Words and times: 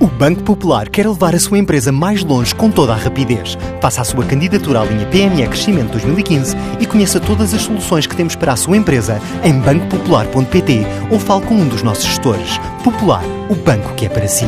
O 0.00 0.06
Banco 0.06 0.44
Popular 0.44 0.88
quer 0.88 1.08
levar 1.08 1.34
a 1.34 1.40
sua 1.40 1.58
empresa 1.58 1.90
mais 1.90 2.22
longe 2.22 2.54
com 2.54 2.70
toda 2.70 2.92
a 2.92 2.96
rapidez. 2.96 3.58
Faça 3.82 4.00
a 4.00 4.04
sua 4.04 4.24
candidatura 4.24 4.80
à 4.80 4.84
linha 4.84 5.04
PME 5.06 5.44
Crescimento 5.48 5.90
2015 5.90 6.54
e 6.78 6.86
conheça 6.86 7.18
todas 7.18 7.52
as 7.52 7.62
soluções 7.62 8.06
que 8.06 8.14
temos 8.14 8.36
para 8.36 8.52
a 8.52 8.56
sua 8.56 8.76
empresa 8.76 9.20
em 9.42 9.58
bancopopular.pt 9.58 10.86
ou 11.10 11.18
fale 11.18 11.44
com 11.46 11.54
um 11.54 11.66
dos 11.66 11.82
nossos 11.82 12.04
gestores. 12.04 12.58
Popular, 12.84 13.24
o 13.50 13.56
banco 13.56 13.92
que 13.96 14.06
é 14.06 14.08
para 14.08 14.28
si. 14.28 14.46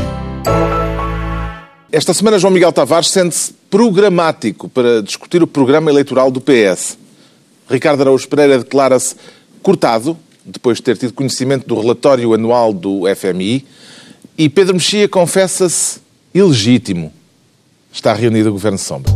Esta 1.90 2.14
semana, 2.14 2.38
João 2.38 2.52
Miguel 2.52 2.72
Tavares 2.72 3.10
sente-se 3.10 3.52
programático 3.68 4.68
para 4.68 5.02
discutir 5.02 5.42
o 5.42 5.48
programa 5.48 5.90
eleitoral 5.90 6.30
do 6.30 6.40
PS. 6.40 6.96
Ricardo 7.68 8.02
Araújo 8.02 8.28
Pereira 8.28 8.58
declara-se 8.58 9.16
cortado, 9.60 10.16
depois 10.44 10.76
de 10.76 10.84
ter 10.84 10.96
tido 10.96 11.12
conhecimento 11.12 11.66
do 11.66 11.80
relatório 11.80 12.32
anual 12.32 12.72
do 12.72 13.02
FMI, 13.16 13.66
e 14.40 14.48
Pedro 14.48 14.72
Mexia 14.72 15.06
confessa-se 15.06 16.00
ilegítimo. 16.32 17.12
Está 17.92 18.14
reunido 18.14 18.48
o 18.48 18.52
Governo 18.52 18.78
Sombra. 18.78 19.12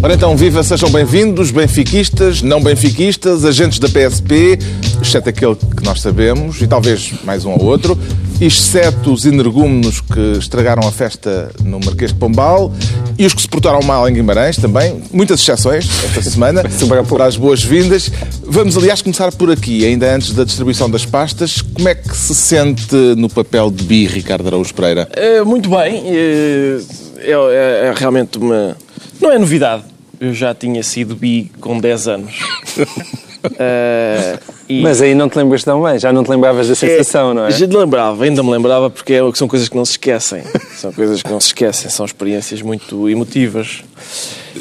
Ora 0.00 0.14
então, 0.14 0.36
viva, 0.36 0.62
sejam 0.62 0.88
bem-vindos, 0.88 1.50
benfiquistas, 1.50 2.42
não 2.42 2.62
benfiquistas, 2.62 3.44
agentes 3.44 3.80
da 3.80 3.88
PSP, 3.88 4.56
exceto 5.02 5.30
aquele 5.30 5.56
que 5.56 5.82
nós 5.82 6.00
sabemos, 6.00 6.62
e 6.62 6.68
talvez 6.68 7.12
mais 7.24 7.44
um 7.44 7.50
ou 7.54 7.64
outro, 7.64 7.98
exceto 8.40 9.12
os 9.12 9.24
energúmenos 9.24 10.00
que 10.00 10.38
estragaram 10.38 10.86
a 10.86 10.92
festa 10.92 11.50
no 11.62 11.80
Marquês 11.80 12.12
de 12.12 12.18
Pombal 12.18 12.72
e 13.18 13.24
os 13.24 13.34
que 13.34 13.42
se 13.42 13.48
portaram 13.48 13.82
mal 13.82 14.08
em 14.08 14.14
Guimarães 14.14 14.56
também. 14.56 15.02
Muitas 15.12 15.40
exceções 15.40 15.88
esta 16.04 16.22
semana 16.30 16.62
para 17.08 17.26
as 17.26 17.36
boas-vindas. 17.36 18.10
Vamos, 18.44 18.76
aliás, 18.76 19.02
começar 19.02 19.30
por 19.32 19.50
aqui, 19.50 19.84
ainda 19.86 20.14
antes 20.14 20.32
da 20.32 20.44
distribuição 20.44 20.90
das 20.90 21.06
pastas. 21.06 21.62
Como 21.62 21.88
é 21.88 21.94
que 21.94 22.16
se 22.16 22.34
sente 22.34 22.94
no 23.16 23.28
papel 23.28 23.70
de 23.70 23.84
Bi, 23.84 24.06
Ricardo 24.06 24.46
Araújo 24.46 24.74
Pereira? 24.74 25.08
É, 25.12 25.42
muito 25.42 25.70
bem. 25.70 26.02
É, 26.06 26.80
é, 27.18 27.86
é 27.86 27.94
realmente 27.96 28.38
uma. 28.38 28.76
Não 29.20 29.30
é 29.30 29.38
novidade 29.38 29.93
eu 30.24 30.34
já 30.34 30.54
tinha 30.54 30.82
sido 30.82 31.14
bi 31.14 31.50
com 31.60 31.78
10 31.78 32.08
anos. 32.08 32.34
uh, 32.78 34.38
e... 34.68 34.82
Mas 34.82 35.00
aí 35.02 35.14
não 35.14 35.28
te 35.28 35.36
lembras 35.36 35.62
tão 35.62 35.82
bem, 35.82 35.98
já 35.98 36.12
não 36.12 36.24
te 36.24 36.30
lembravas 36.30 36.68
da 36.68 36.74
sensação, 36.74 37.30
é, 37.30 37.34
não 37.34 37.46
é? 37.46 37.50
Já 37.50 37.68
te 37.68 37.76
lembrava, 37.76 38.24
ainda 38.24 38.42
me 38.42 38.50
lembrava 38.50 38.90
porque 38.90 39.14
é, 39.14 39.20
são 39.34 39.46
coisas 39.46 39.68
que 39.68 39.76
não 39.76 39.84
se 39.84 39.92
esquecem. 39.92 40.42
São 40.76 40.92
coisas 40.92 41.22
que 41.22 41.30
não 41.30 41.40
se 41.40 41.46
esquecem, 41.46 41.90
são 41.90 42.04
experiências 42.04 42.60
muito 42.60 43.08
emotivas. 43.08 43.82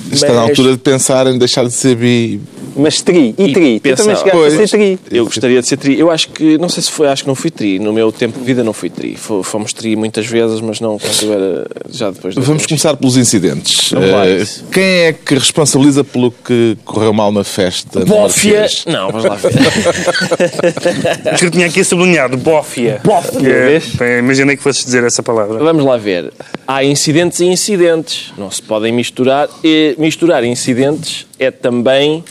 Está 0.10 0.28
Mas... 0.28 0.36
na 0.36 0.42
altura 0.42 0.72
de 0.72 0.78
pensar 0.78 1.28
em 1.28 1.38
deixar 1.38 1.66
de 1.66 1.74
ser 1.74 1.98
bi 1.98 2.40
mas 2.76 3.02
tri, 3.02 3.36
e 3.38 3.54
tri, 3.54 3.76
e 3.76 3.80
tu 3.80 3.96
também 3.96 4.16
chegaste 4.16 4.32
pois, 4.32 4.54
a 4.54 4.68
ser 4.68 4.70
tri. 4.70 5.00
Eu 5.12 5.26
gostaria 5.26 5.62
de 5.62 5.68
ser 5.68 5.78
tri. 5.78 6.00
Eu 6.00 6.10
acho 6.10 6.30
que, 6.30 6.58
não 6.58 6.70
sei 6.70 6.84
se 6.84 6.92
foi, 6.92 7.08
acho 7.08 7.24
que 7.24 7.28
não 7.28 7.36
fui 7.36 7.52
tri. 7.52 7.80
No 7.80 7.94
meu 7.94 8.12
tempo 8.12 8.40
de 8.40 8.46
vida 8.46 8.64
não 8.64 8.74
fui 8.74 8.90
tri. 8.90 9.16
Fomos 9.16 9.74
tri 9.74 9.96
muitas 9.96 10.26
vezes, 10.26 10.62
mas 10.62 10.80
não 10.80 10.98
quando 10.98 11.34
era 11.34 11.68
já 11.90 12.12
depois. 12.12 12.36
Vamos 12.36 12.66
começar 12.66 12.96
pelos 12.96 13.18
incidentes. 13.18 13.92
Uh, 13.92 14.70
quem 14.72 14.84
é 14.84 15.14
que 15.14 15.36
responsabiliza 15.36 16.04
pelo 16.04 16.32
que 16.32 16.78
correu 16.84 17.14
mal 17.14 17.32
na 17.32 17.44
festa? 17.44 18.06
Bófia! 18.06 18.68
Não, 18.88 19.12
vamos 19.12 19.26
lá 19.26 19.36
ver. 19.36 19.54
eu 21.44 21.52
tinha 21.52 21.68
aqui 21.68 21.84
sublinhado, 21.84 22.38
bófia. 22.38 23.02
Bófia! 23.04 23.82
É, 24.00 24.20
imaginei 24.20 24.56
que 24.56 24.64
fosses 24.64 24.84
dizer 24.84 25.04
essa 25.04 25.22
palavra. 25.22 25.60
Vamos 25.60 25.86
lá 25.86 25.98
ver. 25.98 26.32
Há 26.68 26.84
incidentes 26.84 27.40
e 27.40 27.46
incidentes. 27.46 28.34
Não 28.38 28.50
se 28.50 28.62
podem 28.62 28.92
misturar. 28.92 29.50
E 29.64 29.96
misturar 29.98 30.44
incidentes 30.44 31.26
é 31.40 31.52
também 31.52 32.24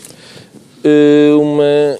uma 1.40 1.98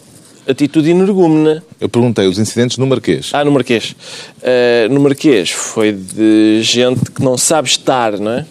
atitude 0.49 0.91
energúmena. 0.91 1.63
Eu 1.81 1.89
perguntei 1.89 2.27
os 2.27 2.39
incidentes 2.39 2.79
no 2.79 2.87
Marquês. 2.87 3.31
Ah, 3.33 3.45
no 3.45 3.53
Marquês. 3.53 3.95
Uh, 4.39 4.93
no 4.93 5.01
Marquês 5.01 5.51
foi 5.51 5.93
de 5.93 6.61
gente 6.63 7.11
que 7.11 7.23
não 7.23 7.37
sabe 7.39 7.69
estar, 7.69 8.19
não 8.19 8.33
é? 8.33 8.47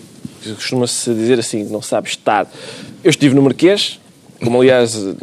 Costuma-se 0.55 1.13
dizer 1.13 1.39
assim, 1.39 1.63
não 1.65 1.81
sabe 1.81 2.09
estar. 2.09 2.51
Eu 3.03 3.09
estive 3.09 3.35
no 3.35 3.41
Marquês, 3.41 3.99
como 4.43 4.59
aliás 4.61 4.95
o 4.95 5.15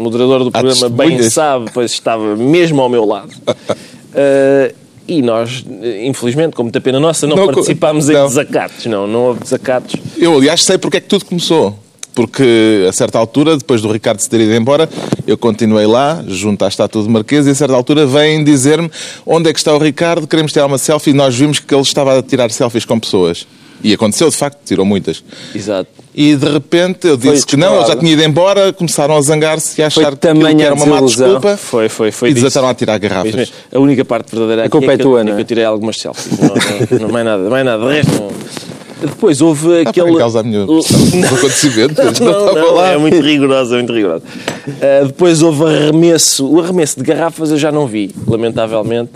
moderador 0.00 0.44
do 0.44 0.50
programa 0.50 0.88
bem 0.88 1.22
sabe, 1.30 1.70
pois 1.72 1.92
estava 1.92 2.34
mesmo 2.34 2.80
ao 2.80 2.88
meu 2.88 3.04
lado. 3.04 3.32
Uh, 3.46 4.74
e 5.06 5.22
nós, 5.22 5.64
infelizmente, 6.02 6.54
com 6.54 6.64
muita 6.64 6.80
pena 6.80 7.00
nossa, 7.00 7.26
não, 7.26 7.36
não 7.36 7.46
participámos 7.46 8.08
não. 8.08 8.24
em 8.24 8.28
desacatos. 8.28 8.86
Não, 8.86 9.06
não 9.06 9.20
houve 9.26 9.40
desacatos. 9.40 9.94
Eu, 10.16 10.36
aliás, 10.36 10.64
sei 10.64 10.76
porque 10.76 10.98
é 10.98 11.00
que 11.00 11.06
tudo 11.06 11.24
começou 11.24 11.78
porque 12.18 12.84
a 12.88 12.92
certa 12.92 13.16
altura, 13.16 13.56
depois 13.56 13.80
do 13.80 13.92
Ricardo 13.92 14.18
se 14.18 14.28
ter 14.28 14.40
ido 14.40 14.52
embora, 14.52 14.88
eu 15.24 15.38
continuei 15.38 15.86
lá, 15.86 16.20
junto 16.26 16.64
à 16.64 16.68
estátua 16.68 17.00
de 17.00 17.08
Marquês, 17.08 17.46
e 17.46 17.50
a 17.50 17.54
certa 17.54 17.76
altura 17.76 18.04
vêm 18.06 18.42
dizer-me 18.42 18.90
onde 19.24 19.48
é 19.48 19.52
que 19.52 19.60
está 19.60 19.72
o 19.72 19.78
Ricardo, 19.78 20.26
queremos 20.26 20.50
tirar 20.50 20.66
uma 20.66 20.78
selfie, 20.78 21.10
e 21.10 21.12
nós 21.12 21.36
vimos 21.36 21.60
que 21.60 21.72
ele 21.72 21.80
estava 21.80 22.18
a 22.18 22.20
tirar 22.20 22.50
selfies 22.50 22.84
com 22.84 22.98
pessoas. 22.98 23.46
E 23.84 23.94
aconteceu, 23.94 24.28
de 24.28 24.36
facto, 24.36 24.58
tirou 24.64 24.84
muitas. 24.84 25.22
Exato. 25.54 25.88
E 26.12 26.34
de 26.34 26.48
repente 26.48 27.06
eu 27.06 27.16
disse 27.16 27.46
que 27.46 27.56
não, 27.56 27.76
ele 27.76 27.86
já 27.86 27.94
tinha 27.94 28.12
ido 28.12 28.24
embora, 28.24 28.72
começaram 28.72 29.16
a 29.16 29.20
zangar-se 29.20 29.80
e 29.80 29.84
a 29.84 29.86
achar 29.86 30.16
que, 30.16 30.26
que 30.56 30.62
era 30.62 30.74
uma 30.74 30.86
má 30.86 31.00
desculpa. 31.00 31.56
Foi, 31.56 31.88
foi, 31.88 32.10
foi. 32.10 32.30
E 32.30 32.34
desataram 32.34 32.68
a 32.68 32.74
tirar 32.74 32.98
garrafas. 32.98 33.52
A 33.72 33.78
única 33.78 34.04
parte 34.04 34.32
verdadeira 34.32 34.64
a 34.64 34.68
culpa 34.68 34.90
é, 34.90 34.94
é, 34.94 34.98
tua, 34.98 35.20
é, 35.20 35.22
é 35.22 35.34
que 35.36 35.40
eu 35.40 35.44
tirei 35.44 35.64
algumas 35.64 35.98
selfies. 35.98 36.36
não, 36.36 36.48
não, 36.48 36.98
não, 36.98 37.08
mais 37.10 37.24
nada, 37.24 37.48
mais 37.48 37.64
nada. 37.64 37.86
De 37.86 37.92
resto, 37.92 38.12
não. 38.14 38.77
Depois 39.00 39.40
houve 39.40 39.78
ah, 39.78 39.88
aquele. 39.88 40.16
causa 40.16 40.40
a 40.40 40.42
minha 40.42 40.62
acontecimento. 41.32 42.02
não, 42.20 42.54
não, 42.54 42.74
não 42.74 42.84
é 42.84 42.96
muito 42.96 43.20
rigorosa, 43.20 43.74
é 43.74 43.78
muito 43.78 43.92
rigorosa. 43.92 44.24
Uh, 44.66 45.06
depois 45.06 45.42
houve 45.42 45.64
arremesso. 45.64 46.46
O 46.46 46.60
arremesso 46.60 46.98
de 46.98 47.04
garrafas 47.04 47.50
eu 47.50 47.58
já 47.58 47.70
não 47.70 47.86
vi, 47.86 48.14
lamentavelmente. 48.26 49.12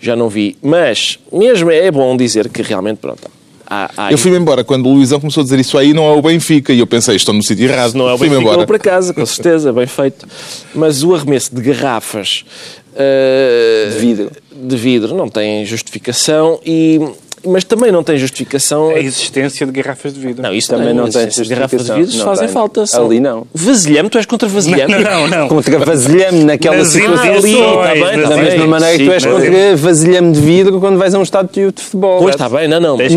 Já 0.00 0.14
não 0.14 0.28
vi. 0.28 0.56
Mas, 0.62 1.18
mesmo 1.32 1.70
é 1.70 1.90
bom 1.90 2.16
dizer 2.16 2.48
que 2.50 2.60
realmente, 2.62 2.98
pronto, 2.98 3.30
Há, 3.68 3.90
há 3.96 4.12
eu 4.12 4.18
fui-me 4.18 4.38
embora 4.38 4.62
quando 4.62 4.86
o 4.86 4.92
Luizão 4.92 5.18
começou 5.18 5.40
a 5.40 5.44
dizer 5.44 5.58
isso 5.58 5.76
aí, 5.76 5.92
não 5.92 6.04
é 6.04 6.12
o 6.12 6.22
Benfica. 6.22 6.72
E 6.72 6.78
eu 6.78 6.86
pensei, 6.86 7.16
estou 7.16 7.34
no 7.34 7.42
sítio 7.42 7.68
errado. 7.68 7.94
não 7.94 8.08
é 8.08 8.14
o 8.14 8.18
Benfica, 8.18 8.40
vou 8.40 8.66
para 8.66 8.78
casa, 8.78 9.12
com 9.12 9.26
certeza, 9.26 9.72
bem 9.72 9.86
feito. 9.86 10.26
Mas 10.74 11.02
o 11.02 11.14
arremesso 11.14 11.54
de 11.54 11.60
garrafas 11.60 12.44
uh, 12.92 13.90
de 13.90 13.98
vidro. 13.98 14.30
de 14.52 14.76
vidro 14.76 15.16
não 15.16 15.28
tem 15.28 15.64
justificação 15.64 16.60
e 16.64 17.00
mas 17.46 17.64
também 17.64 17.90
não 17.92 18.02
tem 18.02 18.18
justificação. 18.18 18.90
A 18.90 18.98
existência 18.98 19.66
de 19.66 19.72
garrafas 19.72 20.14
de 20.14 20.20
vidro. 20.20 20.42
Não, 20.42 20.52
isso 20.52 20.68
também 20.68 20.92
não, 20.92 21.04
não 21.04 21.10
tem 21.10 21.24
justificação. 21.26 21.56
Garrafas 21.56 21.86
de 21.86 21.92
vidro 21.92 22.24
fazem 22.24 22.46
tem. 22.46 22.54
falta. 22.54 22.86
São... 22.86 23.06
Ali 23.06 23.20
não. 23.20 23.46
Vasilhame, 23.54 24.08
tu 24.08 24.18
és 24.18 24.26
contra 24.26 24.48
vasilhame? 24.48 24.92
Não, 24.92 25.00
não, 25.00 25.28
não. 25.28 25.48
Contra 25.48 25.78
vasilhame 25.78 26.44
naquela 26.44 26.76
Nas 26.76 26.88
situação. 26.88 27.32
Ali, 27.32 27.52
está 27.52 27.92
bem, 27.92 28.28
da 28.28 28.36
mesma 28.36 28.66
maneira 28.66 28.98
que 28.98 29.04
tu 29.04 29.12
és 29.12 29.24
contra 29.24 29.76
vasilhame 29.76 30.32
de 30.32 30.40
vidro 30.40 30.80
quando 30.80 30.98
vais 30.98 31.14
a 31.14 31.18
um 31.18 31.22
estádio 31.22 31.72
de 31.72 31.82
futebol. 31.82 32.18
Pois 32.18 32.34
está 32.34 32.48
bem, 32.48 32.68
não, 32.68 32.80
não. 32.80 32.96
Nem, 32.96 33.08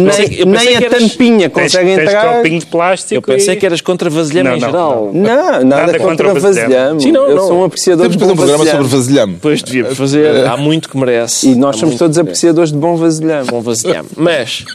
nem 0.45 0.75
a 0.77 0.89
tampinha 0.89 1.49
consegue 1.49 1.91
entrar. 1.91 2.37
copinho 2.37 2.59
de 2.59 2.65
plástico. 2.65 3.15
Eu 3.15 3.21
pensei 3.21 3.55
que 3.55 3.65
eras 3.65 3.81
contra 3.81 4.09
vasilhame 4.09 4.57
em 4.57 4.59
geral. 4.59 5.11
Não, 5.13 5.63
nada 5.63 5.97
contra 5.99 6.33
vasilhame. 6.33 7.01
Sim, 7.01 7.11
não, 7.11 7.27
Eu 7.27 7.39
sou 7.39 7.59
um 7.59 7.63
apreciador 7.63 8.07
de 8.07 8.17
bom 8.17 8.27
vasilhame. 8.27 8.39
Temos 8.39 8.45
que 8.45 8.45
fazer 8.45 8.53
um 8.53 8.57
programa 8.57 8.65
sobre 8.65 8.97
vasilhame. 8.97 9.37
Pois 9.41 9.61
devíamos 9.61 9.97
fazer. 9.97 10.45
Há 10.47 10.57
muito 10.57 10.89
que 10.89 10.97
merece. 10.97 11.49
E 11.49 11.55
nós 11.55 11.75
somos 11.77 11.95
todos 11.95 12.17
apreciadores 12.17 12.71
de 12.71 12.77
bom 12.77 12.95
vasilhame. 12.95 13.47
Bom 13.49 13.61
vasilhame. 13.61 14.07
Mas 14.19 14.65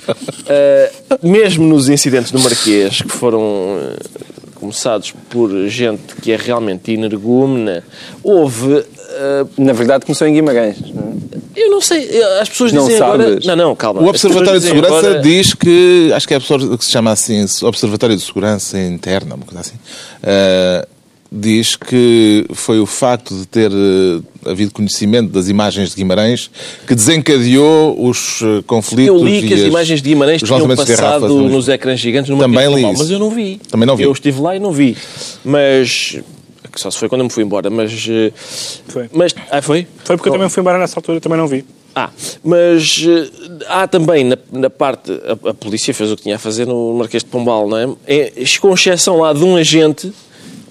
Uh, 0.45 1.27
mesmo 1.27 1.67
nos 1.67 1.89
incidentes 1.89 2.31
do 2.31 2.39
Marquês, 2.39 3.01
que 3.01 3.09
foram 3.09 3.41
uh, 3.41 3.97
começados 4.55 5.13
por 5.31 5.51
gente 5.69 6.15
que 6.21 6.33
é 6.33 6.37
realmente 6.37 6.93
energúmena, 6.93 7.83
houve. 8.23 8.75
Uh, 8.75 9.49
Na 9.57 9.73
verdade, 9.73 10.05
começou 10.05 10.27
em 10.27 10.35
Guimarães. 10.35 10.77
Não 10.93 11.03
é? 11.03 11.15
Eu 11.57 11.71
não 11.71 11.81
sei, 11.81 12.23
as 12.41 12.49
pessoas 12.49 12.73
não 12.73 12.83
dizem 12.83 12.99
sabes. 12.99 13.27
agora. 13.27 13.41
Não, 13.45 13.57
não, 13.57 13.77
calma. 13.77 14.03
O 14.03 14.09
Observatório 14.09 14.61
de 14.61 14.67
Segurança 14.67 14.99
agora... 14.99 15.21
diz 15.23 15.55
que. 15.55 16.11
Acho 16.13 16.29
que 16.29 16.35
é 16.35 16.37
a 16.37 16.41
pessoa 16.41 16.77
que 16.77 16.85
se 16.85 16.91
chama 16.91 17.13
assim, 17.13 17.47
Observatório 17.63 18.17
de 18.17 18.23
Segurança 18.23 18.79
Interna, 18.79 19.35
uma 19.35 19.47
coisa 19.47 19.61
assim. 19.61 19.77
Uh, 19.77 20.94
diz 21.37 21.75
que 21.75 22.47
foi 22.53 22.79
o 22.79 22.87
facto 22.87 23.35
de 23.35 23.45
ter 23.47 23.71
uh, 23.73 24.25
havido 24.47 24.71
conhecimento 24.71 25.33
das 25.33 25.49
imagens 25.49 25.91
de 25.91 25.97
Guimarães 25.97 26.49
que 26.87 26.95
desencadeou 26.95 28.07
os 28.09 28.41
uh, 28.41 28.63
conflitos. 28.65 29.09
Eu 29.09 29.25
li 29.25 29.43
que 29.43 29.53
as, 29.53 29.61
as 29.61 29.67
imagens 29.67 30.01
de 30.01 30.09
Guimarães 30.11 30.41
tinham 30.41 30.69
passado 30.69 30.97
garrafas, 30.97 31.31
nos 31.31 31.69
ecrãs 31.69 31.99
gigantes 31.99 32.31
numa 32.31 32.45
Também 32.45 32.73
li 32.73 32.83
mas 32.83 33.11
eu 33.11 33.19
não 33.19 33.31
vi. 33.31 33.61
Também 33.69 33.85
não 33.85 33.97
vi. 33.97 34.05
Eu 34.05 34.13
estive 34.13 34.41
lá 34.41 34.55
e 34.55 34.61
não 34.61 34.71
vi. 34.71 34.97
Mas 35.45 36.21
só 36.77 36.89
se 36.91 36.99
foi 36.99 37.09
quando 37.09 37.23
eu 37.23 37.25
me 37.25 37.31
fui 37.31 37.43
embora, 37.43 37.69
mas... 37.69 37.93
Uh, 38.07 38.33
foi. 38.87 39.11
Mas, 39.13 39.35
ah, 39.51 39.61
foi? 39.61 39.89
Foi 40.05 40.17
porque 40.17 40.29
eu 40.29 40.35
também 40.35 40.49
fui 40.49 40.61
embora 40.61 40.79
nessa 40.79 40.99
altura, 40.99 41.21
também 41.21 41.39
não 41.39 41.49
vi. 41.49 41.65
Ah, 41.97 42.11
mas 42.43 43.07
há 43.69 43.87
também 43.87 44.25
na, 44.25 44.37
na 44.51 44.69
parte. 44.69 45.13
A, 45.13 45.51
a, 45.51 45.55
polícia 45.55 45.95
fez 45.95 46.11
o 46.11 46.17
que 46.17 46.25
tinha 46.25 46.35
a 46.35 46.39
fazer 46.41 46.67
no 46.67 46.93
Marquês 46.95 47.23
de 47.23 47.31
Pombal, 47.31 47.69
não 47.69 47.79
é? 47.79 47.89
é 48.09 48.33
com 48.61 48.75
exceção 48.75 49.19
lá 49.19 49.33
de 49.33 49.45
um 49.45 49.55
agente 49.55 50.13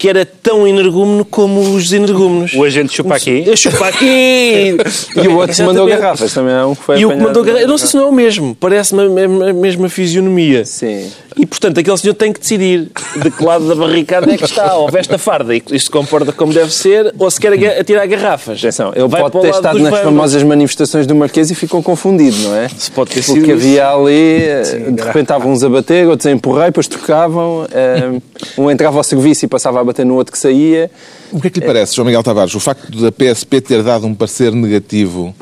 que 0.04 0.10
era 0.10 0.26
tão 0.26 0.68
energúmeno 0.68 1.24
como 1.24 1.62
os 1.62 1.94
energúmenos. 1.94 2.54
O 2.56 2.66
agente 2.66 2.94
chupa 2.94 3.16
aqui. 3.16 3.42
Eu 3.48 3.56
chupa 3.56 3.88
aqui! 3.88 4.76
E 5.16 5.28
o 5.30 5.38
outro 5.38 5.66
mandou 5.66 5.88
garrafas 5.88 6.34
também 6.34 6.54
é 6.54 6.66
um 6.66 6.76
que 6.76 6.84
foi 6.84 7.00
E 7.00 7.06
o 7.06 7.10
que 7.10 7.16
mandou 7.16 7.42
garrafas. 7.42 7.62
Eu 7.62 7.68
não 7.70 7.78
sei 7.78 7.88
se 7.88 7.96
não 7.96 8.04
é 8.04 8.08
o 8.08 8.12
mesmo. 8.12 8.54
Parece-me 8.60 9.02
a 9.04 9.54
mesma, 9.54 9.88
fisionomia. 9.88 10.66
Sim. 10.66 11.10
E, 11.38 11.46
portanto, 11.46 11.80
aquele 11.80 11.98
senhor 11.98 12.14
tem 12.14 12.32
que 12.34 12.40
decidir 12.40 12.90
de 13.22 13.32
que 13.32 13.44
lado 13.44 13.68
da 13.68 13.76
barricada 13.76 14.32
é 14.32 14.38
que 14.38 14.44
está. 14.44 14.76
Ou 14.76 14.90
veste 14.90 15.14
a 15.16 15.18
farda 15.18 15.56
e 15.56 15.60
isto 15.60 15.80
se 15.80 15.90
comporta 15.90 16.32
como 16.32 16.52
deve 16.54 16.72
ser, 16.74 17.14
ou 17.18 17.30
se 17.32 17.40
quer 17.40 17.54
atirar 17.80 18.06
garrafas. 18.08 18.60
Atenção, 18.60 18.92
ele 18.96 19.08
Vai 19.08 19.22
pode 19.22 19.38
o 19.38 19.40
ter 19.42 19.50
estado 19.52 19.80
nas 19.80 20.00
famosas 20.00 20.44
manifestações 20.44 21.08
do 21.08 21.16
Marquês 21.16 21.50
e 21.50 21.56
ficou 21.56 21.82
confundido, 21.82 22.38
não 22.40 22.56
é? 22.56 22.68
Se 22.70 22.92
pode 22.92 23.12
ter 23.12 23.22
sido 23.22 23.36
Porque 23.36 23.52
isso. 23.54 23.62
havia 23.62 23.90
ali, 23.90 24.44
eh, 24.44 24.62
de 24.92 25.02
repente 25.02 25.24
estavam 25.24 25.52
uns 25.52 25.64
a 25.64 25.70
bater, 25.70 26.08
outros 26.08 26.26
a 26.28 26.32
empurrar, 26.32 26.66
e 26.66 26.70
depois 26.72 26.88
trocavam. 26.88 27.66
eh, 27.72 28.20
Um 28.58 28.70
entrava 28.70 28.98
ao 28.98 29.04
serviço 29.04 29.46
e 29.46 29.48
passava 29.48 29.80
a 29.80 29.84
bater 29.84 29.93
no 30.04 30.16
outro 30.16 30.32
que 30.32 30.40
saía. 30.40 30.90
O 31.32 31.40
que 31.40 31.48
é 31.48 31.50
que 31.50 31.60
lhe 31.60 31.66
parece, 31.66 31.96
João 31.96 32.06
Miguel 32.06 32.24
Tavares, 32.24 32.54
o 32.56 32.60
facto 32.60 32.90
da 33.00 33.12
PSP 33.12 33.62
ter 33.62 33.84
dado 33.84 34.08
um 34.08 34.14
parecer 34.16 34.52
negativo 34.52 35.34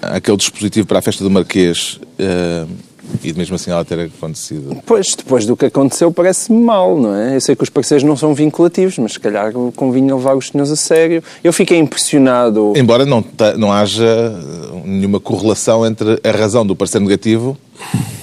àquele 0.00 0.36
dispositivo 0.36 0.86
para 0.86 0.98
a 0.98 1.02
festa 1.02 1.24
do 1.24 1.30
Marquês 1.30 1.98
eh, 2.18 2.66
e 3.22 3.32
mesmo 3.32 3.54
assim 3.56 3.70
ela 3.70 3.84
ter 3.84 4.00
acontecido? 4.00 4.76
Pois, 4.84 5.14
depois 5.14 5.46
do 5.46 5.56
que 5.56 5.66
aconteceu, 5.66 6.10
parece-me 6.10 6.62
mal, 6.62 6.98
não 6.98 7.14
é? 7.14 7.36
Eu 7.36 7.40
sei 7.40 7.54
que 7.54 7.62
os 7.62 7.70
parceiros 7.70 8.02
não 8.02 8.16
são 8.16 8.34
vinculativos, 8.34 8.98
mas 8.98 9.12
se 9.12 9.20
calhar 9.20 9.52
convinha 9.76 10.14
levar 10.14 10.36
os 10.36 10.48
senhores 10.48 10.70
a 10.72 10.76
sério. 10.76 11.22
Eu 11.42 11.52
fiquei 11.52 11.78
impressionado. 11.78 12.72
Embora 12.76 13.04
não, 13.04 13.24
não 13.56 13.72
haja 13.72 14.04
eh, 14.04 14.82
nenhuma 14.84 15.20
correlação 15.20 15.86
entre 15.86 16.18
a 16.22 16.30
razão 16.30 16.66
do 16.66 16.74
parecer 16.74 17.00
negativo 17.00 17.56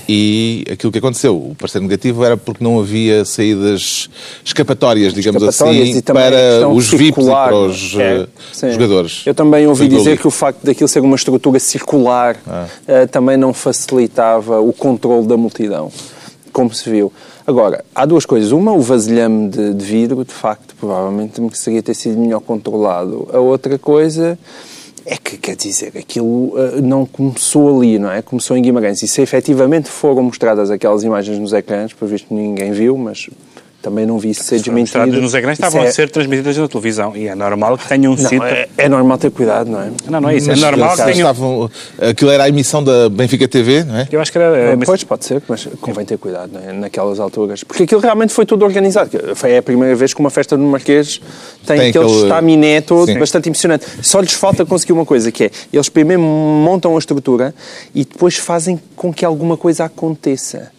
e 0.08 0.66
aquilo 0.70 0.92
que 0.92 0.98
aconteceu. 0.98 1.36
O 1.36 1.56
parecer 1.58 1.80
negativo 1.80 2.24
era 2.24 2.36
porque 2.36 2.64
não 2.64 2.80
havia 2.80 3.24
saídas 3.24 4.10
escapatórias, 4.44 5.14
digamos 5.14 5.42
escapatórias 5.42 5.90
assim, 5.90 6.02
para 6.02 6.68
os 6.68 6.90
VIPs 6.90 7.26
e 7.26 7.30
para 7.30 7.56
os 7.56 7.96
é, 7.96 8.22
eh, 8.22 8.28
sim. 8.52 8.72
jogadores. 8.72 9.24
Eu 9.26 9.34
também 9.34 9.66
ouvi 9.68 9.88
dizer 9.88 10.18
que 10.18 10.28
o 10.28 10.32
facto 10.32 10.64
daquilo 10.64 10.88
ser 10.88 11.00
uma 11.00 11.16
estrutura 11.16 11.60
circular 11.60 12.36
Ah. 12.46 12.66
eh, 12.88 13.06
também 13.08 13.38
não 13.38 13.54
facilitava 13.54 14.60
o 14.60 14.74
controle 14.74 15.28
da 15.28 15.38
multidão, 15.38 15.92
como 16.52 16.74
se 16.74 16.90
viu. 16.90 17.12
Agora, 17.46 17.84
há 17.96 18.06
duas 18.06 18.26
coisas. 18.26 18.52
Uma, 18.52 18.72
o 18.72 18.82
vasilhame 18.82 19.50
de, 19.50 19.74
de 19.74 19.86
vidro, 19.86 20.24
de 20.24 20.34
facto, 20.34 20.76
provavelmente 20.80 21.42
seria 21.58 21.82
ter 21.82 21.94
sido 21.94 22.18
melhor 22.18 22.42
controlado. 22.42 23.28
A 23.34 23.40
outra 23.40 23.80
coisa 23.80 24.38
é 25.06 25.18
que, 25.18 25.38
quer 25.38 25.56
dizer, 25.56 25.94
aquilo 25.98 26.54
eh, 26.58 26.82
não 26.82 27.06
começou 27.06 27.78
ali, 27.78 27.98
não 27.98 28.12
é? 28.12 28.22
Começou 28.22 28.56
em 28.56 28.62
Guimarães. 28.62 29.02
E 29.02 29.08
se 29.08 29.22
efetivamente 29.22 29.90
foram 29.90 30.24
mostradas 30.24 30.70
aquelas 30.70 31.04
imagens 31.04 31.40
nos 31.40 31.54
ecrãs, 31.54 31.94
por 31.94 32.08
visto 32.08 32.34
ninguém 32.34 32.72
viu, 32.72 32.98
mas 32.98 33.30
também 33.82 34.06
não 34.06 34.18
vi 34.20 34.30
isso 34.32 34.44
ser 34.44 34.58
desmentido. 34.60 35.06
Nos 35.22 35.34
ecrãs 35.34 35.58
Isso 35.58 35.66
estavam 35.68 35.86
é- 35.86 35.90
a 35.90 35.92
ser 35.92 36.10
transmitidas 36.10 36.56
na 36.58 36.68
televisão. 36.68 37.16
E 37.16 37.28
é 37.28 37.36
normal 37.36 37.78
que 37.78 37.88
tenham 37.88 38.16
sido. 38.16 38.36
Não, 38.40 38.46
é, 38.46 38.68
é 38.78 38.88
normal 38.90 39.18
ter 39.18 39.32
cuidado, 39.32 39.70
não 39.70 39.82
é? 39.82 39.90
Não, 40.10 40.22
não 40.22 40.30
é 40.30 40.36
isso. 40.38 40.48
Mas, 40.48 40.60
é 40.60 40.62
normal 40.62 40.90
que 40.92 40.98
tenham. 40.98 41.12
estavam, 41.12 41.72
aquilo 42.00 42.32
era 42.32 42.44
a 42.44 42.50
emissão 42.50 42.84
da 42.84 43.10
Benfica 43.10 43.48
TV, 43.48 43.84
não 43.84 43.98
é? 43.98 44.08
Eu 44.12 44.22
acho 44.22 44.32
que 44.32 44.38
era. 44.38 44.76
mas- 44.76 44.86
Pois, 44.86 45.04
pode 45.04 45.26
ser, 45.26 45.42
mas 45.48 45.68
convém 45.80 46.06
ter 46.06 46.18
cuidado 46.18 46.52
não 46.54 46.62
é? 46.70 46.74
naquelas 46.74 47.20
alturas. 47.20 47.64
Porque 47.64 47.84
aquilo 47.84 48.02
realmente 48.02 48.34
foi 48.34 48.46
tudo 48.46 48.64
organizado. 48.66 49.10
Foi 49.36 49.58
a 49.58 49.64
primeira 49.64 49.96
vez 49.96 50.14
que 50.14 50.20
uma 50.20 50.30
festa 50.30 50.56
no 50.56 50.68
Marquês 50.68 51.20
tem, 51.66 51.78
Tem 51.78 51.90
aquele 51.90 52.06
aquele- 52.06 52.22
estaminé 52.24 52.82
todo 52.82 53.08
Sim. 53.08 53.20
bastante 53.20 53.50
impressionante. 53.50 53.86
Só 54.02 54.20
lhes 54.20 54.34
falta 54.34 54.66
conseguir 54.66 54.94
uma 54.94 55.06
coisa, 55.06 55.32
que 55.32 55.46
é, 55.46 55.52
eles 55.74 55.90
primeiro 55.90 56.22
montam 56.22 56.96
a 56.96 57.00
estrutura 57.00 57.54
e 57.96 58.06
depois 58.06 58.36
fazem 58.38 58.80
com 58.96 59.14
que 59.14 59.26
alguma 59.26 59.58
coisa 59.58 59.86
aconteça. 59.86 60.72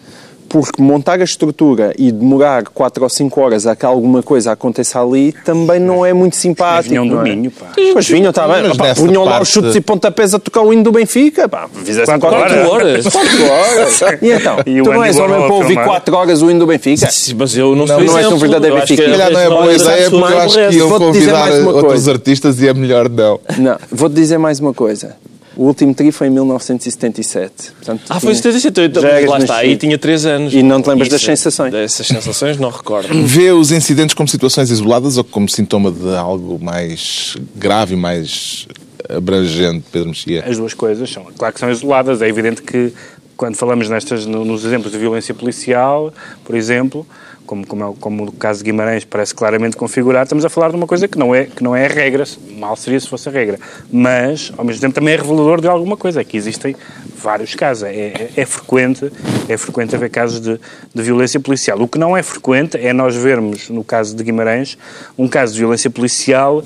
Porque 0.53 0.83
montar 0.83 1.19
a 1.21 1.25
estrutura 1.25 1.95
e 1.99 2.13
demorar 2.13 2.65
4 2.65 3.03
ou 3.03 3.09
5 3.09 3.41
horas 3.41 3.67
a 3.67 3.75
que 3.75 3.87
alguma 3.87 4.23
coisa 4.23 4.53
aconteça 4.53 5.01
ali 5.01 5.33
também 5.45 5.81
não 5.81 6.05
é 6.05 6.13
muito 6.13 6.37
simpático. 6.37 6.91
vinham 6.91 7.09
do 7.09 7.21
é? 7.21 7.23
Minho, 7.23 7.51
pá. 7.51 7.69
Pois 7.93 8.07
vinham, 8.07 8.29
está 8.31 8.47
bem. 8.47 8.63
Mas 8.69 8.77
Pá, 8.77 8.95
punham 8.95 9.25
lá 9.25 9.41
os 9.41 9.49
chutes 9.49 9.75
e 9.75 9.81
pontapés 9.81 10.35
a 10.35 10.39
tocar 10.39 10.61
o 10.61 10.73
hino 10.73 10.83
do 10.83 10.93
Benfica. 10.93 11.49
Pá, 11.49 11.69
fizessem 11.85 12.19
Quatro 12.21 12.39
qualquer 12.39 12.67
horas. 12.67 13.07
Quatro 13.07 13.45
horas. 13.51 14.01
E 14.21 14.31
então? 14.31 14.57
E 14.67 14.83
tu 14.83 14.93
não 14.93 15.03
és 15.03 15.19
homem 15.19 15.39
para 15.41 15.53
ouvir 15.55 15.67
filmar. 15.69 15.85
4 15.87 16.17
horas 16.17 16.43
o 16.43 16.51
hino 16.51 16.61
do 16.61 16.67
Benfica? 16.67 17.11
Sim, 17.11 17.35
Mas 17.39 17.57
eu 17.57 17.75
não, 17.75 17.87
Não, 17.87 17.87
sou 17.87 17.97
não 17.97 18.03
és 18.03 18.13
um 18.13 18.19
exemplo. 18.19 18.39
verdadeiro 18.39 18.75
que 18.77 18.81
benfiquista. 18.83 19.05
Se 19.05 19.19
calhar 19.19 19.33
não 19.33 19.41
é 19.41 19.49
boa 19.49 19.73
ideia, 19.73 20.11
porque 20.11 20.33
eu 20.33 20.39
acho 20.39 20.69
que 20.69 20.77
iam 20.77 20.91
convidar 20.99 21.53
outros 21.53 22.09
artistas 22.09 22.61
e 22.61 22.69
é 22.69 22.75
melhor 22.75 23.09
não. 23.09 23.41
Não, 23.59 23.77
vou-te 23.91 24.15
dizer 24.15 24.39
mais 24.39 24.61
uma 24.61 24.75
coisa. 24.75 25.17
O 25.57 25.65
último 25.67 25.95
tri 25.95 26.11
foi 26.13 26.29
em 26.29 26.31
1977. 26.31 27.73
Portanto, 27.73 28.03
Ah, 28.09 28.21
foi 28.21 28.33
em 28.33 28.41
tinha- 28.41 28.53
77. 28.53 28.97
Eu, 28.97 29.03
Já 29.03 29.09
eras 29.09 29.31
lá 29.31 29.39
está, 29.39 29.57
aí 29.57 29.77
tinha 29.77 29.99
3 29.99 30.25
anos. 30.27 30.55
E 30.55 30.63
não 30.63 30.81
te 30.81 30.89
lembras 30.89 31.09
das 31.09 31.21
Isso, 31.21 31.27
sensações? 31.31 31.73
Dessas 31.73 32.07
sensações 32.07 32.57
não 32.59 32.71
recordo. 32.71 33.09
Vê 33.27 33.51
os 33.53 33.71
incidentes 33.71 34.15
como 34.15 34.29
situações 34.29 34.71
isoladas 34.71 35.17
ou 35.19 35.25
como 35.25 35.49
sintoma 35.49 35.91
de 35.93 36.17
algo 36.17 36.59
mais 36.63 37.37
grave 37.55 37.97
mais 37.97 38.67
abrangente, 39.09 39.85
Pedro 39.93 40.09
Mexia? 40.09 40.45
As 40.47 40.57
duas 40.57 40.75
coisas 40.75 41.11
são, 41.11 41.25
claro 41.37 41.53
que 41.53 41.61
são 41.61 41.71
isoladas. 41.71 42.23
É 42.23 42.29
evidente 42.29 42.63
que 42.63 42.93
quando 43.43 43.57
falamos 43.57 43.89
nestas, 43.89 44.25
no- 44.25 44.45
nos 44.45 44.65
exemplos 44.65 44.93
de 44.93 44.99
violência 44.99 45.35
policial, 45.35 46.15
por 46.45 46.55
exemplo, 46.55 47.05
como, 47.45 47.67
como, 47.67 47.83
é 47.85 47.95
como 47.99 48.25
o 48.27 48.31
caso 48.33 48.61
de 48.61 48.67
Guimarães 48.71 49.05
parece 49.05 49.35
claramente 49.35 49.77
configurado, 49.77 50.27
estamos 50.27 50.45
a 50.45 50.49
falar 50.49 50.71
de 50.71 50.77
uma 50.77 50.87
coisa 50.87 51.09
que 51.09 51.19
não 51.19 51.35
é, 51.35 51.47
que 51.47 51.61
não 51.61 51.75
é 51.75 51.87
a 51.87 51.89
regra, 51.89 52.23
mal 52.57 52.77
seria 52.77 53.01
se 53.01 53.09
fosse 53.09 53.29
a 53.29 53.33
regra, 53.33 53.59
mas 53.91 54.53
ao 54.57 54.65
mesmo 54.65 54.81
tempo 54.81 54.95
também 54.95 55.15
é 55.15 55.17
revelador 55.17 55.61
de 55.61 55.67
alguma 55.67 55.97
coisa, 55.97 56.21
é 56.21 56.25
que 56.25 56.37
existem 56.37 56.77
vários 57.21 57.53
casos, 57.57 57.83
é, 57.83 57.91
é, 57.93 58.31
é 58.37 58.47
frequente, 58.47 59.11
é 59.49 59.57
frequente 59.57 59.97
haver 59.97 60.09
casos 60.11 60.41
de, 60.41 60.61
de 60.95 61.03
violência 61.03 61.41
policial. 61.41 61.81
O 61.83 61.89
que 61.89 61.99
não 61.99 62.17
é 62.17 62.23
frequente 62.23 62.77
é 62.77 62.93
nós 62.93 63.17
vermos, 63.17 63.69
no 63.71 63.83
caso 63.83 64.15
de 64.15 64.23
Guimarães, 64.23 64.79
um 65.19 65.27
caso 65.27 65.53
de 65.53 65.59
violência 65.59 65.91
policial 65.91 66.63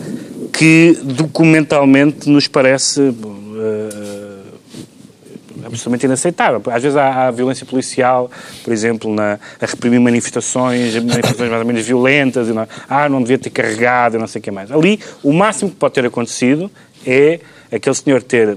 que 0.52 0.98
documentalmente 1.02 2.28
nos 2.28 2.46
parece 2.48 3.00
eh, 3.00 4.05
absolutamente 5.66 6.06
inaceitável. 6.06 6.62
Às 6.72 6.82
vezes 6.82 6.96
há, 6.96 7.26
há 7.26 7.30
violência 7.30 7.66
policial, 7.66 8.30
por 8.64 8.72
exemplo, 8.72 9.12
na, 9.12 9.38
a 9.60 9.66
reprimir 9.66 10.00
manifestações, 10.00 10.94
manifestações 10.96 11.50
mais 11.50 11.60
ou 11.62 11.66
menos 11.66 11.86
violentas, 11.86 12.48
e 12.48 12.52
não, 12.52 12.66
ah, 12.88 13.08
não 13.08 13.20
devia 13.20 13.38
ter 13.38 13.50
carregado, 13.50 14.16
e 14.16 14.18
não 14.18 14.26
sei 14.26 14.40
o 14.40 14.42
que 14.42 14.50
mais. 14.50 14.70
Ali, 14.70 15.00
o 15.22 15.32
máximo 15.32 15.70
que 15.70 15.76
pode 15.76 15.94
ter 15.94 16.04
acontecido 16.06 16.70
é 17.06 17.40
aquele 17.72 17.94
senhor 17.94 18.22
ter, 18.22 18.56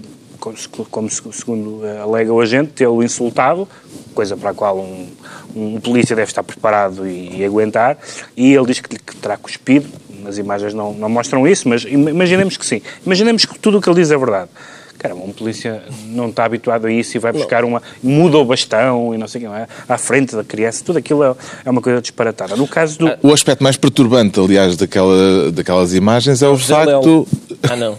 como, 0.89 1.09
segundo 1.09 1.85
eh, 1.85 1.99
alega 1.99 2.31
o 2.31 2.39
agente, 2.39 2.71
tê-lo 2.71 3.03
insultado, 3.03 3.67
coisa 4.13 4.37
para 4.37 4.51
a 4.51 4.53
qual 4.53 4.77
um, 4.79 5.07
um 5.55 5.79
polícia 5.79 6.15
deve 6.15 6.29
estar 6.29 6.43
preparado 6.43 7.07
e, 7.07 7.37
e 7.37 7.45
aguentar, 7.45 7.97
e 8.35 8.53
ele 8.53 8.65
diz 8.67 8.79
que, 8.79 8.97
que 8.97 9.15
terá 9.17 9.37
cuspido, 9.37 9.87
as 10.27 10.37
imagens 10.37 10.73
não, 10.73 10.93
não 10.93 11.09
mostram 11.09 11.47
isso, 11.47 11.67
mas 11.67 11.85
im- 11.85 12.09
imaginemos 12.09 12.55
que 12.57 12.65
sim. 12.65 12.81
Imaginemos 13.05 13.45
que 13.45 13.57
tudo 13.57 13.77
o 13.77 13.81
que 13.81 13.89
ele 13.89 13.99
diz 14.01 14.11
é 14.11 14.17
verdade. 14.17 14.49
Caramba, 14.99 15.23
um 15.23 15.31
polícia 15.31 15.81
não 16.07 16.27
está 16.27 16.43
habituado 16.43 16.85
a 16.85 16.91
isso 16.91 17.15
e 17.15 17.19
vai 17.21 17.31
buscar 17.31 17.63
uma. 17.63 17.81
muda 18.03 18.37
o 18.37 18.43
bastão 18.43 19.15
e 19.15 19.17
não 19.17 19.29
sei 19.29 19.45
o 19.45 19.49
que, 19.49 19.55
é? 19.57 19.65
à 19.87 19.97
frente 19.97 20.35
da 20.35 20.43
criança. 20.43 20.83
Tudo 20.83 20.99
aquilo 20.99 21.23
é, 21.23 21.33
é 21.65 21.69
uma 21.69 21.81
coisa 21.81 22.01
disparatada. 22.01 22.57
No 22.57 22.67
caso 22.67 22.99
do. 22.99 23.09
O 23.23 23.31
aspecto 23.33 23.63
mais 23.63 23.77
perturbante, 23.77 24.37
aliás, 24.41 24.75
daquela, 24.75 25.49
daquelas 25.53 25.93
imagens 25.93 26.41
é 26.43 26.49
o 26.49 26.55
José 26.57 26.73
facto. 26.75 27.25
Ah, 27.69 27.75
não. 27.75 27.97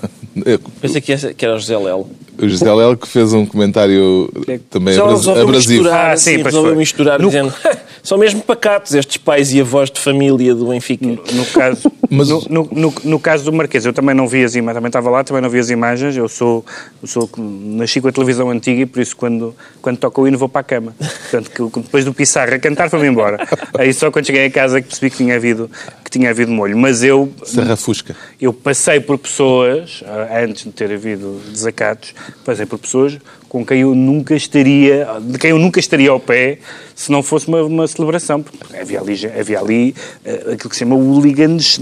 Pensei 0.81 1.01
que, 1.01 1.13
era 1.45 1.55
o 1.55 1.59
José 1.59 1.77
Lelo. 1.77 2.09
O 2.41 2.49
José 2.49 2.73
Léo 2.73 2.97
que 2.97 3.07
fez 3.07 3.33
um 3.35 3.45
comentário 3.45 4.31
também 4.71 4.97
abras- 4.97 5.19
resolveu 5.19 5.43
abrasivo. 5.43 5.73
misturar, 5.83 6.11
Ah, 6.11 6.13
assim, 6.13 6.25
sim, 6.31 6.35
pois 6.37 6.45
resolveu 6.47 6.73
foi. 6.73 6.79
misturar 6.79 7.19
No- 7.21 7.27
dizendo 7.29 7.53
são 8.03 8.19
mesmo 8.19 8.41
pacatos 8.43 8.95
estes 8.95 9.17
pais 9.17 9.53
e 9.53 9.61
avós 9.61 9.91
de 9.91 10.01
família 10.01 10.55
do 10.55 10.67
Benfica. 10.67 11.05
No 11.07 11.47
caso, 11.53 11.91
Mas- 12.11 12.29
no, 12.29 12.41
no, 12.49 12.69
no- 12.73 12.95
no 13.05 13.19
caso 13.21 13.45
do 13.45 13.53
Marquês, 13.53 13.85
eu 13.87 13.93
também 13.93 14.15
não 14.15 14.27
vi 14.27 14.43
as 14.45 14.55
imagens, 14.55 14.77
também 14.77 14.89
estava 14.89 15.11
lá, 15.11 15.23
também 15.25 15.43
não 15.43 15.51
vi 15.51 15.59
as 15.59 15.71
imagens. 15.71 16.17
Eu 16.17 16.29
sou, 16.29 16.65
eu 17.03 17.09
sou 17.09 17.29
nasci 17.39 18.01
com 18.01 18.09
a 18.09 18.13
televisão 18.13 18.51
antiga 18.51 18.83
e 18.83 18.87
por 18.87 19.01
isso 19.01 19.17
quando, 19.17 19.55
quando 19.83 19.99
toca 19.99 20.21
o 20.21 20.27
hino 20.27 20.37
vou 20.39 20.49
para 20.49 20.61
a 20.61 20.65
cama. 20.65 20.95
Portanto, 20.99 21.51
que, 21.51 21.81
depois 21.81 22.05
do 22.05 22.13
Pissarra 22.15 22.59
cantar 22.59 22.89
foi-me 22.91 23.07
embora. 23.09 23.47
Aí 23.79 23.93
só 23.93 24.11
quando 24.11 24.27
cheguei 24.27 24.47
a 24.47 24.51
casa 24.51 24.81
que 24.81 24.89
percebi 24.89 25.11
que 25.11 25.17
tinha 25.19 25.37
havido, 25.37 25.71
que 26.05 26.11
tinha 26.11 26.31
havido 26.31 26.51
molho. 26.51 26.77
Mas 26.77 27.03
eu, 27.03 27.33
Serra 27.45 27.77
Fusca. 27.77 28.17
eu 28.41 28.53
passei 28.53 28.99
por 29.01 29.19
pessoas, 29.19 30.03
antes 30.43 30.65
de 30.65 30.71
ter 30.73 30.91
havido 30.93 31.41
desacatos, 31.51 32.15
passei 32.45 32.67
por 32.67 32.79
pessoas 32.79 33.19
com 33.51 33.67
quem 33.67 33.81
eu 33.81 33.95
nunca 33.95 34.35
estaria, 34.35 35.07
de 35.21 35.37
quem 35.39 35.51
eu 35.51 35.59
nunca 35.59 35.79
estaria 35.81 36.09
ao 36.09 36.21
pé 36.21 36.59
se 36.95 37.11
não 37.11 37.23
fosse 37.23 37.49
uma, 37.49 37.63
uma 37.63 37.87
celebração. 37.89 38.41
Porque 38.43 38.77
havia 38.77 39.01
ali, 39.01 39.31
havia 39.39 39.59
ali 39.61 39.95
ah, 40.25 40.53
aquilo 40.53 40.69
que 40.71 40.77
se 40.77 40.79
chama 40.81 40.95
hooligans 40.95 41.79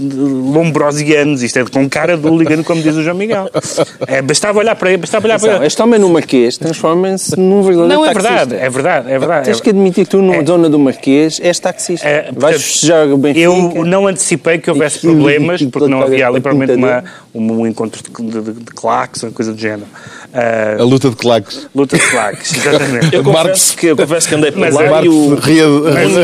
lombrosianos, 0.53 1.43
isto 1.43 1.59
é 1.59 1.65
com 1.65 1.87
cara 1.89 2.17
de 2.17 2.25
hooligan, 2.27 2.63
como 2.63 2.81
diz 2.81 2.95
o 2.95 3.03
João 3.03 3.15
Miguel. 3.15 3.49
É, 4.07 4.21
bastava 4.21 4.57
olhar 4.59 4.75
para 4.75 4.89
ele, 4.89 4.97
bastava 4.97 5.25
olhar 5.27 5.35
para 5.37 5.45
Atenção, 5.47 5.61
ele. 5.61 5.67
este 5.67 5.81
homem 5.81 5.99
no 5.99 6.09
Marquês 6.09 6.57
transforma-se 6.57 7.37
num 7.39 7.61
verdadeiro 7.61 7.93
Não, 7.93 8.05
é 8.05 8.13
taxista. 8.13 8.35
verdade, 8.45 8.55
é 8.65 8.69
verdade, 8.69 9.11
é 9.11 9.19
verdade. 9.19 9.45
Tens 9.45 9.61
que 9.61 9.69
admitir 9.69 10.05
que 10.05 10.09
tu, 10.11 10.17
numa 10.21 10.37
É. 10.37 10.45
zona 10.45 10.69
do 10.69 10.79
Marquês, 10.79 11.39
és 11.41 11.59
taxista. 11.59 12.07
É, 12.07 12.23
Vais 12.23 12.33
portanto, 12.35 12.59
festejar 12.61 13.07
o 13.07 13.17
Benfica. 13.17 13.39
Eu 13.45 13.85
não, 13.85 14.07
ante- 14.07 14.15
antecipei 14.19 14.57
que 14.57 14.69
houvesse 14.69 14.97
Aquilo- 14.97 15.13
problemas, 15.15 15.61
porque 15.63 15.87
não 15.87 16.01
havia 16.01 16.27
ali 16.27 16.39
provavelmente 16.39 16.77
uma, 16.77 17.03
um, 17.35 17.51
um 17.61 17.67
encontro 17.67 18.01
de, 18.01 18.31
de, 18.31 18.41
de, 18.41 18.51
de 18.63 18.65
claques, 18.71 19.21
uma 19.23 19.31
coisa 19.31 19.53
do 19.53 19.59
género. 19.59 19.85
Ah, 20.33 20.77
A 20.79 20.83
luta 20.83 21.09
de 21.09 21.15
claques. 21.15 21.58
Luta 21.75 21.97
de 21.97 22.03
claques, 22.09 22.53
exatamente. 22.55 23.13
Eu 23.15 23.23
Marx- 23.23 23.41
confesso, 23.41 23.77
que, 23.77 23.85
eu 23.87 23.95
confesso 23.97 24.27
que 24.29 24.35
andei 24.35 24.51
por 24.51 24.59
lá 24.59 25.01
é 25.01 25.05
e 25.05 25.09
o, 25.09 25.35
ria- 25.35 25.65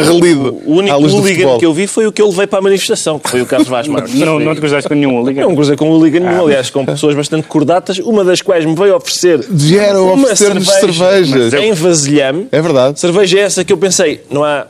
relido 0.03 0.61
o 0.65 0.73
único 0.75 0.95
hooligan 0.97 1.57
que 1.57 1.65
eu 1.65 1.73
vi 1.73 1.87
foi 1.87 2.07
o 2.07 2.11
que 2.11 2.21
eu 2.21 2.27
levei 2.29 2.47
para 2.47 2.59
a 2.59 2.61
manifestação, 2.61 3.19
que 3.19 3.29
foi 3.29 3.41
o 3.41 3.45
Carlos 3.45 3.67
Vaz 3.67 3.87
Marques. 3.87 4.13
Não, 4.15 4.39
não 4.39 4.53
te 4.53 4.59
cruzaste 4.59 4.87
com 4.87 4.95
nenhum 4.95 5.15
hooligan? 5.17 5.41
Não 5.41 5.55
cruzei 5.55 5.75
com 5.75 5.89
hooligan 5.89 6.19
nenhum, 6.21 6.45
aliás, 6.45 6.69
com 6.69 6.85
pessoas 6.85 7.15
bastante 7.15 7.47
cordatas, 7.47 7.97
uma 7.99 8.23
das 8.23 8.41
quais 8.41 8.65
me 8.65 8.75
veio 8.75 8.95
oferecer 8.95 9.39
Vieram 9.49 10.05
uma 10.13 10.23
oferecer-nos 10.23 10.67
cerveja 10.67 11.33
cervejas. 11.49 11.53
em 11.53 11.73
vasilhame. 11.73 12.47
É 12.51 12.61
verdade. 12.61 12.99
Cerveja 12.99 13.39
essa 13.39 13.63
que 13.63 13.71
eu 13.73 13.77
pensei, 13.77 14.21
não 14.29 14.43
há, 14.43 14.65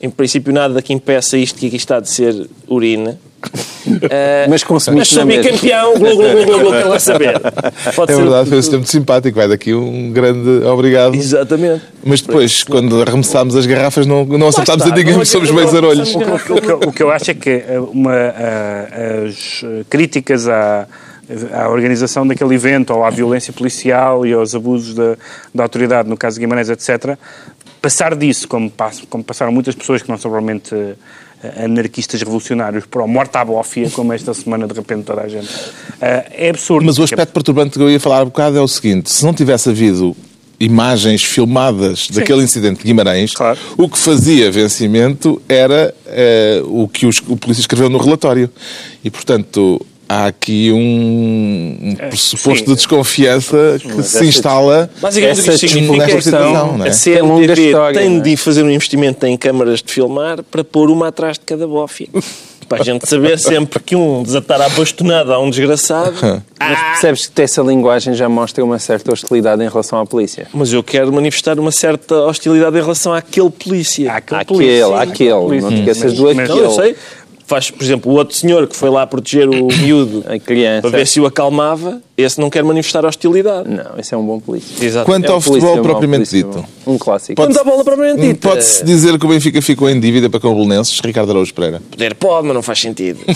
em 0.00 0.10
princípio, 0.10 0.52
nada 0.52 0.80
que 0.82 0.92
impeça 0.92 1.36
isto 1.36 1.58
que 1.58 1.66
aqui 1.66 1.76
está 1.76 2.00
de 2.00 2.08
ser 2.10 2.48
urina. 2.68 3.18
Eh, 4.10 4.46
Mas 4.48 4.62
consumiste 4.64 5.16
Mas 5.16 5.22
sou 5.22 5.42
bicampeão, 5.42 5.94
glu, 5.98 6.16
glu, 6.16 6.28
glu, 6.32 6.44
glu, 6.44 6.58
glu, 6.60 6.70
quero 6.72 6.88
lá 6.90 6.98
saber. 6.98 7.40
Pode 7.94 8.12
É 8.12 8.16
ser- 8.16 8.22
verdade, 8.22 8.48
foi 8.48 8.58
um 8.58 8.72
muito 8.72 8.90
simpático. 8.90 9.36
Vai 9.38 9.48
daqui 9.48 9.72
um 9.72 10.12
grande 10.12 10.64
obrigado. 10.66 11.14
Exatamente. 11.14 11.82
Mas 12.04 12.20
depois, 12.20 12.64
quando 12.64 13.00
arremessámos 13.00 13.56
as 13.56 13.64
garrafas, 13.66 14.06
não, 14.06 14.24
não 14.24 14.48
acertámos 14.48 14.84
está, 14.84 14.94
a 14.94 14.98
ninguém, 14.98 15.24
somos 15.24 15.50
meio 15.50 15.68
zarolhos. 15.68 16.14
O, 16.14 16.18
que- 16.18 16.52
o 16.52 16.60
que, 16.60 16.70
eu- 16.70 16.80
o 16.88 16.92
que 16.92 17.02
eu 17.02 17.10
acho 17.10 17.30
é 17.30 17.34
que 17.34 17.50
eh, 17.50 17.80
uma, 17.92 18.12
ah, 18.14 19.24
as 19.26 19.62
eh, 19.64 19.84
críticas 19.88 20.46
à, 20.48 20.86
à 21.54 21.68
organização 21.70 22.26
daquele 22.26 22.54
evento, 22.54 22.92
ou 22.92 23.04
à 23.04 23.10
violência 23.10 23.52
policial 23.52 24.26
e 24.26 24.32
aos 24.32 24.54
abusos 24.54 24.94
da, 24.94 25.16
da 25.54 25.62
autoridade, 25.62 26.08
no 26.08 26.16
caso 26.16 26.34
de 26.34 26.40
Guimarães, 26.40 26.68
etc., 26.68 27.16
passar 27.80 28.14
disso, 28.16 28.48
como, 28.48 28.68
pass- 28.70 29.02
como 29.08 29.22
passaram 29.24 29.52
muitas 29.52 29.74
pessoas 29.74 30.02
que 30.02 30.08
não 30.10 30.18
são 30.18 30.30
realmente 30.30 30.74
eh, 30.74 30.94
anarquistas 31.64 32.20
revolucionários, 32.20 32.84
para 32.86 33.02
o 33.02 33.08
morte 33.08 33.36
à 33.36 33.44
bófia, 33.44 33.88
como 33.90 34.12
esta 34.12 34.34
semana 34.34 34.66
de 34.66 34.74
repente 34.74 35.04
toda 35.04 35.22
a 35.22 35.28
gente, 35.28 35.48
eh, 36.00 36.26
é 36.46 36.50
absurdo. 36.50 36.84
Mas 36.86 36.98
o 36.98 37.02
aspecto 37.02 37.32
perturbante 37.32 37.78
que 37.78 37.82
eu 37.82 37.90
ia 37.90 38.00
falar 38.00 38.20
há 38.20 38.24
bocado 38.24 38.56
é 38.58 38.60
o 38.60 38.68
seguinte: 38.68 39.10
se 39.10 39.24
não 39.24 39.32
tivesse 39.32 39.68
havido 39.68 40.16
imagens 40.60 41.22
filmadas 41.22 42.08
daquele 42.10 42.42
incidente 42.42 42.78
de 42.78 42.84
Guimarães, 42.84 43.32
Claro. 43.32 43.56
o 43.76 43.88
que 43.88 43.96
fazia 43.96 44.50
vencimento 44.50 45.40
era 45.48 45.94
eh, 46.06 46.60
o 46.64 46.88
que 46.88 47.06
os- 47.06 47.22
o 47.28 47.36
polícia 47.36 47.60
escreveu 47.60 47.88
no 47.88 47.98
relatório. 47.98 48.50
E, 49.04 49.10
portanto, 49.10 49.80
há 50.08 50.26
aqui 50.26 50.72
um, 50.72 51.78
um 51.90 51.94
pressuposto 51.94 52.58
sim. 52.64 52.64
de 52.70 52.74
desconfiança 52.76 53.78
que 53.80 54.02
se 54.02 54.24
instala 54.26 54.88
Basicamente 55.00 55.40
o 55.40 55.44
que 55.44 55.50
Essa 55.50 55.58
significa 55.58 55.96
nesta 55.98 56.18
é 56.18 56.20
situação, 56.22 56.78
é? 56.78 56.82
a 56.82 56.86
É 56.86 56.90
CMTV 56.90 57.66
história, 57.66 58.00
tem 58.00 58.16
é? 58.16 58.20
de 58.20 58.36
fazer 58.36 58.62
um 58.62 58.70
investimento 58.70 59.26
em 59.26 59.36
câmaras 59.36 59.82
de 59.82 59.92
filmar 59.92 60.42
para 60.42 60.64
pôr 60.64 60.90
uma 60.90 61.08
atrás 61.08 61.34
de 61.38 61.44
cada 61.44 61.66
bófia. 61.66 62.08
Para 62.68 62.82
a 62.82 62.84
gente 62.84 63.08
saber 63.08 63.38
sempre 63.38 63.80
que 63.82 63.96
um 63.96 64.22
desatar 64.22 64.60
a 64.60 64.68
bastonada 64.68 65.32
a 65.32 65.38
um 65.38 65.48
desgraçado. 65.48 66.12
Mas 66.60 66.78
percebes 66.78 67.26
que 67.26 67.40
essa 67.40 67.62
linguagem 67.62 68.12
já 68.12 68.28
mostra 68.28 68.62
uma 68.62 68.78
certa 68.78 69.10
hostilidade 69.10 69.64
em 69.64 69.68
relação 69.70 69.98
à 69.98 70.04
polícia. 70.04 70.46
Mas 70.52 70.70
eu 70.70 70.82
quero 70.82 71.10
manifestar 71.10 71.58
uma 71.58 71.72
certa 71.72 72.14
hostilidade 72.26 72.76
em 72.76 72.80
relação 72.82 73.14
àquele 73.14 73.48
polícia. 73.48 74.12
Àquele 74.12 74.40
Aquele, 74.42 74.58
polícia. 74.58 74.96
aquele. 75.00 75.60
Não 75.62 75.68
te 75.70 75.76
esqueças 75.78 76.12
do 76.12 76.24
Mas- 76.34 76.46
Não, 76.46 76.58
eu 76.58 76.70
aquele. 76.70 76.74
sei. 76.74 76.96
Faz, 77.48 77.70
por 77.70 77.82
exemplo, 77.82 78.12
o 78.12 78.14
outro 78.14 78.36
senhor 78.36 78.66
que 78.68 78.76
foi 78.76 78.90
lá 78.90 79.06
proteger 79.06 79.48
o 79.48 79.68
miúdo 79.82 80.22
A 80.28 80.38
criança. 80.38 80.82
para 80.82 80.90
ver 80.98 81.06
se 81.06 81.18
o 81.18 81.24
acalmava, 81.24 81.98
esse 82.14 82.38
não 82.38 82.50
quer 82.50 82.62
manifestar 82.62 83.06
hostilidade. 83.06 83.66
Não, 83.70 83.98
esse 83.98 84.12
é 84.14 84.16
um 84.18 84.22
bom 84.24 84.38
polícia. 84.38 84.84
Exato. 84.84 85.06
Quanto 85.06 85.24
É 85.24 85.32
ao 85.32 85.40
futebol 85.40 85.60
Polícia, 85.60 85.82
mau 85.82 85.82
propriamente 85.98 86.28
polícia, 86.30 86.50
dito. 86.60 86.64
Um 86.86 86.98
clássico. 86.98 87.40
Quanto 87.40 87.58
à 87.58 87.64
bola 87.64 87.82
propriamente 87.82 88.20
dita, 88.20 88.48
Pode-se 88.50 88.84
dizer 88.84 89.18
que 89.18 89.24
o 89.24 89.28
Benfica 89.30 89.62
ficou 89.62 89.88
em 89.88 89.98
dívida 89.98 90.28
para 90.28 90.38
com 90.40 90.48
o 90.48 90.54
Belenenses, 90.56 91.00
Ricardo 91.00 91.30
Araújo 91.30 91.54
Pereira. 91.54 91.80
poder 91.90 92.14
pode, 92.16 92.46
mas 92.48 92.54
não 92.54 92.62
faz 92.62 92.80
sentido. 92.80 93.18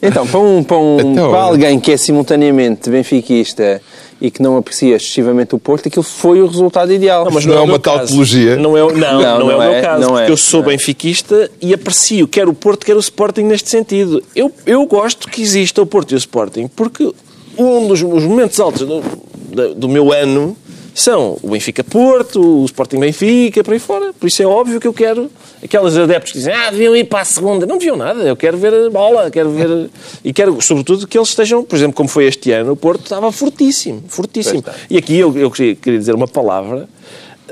Então, 0.00 0.24
para, 0.28 0.38
um, 0.38 0.62
para, 0.62 0.76
um- 0.78 1.00
Então, 1.12 1.30
para 1.30 1.40
alguém 1.40 1.80
que 1.80 1.90
é 1.90 1.96
simultaneamente 1.96 2.88
benfiquista 2.88 3.82
e 4.20 4.30
que 4.30 4.42
não 4.42 4.56
aprecia 4.56 4.96
excessivamente 4.96 5.54
o 5.54 5.58
Porto, 5.58 5.86
aquilo 5.88 6.02
foi 6.02 6.40
o 6.42 6.46
resultado 6.46 6.92
ideal. 6.92 7.24
Não 7.30 7.38
é 7.52 7.56
o 7.56 7.58
uma 7.60 7.66
meu 7.66 7.80
caso. 7.80 7.98
tautologia. 7.98 8.56
Não 8.56 8.76
é, 8.76 8.82
o- 8.82 8.90
não, 8.90 8.98
não, 8.98 9.20
Não, 9.20 9.20
é 9.20 9.38
não 9.38 9.44
o 9.44 9.48
meu 9.48 9.62
é, 9.62 9.80
caso, 9.82 10.00
não 10.02 10.16
é. 10.18 10.22
porque 10.22 10.32
eu 10.32 10.36
sou 10.36 10.62
Não 10.62 10.68
é. 10.70 10.72
benfiquista 10.72 11.50
e 11.62 11.72
aprecio 11.72 12.26
quer 12.26 12.48
o 12.48 12.52
Porto, 12.54 12.84
quer 12.84 12.96
o 12.96 13.00
Sporting 13.00 13.42
neste 13.42 13.70
sentido. 13.70 14.22
Eu, 14.34 14.50
eu 14.66 14.84
gosto 14.86 15.28
que 15.28 15.40
exista 15.40 15.80
o 15.80 15.86
Porto 15.86 16.12
e 16.12 16.14
o 16.14 16.18
Sporting, 16.18 16.68
porque 16.74 17.12
um 17.56 17.86
dos 17.86 18.02
os 18.02 18.24
momentos 18.24 18.58
altos 18.58 18.86
do, 18.86 19.74
do 19.74 19.88
meu 19.88 20.12
ano 20.12 20.56
são 20.94 21.38
o 21.42 21.50
Benfica-Porto, 21.50 22.62
o 22.62 22.64
Sporting-Benfica, 22.64 23.62
por 23.62 23.72
aí 23.72 23.78
fora. 23.78 24.12
Por 24.12 24.26
isso 24.26 24.42
é 24.42 24.46
óbvio 24.46 24.80
que 24.80 24.86
eu 24.86 24.92
quero 24.92 25.30
aqueles 25.62 25.96
adeptos 25.96 26.32
que 26.32 26.38
dizem 26.38 26.54
ah, 26.54 26.70
deviam 26.70 26.94
ir 26.96 27.04
para 27.04 27.20
a 27.20 27.24
segunda. 27.24 27.66
Não 27.66 27.78
deviam 27.78 27.96
nada, 27.96 28.22
eu 28.22 28.36
quero 28.36 28.56
ver 28.58 28.74
a 28.74 28.90
bola, 28.90 29.30
quero 29.30 29.50
ver... 29.50 29.90
E 30.24 30.32
quero, 30.32 30.60
sobretudo, 30.60 31.06
que 31.06 31.16
eles 31.16 31.28
estejam, 31.28 31.62
por 31.62 31.76
exemplo, 31.76 31.94
como 31.94 32.08
foi 32.08 32.24
este 32.26 32.50
ano, 32.50 32.72
o 32.72 32.76
Porto 32.76 33.04
estava 33.04 33.30
fortíssimo, 33.30 34.02
fortíssimo. 34.08 34.64
E 34.90 34.96
aqui 34.96 35.16
eu, 35.16 35.36
eu 35.38 35.50
queria, 35.50 35.74
queria 35.76 35.98
dizer 35.98 36.14
uma 36.14 36.26
palavra 36.26 36.88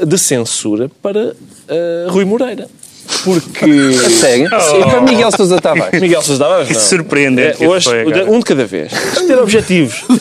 de 0.04 0.18
censura 0.18 0.90
para 1.00 1.34
eh, 1.68 2.06
Rui 2.08 2.24
Moreira. 2.24 2.68
Porque... 3.24 3.64
A 4.06 4.10
sério? 4.10 4.48
Oh. 4.52 4.76
E 4.78 4.84
para 4.84 5.00
Miguel 5.00 5.30
Sousa 5.32 5.60
Tavares? 5.60 6.00
Miguel 6.00 6.22
Sousa 6.22 6.44
Tavares, 6.44 6.68
Que 6.68 6.74
não. 6.74 6.80
surpreendente 6.80 7.48
É, 7.48 7.52
que 7.54 7.66
hoje, 7.66 7.84
foi 7.84 8.24
um 8.28 8.38
de 8.38 8.44
cada 8.44 8.66
vez. 8.66 8.92
Que 8.92 9.26
ter 9.26 9.38
objetivos. 9.38 10.04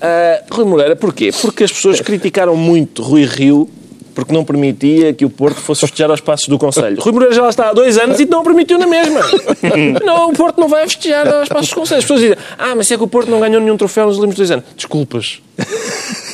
Ah, 0.00 0.42
Rui 0.50 0.64
Moreira, 0.64 0.94
porquê? 0.94 1.30
Porque 1.40 1.64
as 1.64 1.72
pessoas 1.72 2.00
criticaram 2.00 2.54
muito 2.56 3.02
Rui 3.02 3.24
Rio 3.24 3.68
porque 4.16 4.32
não 4.32 4.46
permitia 4.46 5.12
que 5.12 5.26
o 5.26 5.30
Porto 5.30 5.60
fosse 5.60 5.82
festejar 5.82 6.10
aos 6.10 6.22
passos 6.22 6.48
do 6.48 6.58
Conselho. 6.58 6.96
Rui 6.98 7.12
Moreira 7.12 7.34
já 7.34 7.42
lá 7.42 7.50
está 7.50 7.68
há 7.68 7.72
dois 7.74 7.98
anos 7.98 8.18
e 8.18 8.24
não 8.24 8.42
permitiu 8.42 8.78
na 8.78 8.86
mesma. 8.86 9.20
Não, 10.02 10.30
o 10.30 10.32
Porto 10.32 10.58
não 10.58 10.68
vai 10.68 10.84
festejar 10.88 11.28
aos 11.28 11.48
passos 11.50 11.68
do 11.68 11.74
Conselho. 11.74 11.98
As 11.98 12.04
pessoas 12.04 12.20
dizem, 12.20 12.36
ah, 12.58 12.74
mas 12.74 12.90
é 12.90 12.96
que 12.96 13.02
o 13.02 13.06
Porto 13.06 13.30
não 13.30 13.40
ganhou 13.40 13.60
nenhum 13.60 13.76
troféu 13.76 14.06
nos 14.06 14.16
últimos 14.16 14.36
dois 14.36 14.50
anos. 14.50 14.64
Desculpas. 14.74 15.40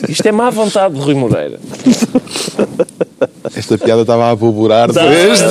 Isto 0.09 0.27
é 0.27 0.33
má 0.33 0.49
vontade 0.51 0.95
de 0.95 1.01
Rui 1.01 1.15
Moreira. 1.15 1.59
Esta 3.57 3.77
piada 3.79 4.03
estava 4.03 4.25
a 4.27 4.31
aboborar 4.31 4.93
Tá. 4.93 5.07
desde, 5.07 5.45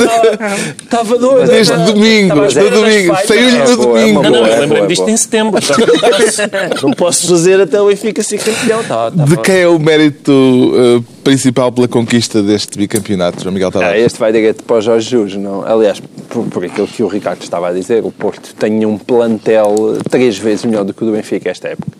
Estava 0.83 1.17
doido. 1.17 1.47
desde 1.47 1.73
domingo. 1.85 2.41
Desde 2.41 2.69
domingo. 2.69 3.15
Saiu-lhe 3.27 3.57
É 3.57 3.67
no 3.67 3.77
boa, 3.77 3.99
é 3.99 4.01
domingo. 4.01 4.23
Não, 4.23 4.29
não, 4.31 4.39
boa, 4.39 4.47
eu 4.49 4.53
é 4.53 4.59
lembrei-me 4.59 4.87
disto 4.87 5.09
em 5.09 5.17
setembro. 5.17 5.59
portanto, 5.61 6.81
Não 6.83 6.93
posso, 6.93 7.27
fazer 7.27 7.61
até 7.61 7.81
o 7.81 7.87
Benfica 7.87 8.23
ser 8.23 8.39
campeão. 8.39 8.83
Tá, 8.83 9.11
tá, 9.11 9.23
De 9.25 9.37
quem 9.37 9.55
é 9.61 9.67
o 9.67 9.77
mérito 9.79 10.31
eh, 10.75 11.01
principal 11.21 11.71
pela 11.71 11.87
conquista 11.87 12.41
deste 12.41 12.77
bicampeonato, 12.77 13.41
João 13.41 13.53
Miguel 13.53 13.69
Ah, 13.69 13.71
Tavares? 13.71 14.05
este 14.05 14.19
vai 14.19 14.31
direto 14.31 14.63
para 14.63 14.75
o 14.77 14.81
Jorge 14.81 15.09
Jesus, 15.09 15.35
não? 15.35 15.63
Aliás, 15.65 15.99
por, 16.29 16.45
por 16.47 16.65
aquilo 16.65 16.87
que 16.87 17.01
o 17.03 17.07
Ricardo 17.07 17.41
estava 17.41 17.69
a 17.69 17.73
dizer, 17.73 18.03
o 18.03 18.11
Porto 18.11 18.53
tem 18.55 18.85
um 18.85 18.97
plantel 18.97 19.97
três 20.09 20.37
vezes 20.37 20.65
melhor 20.65 20.83
do 20.83 20.93
que 20.93 21.03
o 21.03 21.05
do 21.05 21.11
Benfica 21.13 21.49
esta 21.49 21.69
época. 21.69 21.91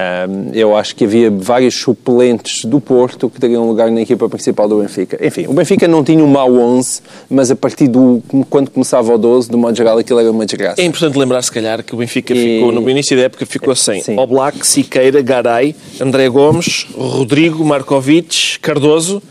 Ahm, 0.00 0.50
eu 0.54 0.74
acho 0.74 0.96
que 0.96 1.04
havia 1.04 1.30
vários 1.30 1.74
suplentes 1.74 2.64
do 2.64 2.80
Porto 2.80 3.28
que 3.28 3.38
teriam 3.38 3.68
lugar 3.68 3.90
na 3.90 4.00
equipa 4.00 4.28
principal 4.30 4.66
do 4.66 4.80
Benfica. 4.80 5.18
Enfim, 5.24 5.46
o 5.46 5.52
Benfica 5.52 5.86
não 5.86 6.02
tinha 6.02 6.24
um 6.24 6.26
mau 6.26 6.50
11, 6.54 7.02
mas 7.28 7.50
a 7.50 7.56
partir 7.56 7.86
do 7.86 8.22
quando 8.48 8.70
começava 8.70 9.14
o 9.14 9.18
12, 9.18 9.50
do 9.50 9.58
modo 9.58 9.76
geral, 9.76 9.98
aquilo 9.98 10.18
era 10.20 10.30
uma 10.30 10.46
desgraça. 10.46 10.80
É 10.80 10.84
importante 10.86 11.18
lembrar, 11.18 11.42
se 11.42 11.52
calhar, 11.52 11.84
que 11.84 11.92
o 11.94 11.98
Benfica 11.98 12.32
E- 12.32 12.56
ficou, 12.58 12.72
no 12.72 12.88
início 12.88 13.14
da 13.14 13.24
época, 13.24 13.44
ficou 13.44 13.76
sem 13.76 14.00
Sim. 14.00 14.18
Oblak, 14.18 14.66
Siqueira, 14.66 15.20
Garay, 15.20 15.74
André 16.00 16.28
Gomes, 16.30 16.86
Rodrigo, 16.96 17.62
Markovic, 17.62 18.58
Cardoso. 18.60 19.22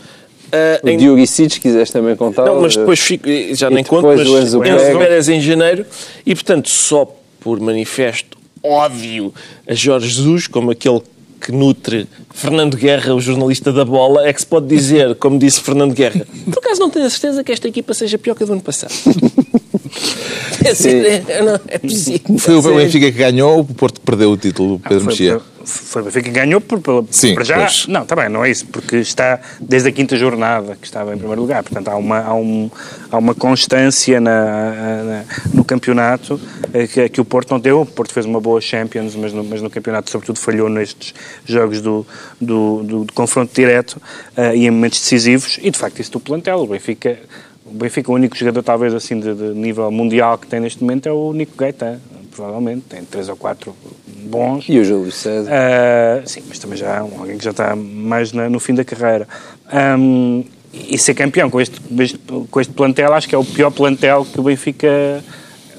O 0.84 0.88
em- 0.88 0.96
Dioricic, 0.98 1.54
se 1.54 1.60
quiseres 1.60 1.90
também 1.90 2.14
contar. 2.16 2.44
Não, 2.44 2.60
mas 2.60 2.76
depois 2.76 2.98
fico, 2.98 3.24
já 3.54 3.70
nem 3.70 3.82
conto, 3.84 4.08
depois 4.08 4.28
mas 4.28 4.54
o 4.54 4.64
Enzo. 4.64 4.98
Pérez 4.98 5.28
em 5.28 5.40
janeiro. 5.40 5.84
E, 6.26 6.34
portanto, 6.34 6.68
só 6.68 7.08
por 7.40 7.58
manifesto 7.60 8.36
ódio 8.62 9.32
a 9.66 9.74
Jorge 9.74 10.08
Jesus, 10.08 10.46
como 10.46 10.70
aquele 10.70 11.02
que 11.40 11.50
nutre 11.50 12.06
Fernando 12.34 12.76
Guerra, 12.76 13.14
o 13.14 13.20
jornalista 13.20 13.72
da 13.72 13.84
bola, 13.84 14.26
é 14.26 14.32
que 14.32 14.40
se 14.40 14.46
pode 14.46 14.66
dizer, 14.66 15.14
como 15.14 15.38
disse 15.38 15.60
Fernando 15.60 15.94
Guerra, 15.94 16.26
por 16.44 16.58
acaso 16.58 16.80
não 16.80 16.90
tenho 16.90 17.06
a 17.06 17.10
certeza 17.10 17.42
que 17.42 17.50
esta 17.50 17.66
equipa 17.66 17.94
seja 17.94 18.18
pior 18.18 18.34
que 18.34 18.42
a 18.42 18.46
do 18.46 18.52
ano 18.52 18.62
passado. 18.62 18.92
é, 20.64 20.70
assim, 20.70 20.90
é, 20.90 21.42
não, 21.42 21.58
é 21.66 21.78
possível. 21.78 22.38
Foi 22.38 22.56
o 22.56 22.76
Benfica 22.76 23.10
que 23.10 23.18
ganhou 23.18 23.54
ou 23.54 23.60
o 23.60 23.64
Porto 23.64 24.00
que 24.00 24.06
perdeu 24.06 24.30
o 24.30 24.36
título, 24.36 24.78
Pedro 24.78 25.00
Foi, 25.00 25.12
Mexia? 25.12 25.40
Foi, 25.64 26.02
o 26.02 26.04
Benfica 26.06 26.24
que 26.24 26.30
ganhou 26.30 26.60
por, 26.60 26.80
pela, 26.80 27.04
Sim, 27.10 27.34
para 27.34 27.44
já. 27.44 27.56
pois. 27.58 27.86
Não, 27.86 28.02
está 28.02 28.16
bem, 28.16 28.28
não 28.28 28.44
é 28.44 28.50
isso, 28.50 28.66
porque 28.66 28.96
está 28.96 29.40
desde 29.60 29.88
a 29.88 29.92
quinta 29.92 30.16
jornada 30.16 30.76
que 30.76 30.86
estava 30.86 31.14
em 31.14 31.18
primeiro 31.18 31.40
lugar. 31.40 31.62
Portanto, 31.62 31.88
há 31.88 31.96
uma, 31.96 32.18
há 32.20 32.34
um, 32.34 32.70
há 33.10 33.18
uma 33.18 33.34
constância 33.34 34.20
na, 34.20 35.02
na- 35.04 35.24
no 35.52 35.64
campeonato 35.64 36.40
eh, 36.72 36.86
que, 36.86 37.08
que 37.08 37.20
o 37.20 37.24
Porto 37.24 37.50
não 37.50 37.60
deu. 37.60 37.82
O 37.82 37.86
Porto 37.86 38.12
fez 38.12 38.26
uma 38.26 38.40
boa 38.40 38.60
Champions, 38.60 39.14
mas 39.14 39.32
no, 39.32 39.44
mas 39.44 39.60
no 39.62 39.68
campeonato, 39.70 40.10
sobretudo, 40.10 40.38
falhou 40.38 40.68
nestes 40.68 41.14
jogos 41.44 41.80
do, 41.80 42.06
do, 42.40 42.82
do- 42.82 43.04
do 43.04 43.12
confronto 43.12 43.52
direto 43.54 44.00
eh, 44.36 44.56
e 44.56 44.66
em 44.66 44.70
momentos 44.70 44.98
decisivos. 45.00 45.58
E 45.62 45.70
de 45.70 45.78
facto, 45.78 46.00
isso 46.00 46.12
do 46.12 46.20
plantel. 46.20 46.58
O 46.60 46.66
Benfica. 46.66 47.18
O 47.66 47.72
Benfica, 47.72 48.10
o 48.10 48.14
único 48.14 48.36
jogador, 48.36 48.64
talvez 48.64 48.92
assim, 48.92 49.20
de, 49.20 49.32
de 49.32 49.44
nível 49.54 49.88
mundial 49.92 50.36
que 50.36 50.46
tem 50.48 50.58
neste 50.58 50.82
momento 50.82 51.08
é 51.08 51.12
o 51.12 51.32
Nico 51.32 51.52
Gaeta, 51.56 52.00
provavelmente. 52.34 52.82
Tem 52.88 53.04
três 53.04 53.28
ou 53.28 53.36
quatro 53.36 53.74
bons. 54.24 54.64
E 54.68 54.78
o 54.78 54.84
Júlio 54.84 55.12
César. 55.12 55.50
Ah, 55.52 56.22
sim, 56.26 56.42
mas 56.48 56.58
também 56.58 56.76
já 56.78 56.96
é 56.96 57.02
um- 57.02 57.20
alguém 57.20 57.36
que 57.38 57.44
já 57.44 57.50
está 57.50 57.74
mais 57.76 58.32
na- 58.32 58.48
no 58.48 58.60
fim 58.60 58.74
da 58.74 58.84
carreira. 58.84 59.26
Ahm, 59.72 60.42
e 60.72 60.96
ser 60.98 61.14
campeão 61.14 61.50
com 61.50 61.60
este, 61.60 61.80
com 62.50 62.60
este 62.60 62.72
plantel, 62.72 63.12
acho 63.12 63.28
que 63.28 63.34
é 63.34 63.38
o 63.38 63.44
pior 63.44 63.70
plantel 63.70 64.24
que 64.24 64.38
o 64.38 64.42
Benfica 64.42 65.22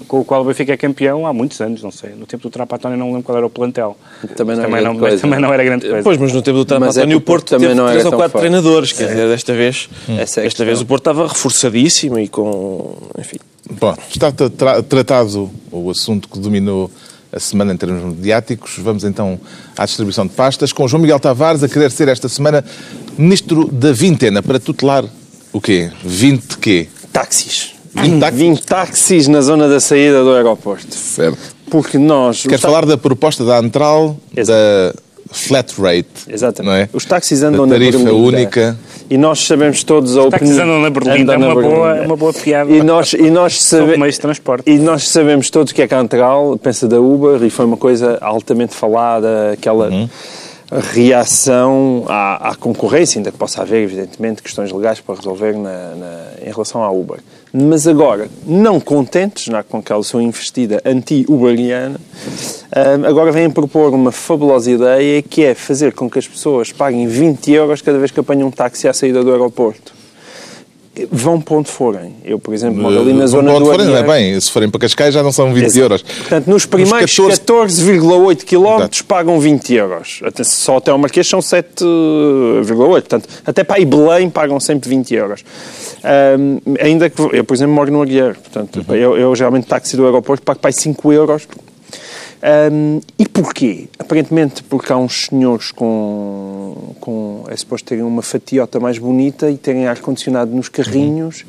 com 0.07 0.19
o 0.19 0.25
qual 0.25 0.41
o 0.41 0.43
Benfica 0.43 0.73
é 0.73 0.75
campeão 0.77 1.25
há 1.25 1.31
muitos 1.31 1.61
anos, 1.61 1.81
não 1.81 1.89
sei. 1.91 2.09
No 2.09 2.25
tempo 2.25 2.43
do 2.43 2.49
Trapatónio 2.49 2.97
não 2.97 3.07
lembro 3.07 3.23
qual 3.23 3.37
era 3.37 3.45
o 3.47 3.49
plantel. 3.49 3.95
Também 4.35 4.57
não, 4.57 4.63
também 4.63 4.79
era, 4.79 4.87
não, 4.89 4.97
grande 4.97 4.99
coisa. 4.99 5.21
também 5.23 5.39
não 5.39 5.53
era 5.53 5.63
grande 5.63 5.87
coisa. 5.87 6.03
Pois, 6.03 6.17
mas 6.17 6.33
no 6.33 6.41
tempo 6.41 6.65
do 6.65 6.79
Mas 6.81 6.97
é 6.97 7.05
o 7.15 7.21
Porto 7.21 7.51
também 7.51 7.69
teve 7.69 7.77
não 7.79 7.85
era 7.85 7.93
três 7.93 8.05
ou 8.05 8.11
quatro 8.11 8.31
forte. 8.33 8.41
treinadores, 8.41 8.91
quer 8.91 9.07
dizer, 9.07 9.29
desta 9.29 9.53
vez, 9.53 9.89
Essa 10.17 10.41
é 10.41 10.43
desta 10.43 10.65
vez 10.65 10.81
o 10.81 10.85
Porto 10.85 11.03
estava 11.09 11.25
reforçadíssimo 11.29 12.19
e 12.19 12.27
com, 12.27 12.97
enfim, 13.17 13.37
Bom, 13.79 13.95
está 14.09 14.31
tra- 14.31 14.49
tra- 14.49 14.83
tratado 14.83 15.49
o 15.71 15.89
assunto 15.89 16.27
que 16.27 16.39
dominou 16.39 16.89
a 17.31 17.39
semana 17.39 17.73
em 17.73 17.77
termos 17.77 18.03
mediáticos. 18.03 18.73
Vamos 18.77 19.03
então 19.03 19.39
à 19.77 19.85
distribuição 19.85 20.27
de 20.27 20.33
pastas, 20.33 20.73
com 20.73 20.87
João 20.87 21.01
Miguel 21.01 21.19
Tavares 21.19 21.63
a 21.63 21.69
querer 21.69 21.91
ser 21.91 22.07
esta 22.07 22.27
semana 22.27 22.63
Ministro 23.17 23.71
da 23.71 23.91
Vintena 23.93 24.43
para 24.43 24.59
tutelar 24.59 25.05
o 25.53 25.61
quê? 25.61 25.89
20 26.03 26.57
quê? 26.57 26.87
Táxis. 27.11 27.73
20 27.93 28.19
táxis? 28.19 28.39
20 28.39 28.61
táxis 28.65 29.27
na 29.27 29.41
zona 29.41 29.67
da 29.67 29.79
saída 29.79 30.23
do 30.23 30.31
aeroporto. 30.33 30.95
Certo. 30.95 31.37
Porque 31.69 31.97
nós... 31.97 32.43
Quer 32.43 32.59
falar 32.59 32.85
da 32.85 32.97
proposta 32.97 33.45
da 33.45 33.57
Antral 33.59 34.17
da 34.33 34.93
flat 35.31 35.73
rate, 35.79 36.07
Exatamente. 36.27 36.69
não 36.71 36.77
é? 36.77 36.89
Os 36.93 37.05
táxis 37.05 37.41
andam 37.43 37.67
Da 37.67 37.73
na 37.73 37.79
tarifa 37.79 37.97
Berlinda. 37.99 38.13
única. 38.15 38.77
E 39.09 39.17
nós 39.17 39.45
sabemos 39.45 39.83
todos 39.83 40.15
a 40.17 40.23
Os 40.23 40.29
táxis 40.29 40.49
opinião... 40.49 40.65
andam 40.67 40.81
na 40.81 40.89
Berlinda, 40.89 41.33
é 41.33 41.35
Andam 41.35 41.49
uma, 41.49 41.61
na 41.61 41.67
boa, 41.69 41.87
Berlinda. 41.89 42.05
uma 42.07 42.15
boa 42.17 42.33
piada. 42.33 42.71
E 42.71 42.81
nós, 42.83 43.13
e 43.13 43.29
nós 43.29 43.61
sabemos... 43.63 43.97
meios 43.97 44.15
de 44.15 44.21
transporte. 44.21 44.69
E 44.69 44.77
nós 44.77 45.07
sabemos 45.09 45.49
todos 45.49 45.73
que 45.73 45.81
é 45.81 45.87
que 45.87 45.93
a 45.93 45.99
Antral 45.99 46.57
pensa 46.61 46.87
da 46.87 46.99
Uber 46.99 47.43
e 47.43 47.49
foi 47.49 47.65
uma 47.65 47.77
coisa 47.77 48.17
altamente 48.21 48.73
falada, 48.75 49.51
aquela 49.53 49.89
reação 50.93 52.05
à, 52.07 52.51
à 52.51 52.55
concorrência, 52.55 53.19
ainda 53.19 53.31
que 53.31 53.37
possa 53.37 53.61
haver, 53.61 53.83
evidentemente, 53.83 54.41
questões 54.41 54.71
legais 54.71 54.99
para 55.01 55.15
resolver 55.15 55.53
na- 55.53 55.95
na- 55.95 56.27
em 56.45 56.49
relação 56.51 56.83
à 56.83 56.89
Uber. 56.89 57.19
Mas 57.53 57.85
agora, 57.85 58.29
não 58.45 58.79
contentes 58.79 59.43
já 59.43 59.61
com 59.61 59.77
aquela 59.77 60.01
sua 60.03 60.23
investida 60.23 60.81
anti-uberiana, 60.85 61.99
agora 63.05 63.31
vêm 63.31 63.49
propor 63.49 63.93
uma 63.93 64.11
fabulosa 64.11 64.71
ideia 64.71 65.21
que 65.21 65.43
é 65.43 65.53
fazer 65.53 65.91
com 65.91 66.09
que 66.09 66.17
as 66.17 66.27
pessoas 66.27 66.71
paguem 66.71 67.07
20 67.07 67.51
euros 67.51 67.81
cada 67.81 67.97
vez 67.97 68.09
que 68.09 68.21
apanham 68.21 68.47
um 68.47 68.51
táxi 68.51 68.87
à 68.87 68.93
saída 68.93 69.21
do 69.21 69.31
aeroporto. 69.31 70.00
Vão 71.11 71.39
para 71.39 71.55
onde 71.55 71.69
forem. 71.71 72.13
Eu, 72.25 72.37
por 72.39 72.53
exemplo, 72.53 72.81
moro 72.81 72.99
ali 72.99 73.13
na 73.13 73.19
Vão 73.19 73.27
zona 73.27 73.43
para 73.43 73.53
onde 73.57 73.63
do 73.65 73.71
forem, 73.71 73.87
não 73.87 73.97
é 73.97 74.03
bem. 74.03 74.39
Se 74.39 74.51
forem 74.51 74.69
para 74.69 74.79
Cascais 74.81 75.13
já 75.13 75.23
não 75.23 75.31
são 75.31 75.53
20 75.53 75.63
Exato. 75.65 75.79
euros. 75.79 76.01
Portanto, 76.01 76.47
nos 76.47 76.65
primeiros 76.65 77.15
14 77.15 77.41
14,8 77.41 78.45
km 78.45 78.75
Exato. 78.77 79.05
pagam 79.05 79.39
20 79.39 79.73
euros. 79.73 80.19
Até- 80.23 80.43
Só 80.43 80.77
até 80.77 80.91
ao 80.91 80.97
Marquês 80.97 81.27
são 81.27 81.39
7,8. 81.41 82.91
Portanto, 83.01 83.29
até 83.45 83.63
para 83.63 83.77
aí 83.77 83.85
Belém 83.85 84.29
pagam 84.29 84.59
sempre 84.59 84.89
20 84.89 85.13
euros. 85.15 85.43
Ahm, 86.03 86.59
ainda 86.79 87.09
que 87.09 87.21
eu, 87.21 87.43
por 87.43 87.53
exemplo, 87.53 87.73
moro 87.75 87.91
no 87.91 88.01
Aguiar. 88.01 88.35
Portanto, 88.35 88.85
Uhum. 88.87 88.95
eu, 88.95 89.17
eu 89.17 89.35
geralmente 89.35 89.67
táxi 89.67 89.95
do 89.95 90.05
aeroporto 90.05 90.43
pago 90.43 90.59
para 90.59 90.69
aí 90.69 90.73
5 90.73 91.11
euros. 91.13 91.47
Ahm, 92.43 92.99
e 93.19 93.27
porquê? 93.27 93.87
Aparentemente 93.99 94.63
porque 94.63 94.91
há 94.91 94.97
uns 94.97 95.25
senhores 95.25 95.71
com, 95.71 96.95
com 96.99 97.43
é 97.47 97.55
suposto 97.55 97.87
terem 97.87 98.03
uma 98.03 98.23
fatiota 98.23 98.79
mais 98.79 98.97
bonita 98.97 99.49
e 99.51 99.57
terem 99.57 99.87
ar-condicionado 99.87 100.51
nos 100.51 100.67
carrinhos, 100.67 101.45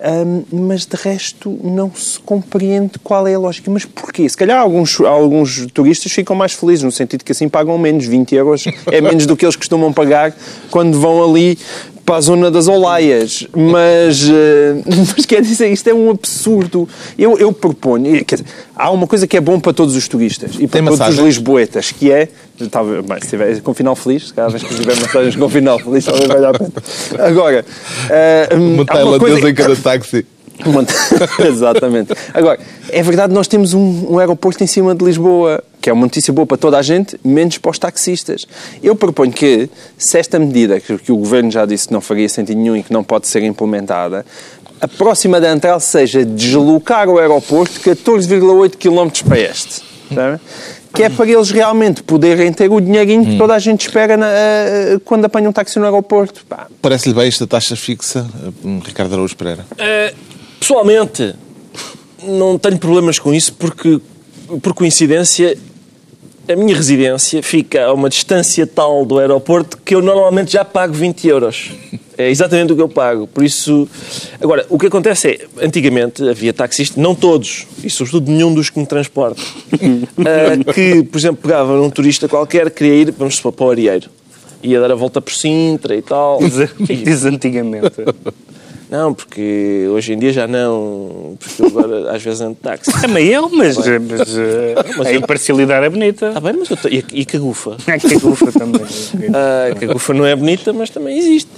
Ahm, 0.00 0.44
mas 0.52 0.86
de 0.86 0.96
resto 0.96 1.58
não 1.64 1.92
se 1.92 2.20
compreende 2.20 3.00
qual 3.02 3.26
é 3.26 3.34
a 3.34 3.38
lógica. 3.38 3.68
Mas 3.68 3.84
porquê? 3.84 4.28
Se 4.28 4.36
calhar 4.36 4.60
alguns, 4.60 5.00
alguns 5.00 5.66
turistas 5.72 6.12
ficam 6.12 6.36
mais 6.36 6.52
felizes, 6.52 6.84
no 6.84 6.92
sentido 6.92 7.24
que 7.24 7.32
assim 7.32 7.48
pagam 7.48 7.76
menos, 7.76 8.06
20 8.06 8.34
euros 8.36 8.64
é 8.86 9.00
menos 9.00 9.26
do 9.26 9.36
que 9.36 9.44
eles 9.44 9.56
costumam 9.56 9.92
pagar 9.92 10.32
quando 10.70 11.00
vão 11.00 11.28
ali 11.28 11.58
para 12.08 12.16
a 12.16 12.20
zona 12.22 12.50
das 12.50 12.66
Olaias. 12.68 13.46
Mas, 13.54 14.26
eh, 14.30 14.82
mas 15.14 15.26
quer 15.26 15.42
dizer, 15.42 15.70
isto 15.70 15.86
é 15.88 15.92
um 15.92 16.10
absurdo. 16.10 16.88
Eu, 17.18 17.36
eu 17.38 17.52
proponho, 17.52 18.24
quer 18.24 18.36
dizer, 18.36 18.46
há 18.74 18.90
uma 18.90 19.06
coisa 19.06 19.26
que 19.26 19.36
é 19.36 19.40
bom 19.42 19.60
para 19.60 19.74
todos 19.74 19.94
os 19.94 20.08
turistas 20.08 20.52
e 20.54 20.66
para 20.66 20.68
Tem 20.68 20.84
todos 20.84 20.98
massagens? 20.98 21.18
os 21.20 21.26
lisboetas, 21.26 21.92
que 21.92 22.10
é, 22.10 22.28
talvez, 22.70 23.04
bem, 23.04 23.20
se 23.20 23.28
tiver 23.28 23.60
com 23.60 23.74
final 23.74 23.94
feliz, 23.94 24.28
se 24.28 24.32
cada 24.34 24.48
vez 24.48 24.62
que 24.62 24.74
tiver 24.74 24.96
mensagens 24.96 25.36
com 25.36 25.48
final 25.50 25.78
feliz, 25.78 26.06
talvez 26.06 26.26
valha 26.28 26.48
a 26.48 26.52
pena. 26.54 26.72
Agora, 27.18 27.64
eh, 28.08 28.48
Uma 28.52 28.64
uma 28.64 28.86
coisa- 28.86 29.18
tailandesa 29.18 29.50
em 29.50 29.54
cada 29.54 29.76
táxi. 29.76 30.26
Exatamente. 31.46 32.14
Agora, 32.34 32.58
é 32.88 33.02
verdade, 33.02 33.32
nós 33.34 33.46
temos 33.46 33.74
um, 33.74 34.12
um 34.14 34.18
aeroporto 34.18 34.64
em 34.64 34.66
cima 34.66 34.94
de 34.94 35.04
Lisboa, 35.04 35.62
que 35.88 35.90
é 35.90 35.94
uma 35.94 36.04
notícia 36.04 36.30
boa 36.34 36.46
para 36.46 36.58
toda 36.58 36.76
a 36.76 36.82
gente, 36.82 37.18
menos 37.24 37.56
para 37.56 37.70
os 37.70 37.78
taxistas. 37.78 38.46
Eu 38.82 38.94
proponho 38.94 39.32
que, 39.32 39.70
se 39.96 40.18
esta 40.18 40.38
medida, 40.38 40.78
que, 40.78 40.92
o 41.10 41.16
Governo 41.16 41.50
já 41.50 41.64
disse 41.64 41.88
que 41.88 41.94
não 41.94 42.02
faria 42.02 42.28
sentido 42.28 42.58
nenhum 42.58 42.76
e 42.76 42.82
que 42.82 42.92
não 42.92 43.02
pode 43.02 43.26
ser 43.26 43.42
implementada, 43.42 44.26
a 44.82 44.86
próxima 44.86 45.40
da 45.40 45.50
Antral 45.50 45.80
seja 45.80 46.26
deslocar 46.26 47.08
o 47.08 47.18
aeroporto 47.18 47.80
14,8 47.80 48.76
km 48.76 49.08
para 49.26 49.38
este. 49.40 49.80
sabe? 50.14 50.38
Que 50.92 51.04
é 51.04 51.08
para 51.08 51.26
eles 51.26 51.50
realmente 51.50 52.02
poderem 52.02 52.52
ter 52.52 52.70
o 52.70 52.80
dinheirinho 52.82 53.24
que 53.24 53.38
toda 53.38 53.54
a 53.54 53.58
gente 53.58 53.86
espera 53.86 54.14
na- 54.18 54.28
eh, 54.30 55.00
quando 55.06 55.24
apanham 55.24 55.48
um 55.48 55.52
táxi 55.54 55.78
no 55.78 55.86
aeroporto. 55.86 56.44
Parece-lhe 56.82 57.14
bem 57.14 57.28
esta 57.28 57.46
taxa 57.46 57.74
fixa, 57.76 58.26
hum, 58.62 58.78
Ricardo 58.84 59.14
Araújo 59.14 59.34
Pereira? 59.36 59.64
Eh, 59.78 60.12
pessoalmente, 60.60 61.34
não 62.22 62.58
tenho 62.58 62.78
problemas 62.78 63.18
com 63.18 63.32
isso 63.32 63.54
porque, 63.54 64.00
por 64.62 64.74
coincidência, 64.74 65.56
a 66.48 66.56
minha 66.56 66.74
residência 66.74 67.42
fica 67.42 67.84
a 67.84 67.92
uma 67.92 68.08
distância 68.08 68.66
tal 68.66 69.04
do 69.04 69.18
aeroporto 69.18 69.78
que 69.84 69.94
eu 69.94 70.00
normalmente 70.00 70.52
já 70.52 70.64
pago 70.64 70.94
20 70.94 71.28
euros. 71.28 71.70
É 72.16 72.28
exatamente 72.30 72.72
o 72.72 72.76
que 72.76 72.82
eu 72.82 72.88
pago. 72.88 73.26
Por 73.26 73.44
isso. 73.44 73.88
Agora, 74.40 74.66
o 74.68 74.78
que 74.78 74.86
acontece 74.86 75.28
é, 75.28 75.64
antigamente 75.64 76.26
havia 76.28 76.52
taxistas, 76.52 76.96
não 76.96 77.14
todos, 77.14 77.66
e 77.84 77.88
sobretudo 77.90 78.30
nenhum 78.30 78.52
dos 78.52 78.70
que 78.70 78.78
me 78.80 78.86
transportam, 78.86 79.44
ah, 80.18 80.64
que, 80.74 81.04
por 81.04 81.18
exemplo, 81.18 81.42
pegava 81.42 81.76
num 81.76 81.90
turista 81.90 82.26
qualquer, 82.26 82.70
queria 82.70 82.94
ir, 82.94 83.14
vamos 83.16 83.36
supor, 83.36 83.52
para 83.52 83.66
o 83.66 83.70
Arieiro. 83.70 84.10
Ia 84.62 84.80
dar 84.80 84.90
a 84.90 84.94
volta 84.96 85.20
por 85.20 85.32
Sintra 85.32 85.94
e 85.94 86.02
tal. 86.02 86.40
E- 86.42 86.96
Diz 86.96 87.24
antigamente. 87.24 87.92
não, 88.90 89.12
porque 89.14 89.86
hoje 89.90 90.12
em 90.12 90.18
dia 90.18 90.32
já 90.32 90.46
não. 90.46 91.36
Porque 91.38 91.62
eu 91.62 91.66
agora 91.66 92.10
às 92.16 92.22
vezes 92.22 92.40
ando 92.40 92.54
de 92.54 92.60
táxi. 92.60 92.90
Também 93.00 93.26
eu, 93.28 93.48
mas, 93.50 93.76
mas, 93.76 94.36
eh, 94.38 94.74
Mas 94.96 95.06
a 95.08 95.12
eu- 95.12 95.20
imparcialidade 95.20 95.86
é 95.86 95.88
bonita. 95.88 96.28
Está 96.28 96.40
bem, 96.40 96.54
mas 96.58 96.70
eu 96.70 96.76
tô... 96.76 96.88
e, 96.88 96.98
a- 96.98 97.02
e 97.12 97.24
cagufa? 97.24 97.76
É 97.86 97.98
que 97.98 98.14
a 98.14 98.18
Gufa 98.18 98.52
também. 98.52 98.80
Ah, 99.34 99.74
cagufa 99.78 100.14
não 100.14 100.24
é 100.26 100.34
bonita, 100.34 100.72
mas 100.72 100.90
também 100.90 101.18
existe. 101.18 101.50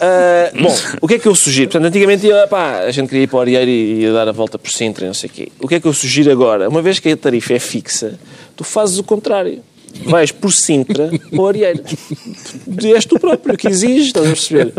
Ah, 0.00 0.50
bom, 0.60 0.74
o 1.00 1.08
que 1.08 1.14
é 1.14 1.18
que 1.18 1.26
eu 1.28 1.34
sugiro? 1.34 1.70
Portanto, 1.70 1.88
antigamente 1.88 2.26
ia, 2.26 2.46
pá, 2.46 2.80
a 2.80 2.90
gente 2.90 3.08
queria 3.08 3.24
ir 3.24 3.26
para 3.28 3.36
o 3.36 3.40
Arieiro 3.40 3.70
e 3.70 4.00
ia 4.02 4.12
dar 4.12 4.28
a 4.28 4.32
volta 4.32 4.58
por 4.58 4.70
Sintra 4.70 5.04
e 5.04 5.06
não 5.08 5.14
sei 5.14 5.28
o 5.30 5.32
quê. 5.32 5.48
O 5.60 5.68
que 5.68 5.76
é 5.76 5.80
que 5.80 5.86
eu 5.86 5.92
sugiro 5.92 6.30
agora? 6.30 6.68
Uma 6.68 6.82
vez 6.82 6.98
que 6.98 7.08
a 7.10 7.16
tarifa 7.16 7.54
é 7.54 7.58
fixa, 7.58 8.18
tu 8.56 8.64
fazes 8.64 8.98
o 8.98 9.04
contrário. 9.04 9.60
Vais 10.04 10.32
por 10.32 10.52
Sintra 10.52 11.10
para 11.30 11.40
o 11.40 11.46
Arieiro. 11.46 11.82
És 12.94 13.04
tu 13.04 13.18
próprio 13.18 13.56
que 13.56 13.68
exiges, 13.68 14.06
estás 14.08 14.26
a 14.26 14.28
perceber? 14.30 14.72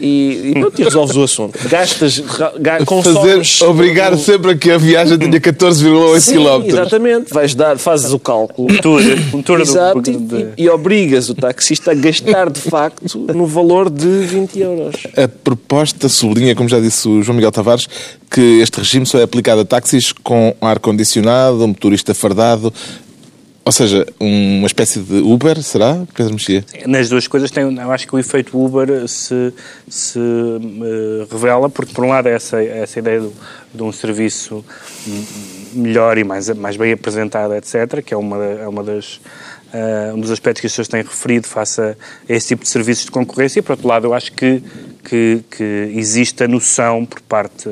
E, 0.00 0.50
e 0.50 0.52
pronto, 0.60 0.80
e 0.80 0.84
resolves 0.84 1.16
o 1.16 1.22
assunto. 1.22 1.58
Gastas, 1.68 2.18
ga, 2.58 2.78
Fazer, 2.84 3.64
obrigar 3.66 4.16
sempre 4.18 4.52
a 4.52 4.56
que 4.56 4.70
a 4.70 4.78
viagem 4.78 5.18
tenha 5.18 5.40
14,8 5.40 6.20
Sim, 6.20 6.32
km. 6.34 6.64
exatamente. 6.66 7.32
Vais 7.32 7.54
dar, 7.54 7.78
fazes 7.78 8.12
o 8.12 8.18
cálculo. 8.18 8.72
Um 8.72 8.76
tour, 8.78 9.00
um 9.34 9.42
tour 9.42 9.60
Exato, 9.60 10.00
do, 10.00 10.10
e- 10.38 10.52
e, 10.56 10.64
e 10.64 10.68
obrigas 10.68 11.28
o 11.28 11.34
taxista 11.34 11.92
a 11.92 11.94
gastar 11.94 12.50
de 12.50 12.60
facto 12.60 13.18
no 13.18 13.46
valor 13.46 13.88
de 13.90 14.06
20 14.06 14.58
euros. 14.60 14.96
A 15.16 15.28
proposta 15.28 16.08
sublinha, 16.08 16.54
como 16.54 16.68
já 16.68 16.80
disse 16.80 17.06
o 17.08 17.22
João 17.22 17.36
Miguel 17.36 17.52
Tavares, 17.52 17.86
que 18.30 18.60
este 18.60 18.78
regime 18.78 19.06
só 19.06 19.18
é 19.18 19.22
aplicado 19.22 19.60
a 19.60 19.64
táxis 19.64 20.12
com 20.12 20.54
ar-condicionado, 20.60 21.62
um 21.64 21.68
motorista 21.68 22.12
fardado, 22.14 22.72
ou 23.66 23.72
seja, 23.72 24.06
uma 24.20 24.66
espécie 24.66 25.00
de 25.00 25.14
Uber, 25.20 25.62
será, 25.62 26.04
Pedro 26.14 26.34
Mexia? 26.34 26.64
Nas 26.86 27.08
duas 27.08 27.26
coisas, 27.26 27.50
tem, 27.50 27.64
eu 27.64 27.90
acho 27.90 28.06
que 28.06 28.14
o 28.14 28.18
efeito 28.18 28.62
Uber 28.62 29.08
se, 29.08 29.54
se 29.88 30.18
eh, 30.18 31.26
revela, 31.30 31.70
porque, 31.70 31.94
por 31.94 32.04
um 32.04 32.08
lado, 32.08 32.28
é 32.28 32.32
essa, 32.34 32.62
essa 32.62 32.98
ideia 32.98 33.20
do, 33.20 33.32
de 33.74 33.82
um 33.82 33.90
serviço 33.90 34.62
melhor 35.72 36.18
e 36.18 36.24
mais, 36.24 36.48
mais 36.50 36.76
bem 36.76 36.92
apresentado, 36.92 37.54
etc., 37.54 38.02
que 38.04 38.12
é 38.12 38.16
uma, 38.16 38.44
é 38.44 38.68
uma 38.68 38.82
das. 38.84 39.18
eh, 39.72 40.12
um 40.14 40.20
dos 40.20 40.30
aspectos 40.30 40.60
que 40.60 40.66
as 40.66 40.72
pessoas 40.72 40.88
têm 40.88 41.02
referido 41.02 41.46
face 41.46 41.80
a 41.80 41.96
esse 42.28 42.48
tipo 42.48 42.64
de 42.64 42.68
serviços 42.68 43.06
de 43.06 43.10
concorrência, 43.10 43.60
e 43.60 43.62
por 43.62 43.72
outro 43.72 43.88
lado, 43.88 44.06
eu 44.06 44.12
acho 44.12 44.30
que, 44.32 44.62
que, 45.02 45.42
que 45.50 45.92
existe 45.94 46.44
a 46.44 46.48
noção 46.48 47.06
por 47.06 47.22
parte 47.22 47.70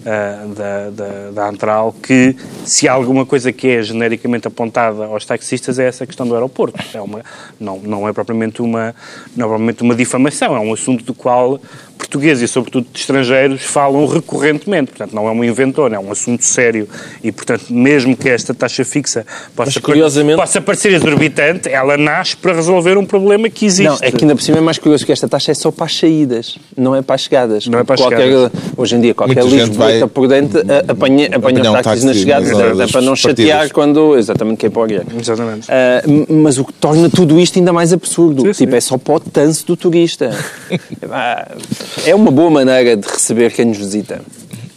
uh, 0.00 0.54
da, 0.54 0.90
da, 0.90 1.30
da 1.32 1.48
Antral 1.48 1.94
que 2.02 2.36
se 2.64 2.88
há 2.88 2.92
alguma 2.92 3.26
coisa 3.26 3.52
que 3.52 3.68
é 3.68 3.82
genericamente 3.82 4.46
apontada 4.48 5.04
aos 5.04 5.24
taxistas 5.24 5.78
é 5.78 5.86
essa 5.86 6.06
questão 6.06 6.26
do 6.26 6.34
aeroporto. 6.34 6.78
É 6.94 7.00
uma, 7.00 7.22
não, 7.58 7.78
não, 7.78 8.08
é 8.08 8.12
propriamente 8.12 8.62
uma, 8.62 8.94
não 9.36 9.46
é 9.46 9.48
propriamente 9.48 9.82
uma 9.82 9.94
difamação, 9.94 10.56
é 10.56 10.60
um 10.60 10.72
assunto 10.72 11.04
do 11.04 11.14
qual 11.14 11.60
portugueses 12.00 12.42
e, 12.42 12.52
sobretudo, 12.52 12.86
estrangeiros 12.94 13.62
falam 13.62 14.06
recorrentemente. 14.06 14.90
Portanto, 14.90 15.14
não 15.14 15.28
é 15.28 15.30
um 15.30 15.44
inventor, 15.44 15.92
é 15.92 15.98
um 15.98 16.10
assunto 16.10 16.44
sério. 16.44 16.88
E, 17.22 17.30
portanto, 17.30 17.66
mesmo 17.70 18.16
que 18.16 18.28
esta 18.28 18.54
taxa 18.54 18.84
fixa 18.84 19.26
possa, 19.54 19.72
Mas, 19.74 19.84
curiosamente... 19.84 20.36
possa 20.36 20.60
parecer 20.60 20.92
exorbitante, 20.92 21.68
ela 21.68 21.96
nasce 21.96 22.36
para 22.36 22.54
resolver 22.54 22.96
um 22.96 23.04
problema 23.04 23.48
que 23.50 23.66
existe. 23.66 23.88
Não, 23.88 23.98
é 24.00 24.10
que 24.10 24.24
ainda 24.24 24.34
por 24.34 24.42
cima 24.42 24.58
é 24.58 24.60
mais 24.60 24.78
curioso 24.78 25.04
que 25.04 25.12
esta 25.12 25.28
taxa 25.28 25.52
é 25.52 25.54
só 25.54 25.70
para 25.70 25.86
as 25.86 25.96
saídas, 25.96 26.58
não 26.76 26.96
é 26.96 27.02
para 27.02 27.14
as 27.14 27.22
chegadas. 27.22 27.66
Não 27.66 27.78
é 27.78 27.84
para 27.84 27.94
as 27.94 28.00
qualquer, 28.00 28.22
chegadas. 28.22 28.52
Hoje 28.76 28.96
em 28.96 29.00
dia, 29.00 29.14
qualquer 29.14 29.42
Muita 29.42 29.50
gente 29.50 29.68
lisboeta 29.68 29.79
vai- 29.84 30.08
por 30.08 30.28
dentro 30.28 30.60
a- 30.60 30.92
apanha, 30.92 31.28
apanha 31.32 31.60
um 31.60 31.72
táxis 31.74 31.82
táxi 31.84 32.06
nas 32.06 32.16
chegadas, 32.16 32.50
nas 32.50 32.58
é, 32.58 32.62
é 32.62 32.86
para 32.86 33.00
não 33.02 33.12
partidas. 33.14 33.16
chatear 33.16 33.72
quando 33.72 34.16
exatamente 34.16 34.58
quem 34.58 34.70
pode 34.70 34.94
ir. 34.94 35.02
Exatamente. 35.20 35.66
Ah, 35.70 36.02
mas 36.28 36.58
o 36.58 36.64
que 36.64 36.72
torna 36.74 37.08
tudo 37.10 37.38
isto 37.40 37.58
ainda 37.58 37.72
mais 37.72 37.92
absurdo. 37.92 38.42
Sim, 38.42 38.52
sim. 38.52 38.64
tipo, 38.64 38.76
é 38.76 38.80
só 38.80 38.96
para 38.98 39.14
o 39.14 39.20
tanso 39.20 39.66
do 39.66 39.76
turista. 39.76 40.30
É 42.06 42.14
uma 42.14 42.30
boa 42.30 42.50
maneira 42.50 42.96
de 42.96 43.06
receber 43.06 43.52
quem 43.52 43.66
nos 43.66 43.78
visita. 43.78 44.20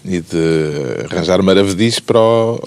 E 0.05 0.19
de 0.19 1.05
arranjar 1.09 1.41
maravedis 1.41 1.99
para, 1.99 2.19
o- 2.19 2.61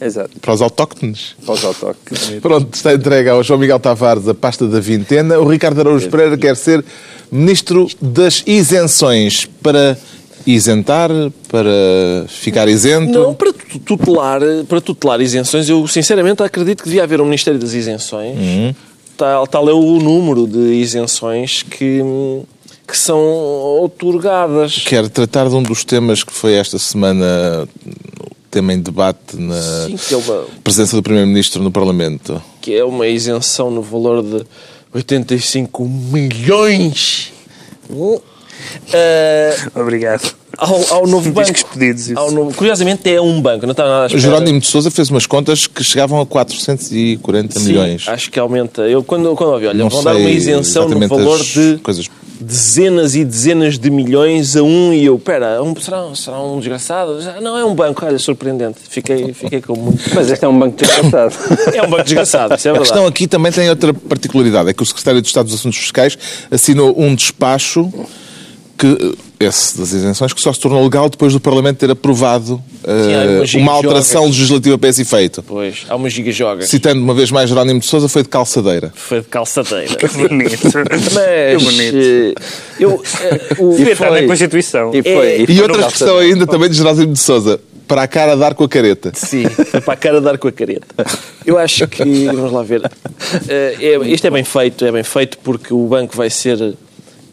Exato. 0.00 0.30
para 0.40 0.52
os 0.52 0.60
autóctones. 0.60 1.34
Para 1.44 1.54
os 1.54 1.64
autóctones. 1.64 2.24
Pronto, 2.42 2.74
está 2.74 2.92
entregue 2.92 3.28
ao 3.28 3.42
João 3.42 3.60
Miguel 3.60 3.78
Tavares 3.78 4.26
a 4.28 4.34
pasta 4.34 4.66
da 4.66 4.80
vintena. 4.80 5.38
O 5.38 5.48
Ricardo 5.48 5.80
Araújo 5.80 6.08
Pereira 6.10 6.36
quer 6.36 6.56
ser 6.56 6.84
Ministro 7.30 7.86
das 8.00 8.42
Isenções 8.46 9.48
para 9.62 9.96
isentar, 10.46 11.10
para 11.48 12.26
ficar 12.28 12.68
isento. 12.68 13.12
Não, 13.12 13.34
para 13.34 13.52
tu- 13.52 13.78
tutelar, 13.78 14.40
para 14.68 14.80
tutelar 14.80 15.20
isenções, 15.20 15.68
eu 15.68 15.86
sinceramente 15.86 16.42
acredito 16.42 16.82
que 16.82 16.88
devia 16.88 17.04
haver 17.04 17.20
um 17.20 17.24
Ministério 17.24 17.58
das 17.58 17.72
Isenções. 17.72 18.36
Uhum. 18.36 18.74
Tal, 19.16 19.46
tal 19.46 19.68
é 19.68 19.72
o 19.72 19.98
número 19.98 20.46
de 20.46 20.58
isenções 20.74 21.62
que, 21.62 22.00
que 22.86 22.96
são 22.98 23.20
otorgadas. 23.82 24.78
Quero 24.86 25.08
tratar 25.08 25.48
de 25.48 25.54
um 25.54 25.62
dos 25.62 25.84
temas 25.84 26.24
que 26.24 26.32
foi 26.32 26.54
esta 26.54 26.78
semana 26.78 27.68
o 27.86 28.34
tema 28.50 28.72
em 28.72 28.80
debate 28.80 29.36
na 29.36 29.60
Sim, 29.86 30.14
é 30.14 30.16
uma, 30.16 30.44
presença 30.64 30.96
do 30.96 31.02
Primeiro-Ministro 31.02 31.62
no 31.62 31.70
Parlamento. 31.70 32.42
que 32.60 32.74
é 32.74 32.84
uma 32.84 33.06
isenção 33.06 33.70
no 33.70 33.82
valor 33.82 34.22
de 34.22 34.44
85 34.94 35.84
milhões. 35.86 37.32
Ah, 38.92 39.80
Obrigado. 39.80 40.34
ao, 40.58 40.94
ao 40.94 41.06
novo 41.06 41.30
banco. 41.32 41.52
Pedidos, 41.72 42.08
isso. 42.08 42.30
Novo- 42.30 42.54
curiosamente 42.54 43.08
é 43.12 43.20
um 43.20 43.40
banco, 43.40 43.64
não 43.66 43.72
está 43.72 43.84
nada 43.88 44.14
a. 44.14 44.18
Jerónimo 44.18 44.60
de 44.60 44.66
Sousa 44.66 44.90
fez 44.90 45.10
umas 45.10 45.26
contas 45.26 45.66
que 45.66 45.82
chegavam 45.82 46.20
a 46.20 46.26
440 46.26 47.58
Sim, 47.58 47.66
milhões. 47.66 48.08
Acho 48.08 48.30
que 48.30 48.38
aumenta. 48.38 48.82
Eu 48.82 49.02
quando, 49.02 49.34
quando 49.34 49.50
ouvi, 49.52 49.66
olha, 49.66 49.78
Não 49.78 49.88
vão 49.88 50.02
dar 50.04 50.16
uma 50.16 50.30
isenção 50.30 50.88
no 50.88 51.08
valor 51.08 51.42
de 51.42 51.78
coisas. 51.82 52.08
dezenas 52.40 53.14
e 53.14 53.24
dezenas 53.24 53.78
de 53.78 53.88
milhões 53.90 54.56
a 54.56 54.62
um 54.62 54.92
e 54.92 55.04
eu, 55.06 55.18
pera, 55.18 55.62
um, 55.62 55.74
será, 55.80 56.04
será 56.14 56.42
um 56.42 56.58
desgraçado? 56.58 57.18
Não, 57.40 57.56
é 57.56 57.64
um 57.64 57.74
banco, 57.74 58.04
olha, 58.04 58.18
surpreendente. 58.18 58.78
Fiquei, 58.88 59.32
fiquei 59.32 59.60
com 59.62 59.74
muito... 59.76 60.02
Mas 60.14 60.30
este 60.30 60.44
é 60.44 60.48
um 60.48 60.58
banco 60.58 60.76
desgraçado. 60.76 61.34
É 61.72 61.82
um 61.82 61.88
banco 61.88 62.02
desgraçado, 62.04 62.54
isso 62.56 62.68
é 62.68 62.70
A 62.70 62.74
verdade. 62.74 62.90
questão 62.92 63.06
aqui 63.06 63.26
também 63.26 63.50
tem 63.52 63.70
outra 63.70 63.94
particularidade, 63.94 64.68
é 64.70 64.72
que 64.74 64.82
o 64.82 64.86
Secretário 64.86 65.22
de 65.22 65.28
Estado 65.28 65.46
dos 65.46 65.54
Assuntos 65.54 65.78
Fiscais 65.78 66.18
assinou 66.50 66.94
um 66.98 67.14
despacho 67.14 67.90
que 68.82 69.14
esse 69.38 69.78
das 69.78 69.92
isenções 69.92 70.32
que 70.32 70.40
só 70.40 70.52
se 70.52 70.58
tornou 70.58 70.82
legal 70.82 71.08
depois 71.08 71.32
do 71.32 71.38
Parlamento 71.40 71.78
ter 71.78 71.90
aprovado 71.90 72.60
Sim, 72.84 72.90
eh, 72.90 73.36
umas 73.38 73.38
uma 73.38 73.44
gigas 73.46 73.68
alteração 73.68 74.26
legislativa 74.26 74.76
para 74.78 74.88
esse 74.90 75.02
efeito. 75.02 75.42
Pois, 75.44 75.84
há 75.88 75.94
uma 75.94 76.10
giga-joga. 76.10 76.62
Citando 76.66 77.00
uma 77.00 77.14
vez 77.14 77.30
mais 77.30 77.48
Jerónimo 77.48 77.78
de 77.78 77.86
Sousa, 77.86 78.08
foi 78.08 78.22
de 78.24 78.28
calçadeira. 78.28 78.92
Foi 78.94 79.20
de 79.20 79.28
calçadeira. 79.28 79.94
Que 79.94 80.08
bonito. 80.08 80.58
Mas 81.14 81.62
Que 81.62 81.64
bonito. 81.64 81.96
eh, 81.96 82.34
eu, 82.80 83.02
eh, 83.20 83.40
o, 83.58 83.76
Devia 83.76 83.92
estar 83.92 84.10
na 84.10 84.18
foi. 84.18 84.26
Constituição. 84.26 84.90
E 84.94 85.02
foi. 85.02 85.26
É, 85.26 85.40
E 85.42 85.46
foi 85.46 85.60
outra 85.62 85.82
no 85.82 85.88
questão 85.88 86.18
ainda 86.18 86.46
também 86.46 86.68
de 86.68 86.76
Jerónimo 86.76 87.12
de 87.12 87.20
Sousa, 87.20 87.60
para 87.86 88.02
a 88.02 88.08
cara 88.08 88.36
dar 88.36 88.54
com 88.54 88.64
a 88.64 88.68
careta. 88.68 89.12
Sim, 89.14 89.44
foi 89.48 89.80
para 89.80 89.94
a 89.94 89.96
cara 89.96 90.20
dar 90.20 90.38
com 90.38 90.48
a 90.48 90.52
careta. 90.52 90.86
Eu 91.46 91.56
acho 91.58 91.86
que, 91.86 92.26
vamos 92.26 92.52
lá 92.52 92.62
ver, 92.62 92.82
Eh, 93.48 93.76
é, 93.80 94.08
isto 94.08 94.26
é 94.26 94.30
bem 94.30 94.44
feito, 94.44 94.84
é 94.84 94.90
bem 94.92 95.02
feito 95.04 95.38
porque 95.38 95.72
o 95.72 95.86
banco 95.86 96.16
vai 96.16 96.28
ser 96.30 96.74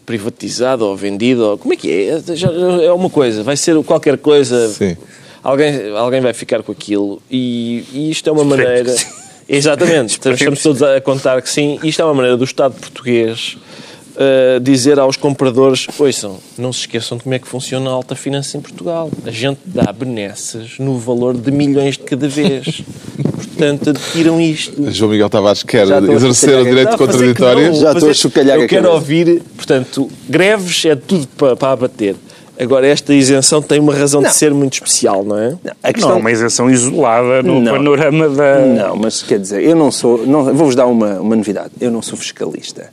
privatizado 0.10 0.84
ou 0.88 0.96
vendido, 0.96 1.46
ou, 1.46 1.58
como 1.60 1.72
é 1.72 1.78
que 1.78 1.88
é? 1.88 2.86
É 2.86 2.92
uma 2.92 3.12
coisa, 3.12 3.44
vai 3.44 3.56
ser 3.56 3.80
qualquer 3.84 4.18
coisa, 4.18 4.68
Sim. 4.70 4.98
alguém, 5.44 5.92
alguém 5.96 6.20
vai 6.20 6.34
ficar 6.34 6.64
com 6.64 6.72
aquilo 6.72 7.22
e, 7.30 7.86
e 7.94 8.10
isto 8.10 8.28
é 8.28 8.34
uma 8.34 8.44
maneira... 8.44 8.96
Exatamente, 9.48 10.10
estamos, 10.18 10.42
estamos 10.42 10.64
todos 10.64 10.82
a 10.82 11.00
contar 11.00 11.40
que 11.44 11.50
sim. 11.50 11.80
Isto 11.84 12.02
é 12.02 12.06
uma 12.06 12.16
maneira 12.16 12.36
do 12.36 12.44
Estado 12.44 12.74
português 12.74 13.56
uh, 14.16 14.60
dizer 14.60 15.00
aos 15.00 15.16
compradores: 15.18 15.88
ouçam, 15.98 16.38
não 16.58 16.72
se 16.74 16.82
esqueçam 16.82 17.18
de 17.18 17.24
como 17.24 17.36
é 17.36 17.40
que 17.40 17.48
funciona 17.48 17.90
a 17.90 17.94
alta 17.94 18.16
finança 18.16 18.58
em 18.58 18.62
Portugal. 18.62 19.10
A 19.26 19.32
gente 19.32 19.60
dá 19.66 19.92
benesses 19.92 20.78
no 20.80 20.98
valor 20.98 21.36
de 21.36 21.52
milhões 21.52 21.98
de 21.98 22.04
cada 22.04 22.28
vez. 22.28 22.82
Portanto, 23.60 23.90
adquiram 23.90 24.40
isto. 24.40 24.90
João 24.90 25.12
Miguel 25.12 25.30
Tavares 25.30 25.64
quer 25.64 25.86
exercer 25.86 26.58
o 26.60 26.64
direito 26.64 26.92
Não, 26.92 26.98
contraditório. 26.98 27.68
não, 27.68 27.76
Já 27.76 27.92
estou 27.92 28.10
a 28.10 28.14
chocalhar 28.14 28.58
Eu 28.58 28.68
quero 28.70 28.90
ouvir, 28.90 29.42
portanto, 29.58 30.10
greves 30.30 30.86
é 30.86 30.96
tudo 30.96 31.28
para, 31.28 31.58
para 31.58 31.74
abater. 31.74 32.16
Agora, 32.60 32.86
esta 32.88 33.14
isenção 33.14 33.62
tem 33.62 33.80
uma 33.80 33.94
razão 33.94 34.22
Não. 34.22 34.30
de 34.30 34.36
ser 34.36 34.54
muito 34.54 34.74
especial, 34.74 35.24
não 35.24 35.38
é? 35.38 35.48
A 35.82 35.88
Não, 35.88 35.94
questão... 35.94 36.20
uma 36.20 36.30
isenção 36.30 36.70
isolada 36.70 37.42
no 37.42 37.62
Não. 37.62 37.72
panorama 37.74 38.28
da. 38.28 38.60
Não, 38.66 38.96
mas 38.98 39.24
quer 39.24 39.40
dizer, 39.40 39.64
eu 39.64 39.76
não 39.78 39.90
sou. 39.92 40.26
Não, 40.28 40.44
Vou-vos 40.44 40.76
dar 40.76 40.86
uma, 40.86 41.22
uma 41.22 41.36
novidade. 41.38 41.72
Eu 41.80 41.90
não 41.90 42.02
sou 42.02 42.18
fiscalista. 42.18 42.92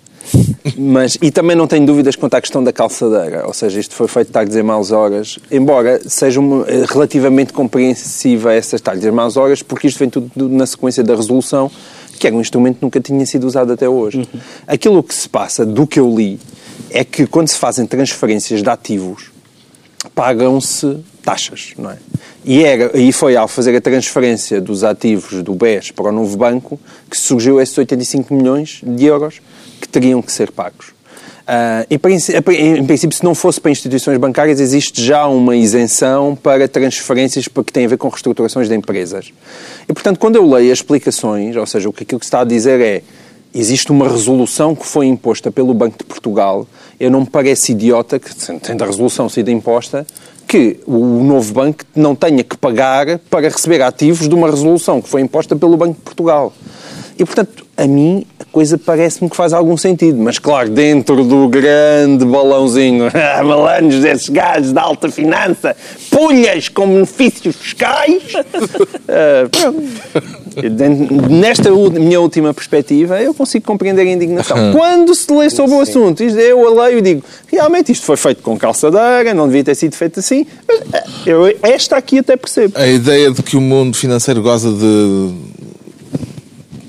Mas, 0.76 1.16
e 1.22 1.30
também 1.30 1.56
não 1.56 1.66
tenho 1.66 1.86
dúvidas 1.86 2.16
quanto 2.16 2.34
à 2.34 2.40
questão 2.40 2.62
da 2.62 2.72
calçadeira. 2.72 3.46
Ou 3.46 3.52
seja, 3.54 3.78
isto 3.80 3.94
foi 3.94 4.08
feito, 4.08 4.36
a 4.36 4.44
dizer 4.44 4.62
maus 4.62 4.90
horas, 4.90 5.38
embora 5.50 6.00
seja 6.08 6.40
uma- 6.40 6.64
eh, 6.68 6.84
relativamente 6.88 7.52
compreensiva 7.52 8.52
essas 8.52 8.80
dizer 8.94 9.12
maus 9.12 9.36
horas, 9.36 9.62
porque 9.62 9.86
isto 9.86 9.98
vem 9.98 10.10
tudo 10.10 10.30
na 10.48 10.66
sequência 10.66 11.02
da 11.02 11.14
resolução, 11.14 11.70
que 12.18 12.26
era 12.26 12.34
um 12.34 12.40
instrumento 12.40 12.76
que 12.76 12.82
nunca 12.82 13.00
tinha 13.00 13.24
sido 13.26 13.46
usado 13.46 13.72
até 13.72 13.88
hoje. 13.88 14.26
Aquilo 14.66 15.02
que 15.02 15.14
se 15.14 15.28
passa, 15.28 15.64
do 15.64 15.86
que 15.86 16.00
eu 16.00 16.12
li, 16.14 16.40
é 16.90 17.04
que 17.04 17.26
quando 17.26 17.48
se 17.48 17.58
fazem 17.58 17.86
transferências 17.86 18.62
de 18.62 18.68
ativos, 18.68 19.30
pagam-se 20.14 20.98
taxas, 21.22 21.72
não 21.78 21.90
é? 21.90 21.98
E, 22.44 22.62
era, 22.62 22.96
e 22.96 23.12
foi 23.12 23.36
ao 23.36 23.48
fazer 23.48 23.74
a 23.74 23.80
transferência 23.80 24.60
dos 24.60 24.84
ativos 24.84 25.42
do 25.42 25.54
BES 25.54 25.90
para 25.90 26.06
o 26.06 26.12
novo 26.12 26.36
banco 26.36 26.78
que 27.10 27.18
surgiu 27.18 27.60
esses 27.60 27.76
85 27.76 28.32
milhões 28.32 28.80
de 28.84 29.04
euros 29.04 29.40
que 29.80 29.88
teriam 29.88 30.20
que 30.22 30.32
ser 30.32 30.50
pagos. 30.50 30.94
Ah, 31.46 31.86
em, 31.88 31.98
princ- 31.98 32.28
em 32.28 32.84
princípio, 32.84 33.16
se 33.16 33.22
não 33.22 33.34
fosse 33.34 33.60
para 33.60 33.70
instituições 33.70 34.18
bancárias, 34.18 34.58
existe 34.58 35.00
já 35.02 35.26
uma 35.26 35.54
isenção 35.54 36.34
para 36.34 36.66
transferências 36.66 37.46
que 37.46 37.72
têm 37.72 37.84
a 37.84 37.88
ver 37.88 37.96
com 37.96 38.08
reestruturações 38.08 38.68
de 38.68 38.74
empresas. 38.74 39.32
E, 39.88 39.92
portanto, 39.92 40.18
quando 40.18 40.36
eu 40.36 40.48
leio 40.48 40.72
as 40.72 40.78
explicações, 40.78 41.54
ou 41.54 41.66
seja, 41.66 41.88
o 41.88 41.92
que 41.92 42.02
aquilo 42.02 42.18
que 42.18 42.26
está 42.26 42.40
a 42.40 42.44
dizer 42.44 42.80
é 42.80 43.02
existe 43.54 43.90
uma 43.92 44.08
resolução 44.08 44.74
que 44.74 44.84
foi 44.84 45.06
imposta 45.06 45.50
pelo 45.50 45.72
Banco 45.72 45.96
de 45.98 46.04
Portugal. 46.04 46.66
Eu 46.98 47.10
não 47.10 47.20
me 47.20 47.26
parece 47.26 47.72
idiota, 47.72 48.18
que 48.18 48.34
tendo 48.60 48.82
a 48.82 48.86
resolução 48.86 49.28
sido 49.28 49.50
imposta, 49.50 50.06
que 50.46 50.78
o 50.86 51.22
novo 51.24 51.54
banco 51.54 51.84
não 51.94 52.14
tenha 52.14 52.44
que 52.44 52.56
pagar 52.56 53.18
para 53.30 53.48
receber 53.48 53.82
ativos 53.82 54.28
de 54.28 54.34
uma 54.34 54.50
resolução 54.50 55.00
que 55.00 55.08
foi 55.08 55.20
imposta 55.22 55.56
pelo 55.56 55.76
Banco 55.76 55.94
de 55.94 56.00
Portugal. 56.00 56.52
E, 57.18 57.24
portanto, 57.24 57.65
a 57.76 57.86
mim 57.86 58.24
a 58.38 58.44
coisa 58.46 58.78
parece-me 58.78 59.28
que 59.28 59.36
faz 59.36 59.52
algum 59.52 59.76
sentido. 59.76 60.18
Mas, 60.18 60.38
claro, 60.38 60.70
dentro 60.70 61.24
do 61.24 61.48
grande 61.48 62.24
balãozinho, 62.24 63.10
malandros 63.44 64.00
desses 64.00 64.28
gajos 64.28 64.72
da 64.72 64.82
alta 64.82 65.10
finança, 65.10 65.76
pulhas 66.10 66.68
com 66.68 66.86
benefícios 66.86 67.56
fiscais, 67.56 68.22
ah, 69.08 69.48
pronto. 69.52 69.82
Nesta 71.30 71.70
minha 71.70 72.18
última 72.18 72.54
perspectiva, 72.54 73.20
eu 73.20 73.34
consigo 73.34 73.66
compreender 73.66 74.02
a 74.02 74.10
indignação. 74.10 74.72
Quando 74.72 75.14
se 75.14 75.30
lê 75.30 75.50
sobre 75.50 75.74
o 75.74 75.80
assunto, 75.80 76.22
eu 76.22 76.66
a 76.66 76.84
leio 76.86 76.98
e 76.98 77.02
digo, 77.02 77.22
realmente 77.46 77.92
isto 77.92 78.06
foi 78.06 78.16
feito 78.16 78.42
com 78.42 78.56
calçadeira, 78.56 79.34
não 79.34 79.46
devia 79.46 79.64
ter 79.64 79.74
sido 79.74 79.94
feito 79.94 80.20
assim, 80.20 80.46
mas 80.66 80.80
ah, 80.94 81.04
eu, 81.26 81.54
esta 81.62 81.96
aqui 81.96 82.20
até 82.20 82.36
percebo. 82.36 82.72
A 82.78 82.86
ideia 82.86 83.30
de 83.30 83.42
que 83.42 83.54
o 83.54 83.60
mundo 83.60 83.96
financeiro 83.96 84.40
goza 84.40 84.72
de 84.72 85.34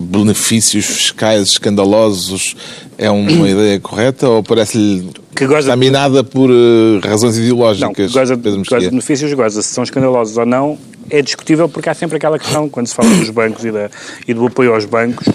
benefícios 0.08 0.86
fiscais 0.86 1.50
escandalosos 1.50 2.56
é 2.98 3.10
uma 3.12 3.48
ideia 3.50 3.80
correta 3.80 4.28
ou 4.28 4.41
parece-lhe 4.43 5.10
Que 5.36 5.46
goza 5.46 5.60
está 5.60 5.74
de- 5.74 5.80
minada 5.80 6.24
por 6.24 6.50
eh, 6.50 7.00
razões 7.08 7.36
Não, 7.38 7.43
ideológicas? 7.43 8.12
goza, 8.12 8.36
de- 8.36 8.41
Pedro 8.43 8.60
goza 8.60 8.72
Mexia? 8.76 8.80
de 8.80 8.89
benefícios, 8.89 9.34
goza 9.34 9.62
se 9.62 9.70
são 9.74 9.84
escandalosos 9.84 10.38
ou 10.38 10.46
não, 10.46 10.78
é 11.10 11.22
discutível 11.22 11.70
porque 11.70 11.89
há 11.89 11.93
sempre 11.93 12.17
aquela 12.17 12.38
questão, 12.39 12.67
quando 12.67 12.88
se 12.88 12.96
fala 12.96 13.10
dos 13.15 13.30
bancos 13.30 13.63
e, 13.63 13.72
da, 13.72 13.89
e 14.28 14.34
do 14.34 14.46
apoio 14.48 14.74
aos 14.74 14.86
bancos, 14.86 15.28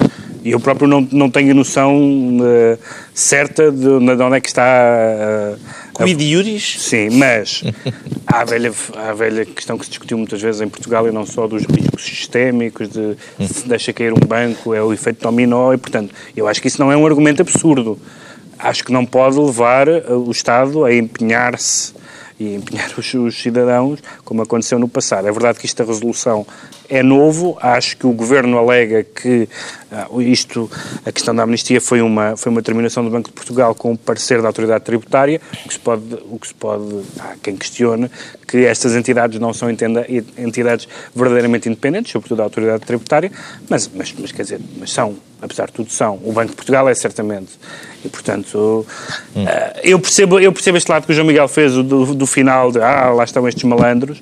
e 0.45 0.51
eu 0.51 0.59
próprio 0.61 0.89
não, 0.89 1.07
não 1.13 1.31
tenho 1.31 1.55
noção 1.55 1.97
eh, 2.43 2.77
certa 3.15 3.71
de, 3.71 3.79
de 3.79 4.23
onde 4.23 4.37
é 4.37 4.41
que 4.41 4.49
está 4.49 4.65
eh, 4.67 5.55
Quid 5.95 6.23
iuris? 6.23 6.77
Sim, 6.81 7.11
mas 7.11 7.63
há 8.27 8.41
a, 8.41 8.45
velha, 8.45 8.73
há 8.97 9.11
a 9.11 9.15
velha 9.15 9.45
questão 9.45 9.77
que 9.77 9.85
se 9.85 9.91
discutiu 9.91 10.17
muitas 10.17 10.41
vezes 10.41 10.61
em 10.61 10.69
Portugal 10.69 11.07
e 11.07 11.13
não 11.13 11.27
só 11.27 11.47
dos 11.47 11.65
riscos 11.65 12.03
sistémicos, 12.03 12.89
de 12.89 13.17
se 13.47 13.69
deixa 13.69 13.93
cair 13.93 14.13
um 14.13 14.27
banco, 14.27 14.75
é 14.75 14.83
o 14.83 14.93
efeito 14.93 15.23
dominó, 15.23 15.73
e 15.73 15.79
portanto, 15.79 16.15
eu 16.37 16.49
acho 16.49 16.61
que 16.61 16.69
isso 16.69 16.81
não 16.81 16.91
é 16.91 16.97
um 16.97 17.07
argumento 17.07 17.43
absurdo. 17.43 17.99
Acho 18.59 18.85
que 18.85 18.93
não 18.93 19.05
pode 19.05 19.39
levar 19.39 19.89
eh, 19.89 20.05
o 20.09 20.31
Estado 20.31 20.85
a 20.85 20.95
empenhar-se 20.95 21.93
e 22.39 22.55
empenhar 22.55 22.91
os, 22.97 23.15
os, 23.15 23.41
cidadãos, 23.41 24.01
como 24.25 24.43
aconteceu 24.43 24.79
no 24.79 24.89
passado. 24.89 25.27
É 25.27 25.33
verdade 25.33 25.59
que 25.59 25.67
esta 25.67 25.85
resolução 25.85 26.47
é 26.93 27.03
novo, 27.03 27.57
acho 27.59 27.97
que 27.97 28.07
o 28.07 28.13
Governo 28.13 28.59
alega 28.59 29.03
que 29.03 29.49
uh, 30.11 30.21
isto, 30.21 30.71
a 31.07 31.11
questão 31.11 31.35
da 31.35 31.43
amnistia 31.43 31.81
foi 31.81 32.03
uma, 32.03 32.37
foi 32.37 32.53
uma 32.53 32.61
determinação 32.61 33.03
do 33.03 33.09
Banco 33.09 33.31
de 33.31 33.35
Portugal 33.35 33.75
com 33.75 33.93
o 33.93 33.97
parecer 33.97 34.43
da 34.43 34.49
autoridade 34.49 34.85
tributária, 34.85 35.41
o 35.65 35.69
que 35.69 35.73
se 35.73 35.81
pode, 35.81 36.03
o 36.31 36.39
que 36.39 36.49
se 36.49 36.55
pode 36.55 37.03
há 37.19 37.35
quem 37.43 37.57
questione 37.57 38.11
que 38.53 38.67
estas 38.67 38.95
entidades 38.95 39.41
não 39.41 39.55
são 39.55 39.71
entenda, 39.71 40.07
entidades 40.37 40.87
verdadeiramente 41.17 41.71
independentes, 41.71 42.13
sobretudo 42.13 42.41
a 42.41 42.45
autoridade 42.45 42.85
tributária, 42.85 43.33
mas, 43.71 43.91
mas, 43.95 44.15
mas 44.19 44.31
quer 44.31 44.43
dizer, 44.43 44.61
mas 44.79 44.93
são, 44.93 45.17
apesar 45.41 45.69
de 45.69 45.73
tudo 45.73 45.91
são. 45.91 46.21
O 46.23 46.33
Banco 46.33 46.51
de 46.51 46.57
Portugal 46.57 46.87
é 46.87 46.95
certamente. 46.95 47.53
E, 48.05 48.09
portanto, 48.11 48.85
hum. 49.35 49.45
uh, 49.45 49.81
eu, 49.83 49.99
percebo, 49.99 50.39
eu 50.39 50.53
percebo 50.53 50.77
este 50.77 50.91
lado 50.91 51.07
que 51.07 51.13
o 51.13 51.15
João 51.15 51.27
Miguel 51.27 51.49
fez 51.49 51.73
do, 51.73 52.15
do 52.15 52.27
final 52.27 52.71
de, 52.71 52.79
ah, 52.81 53.11
lá 53.11 53.25
estão 53.25 53.49
estes 53.49 53.65
malandros, 53.65 54.21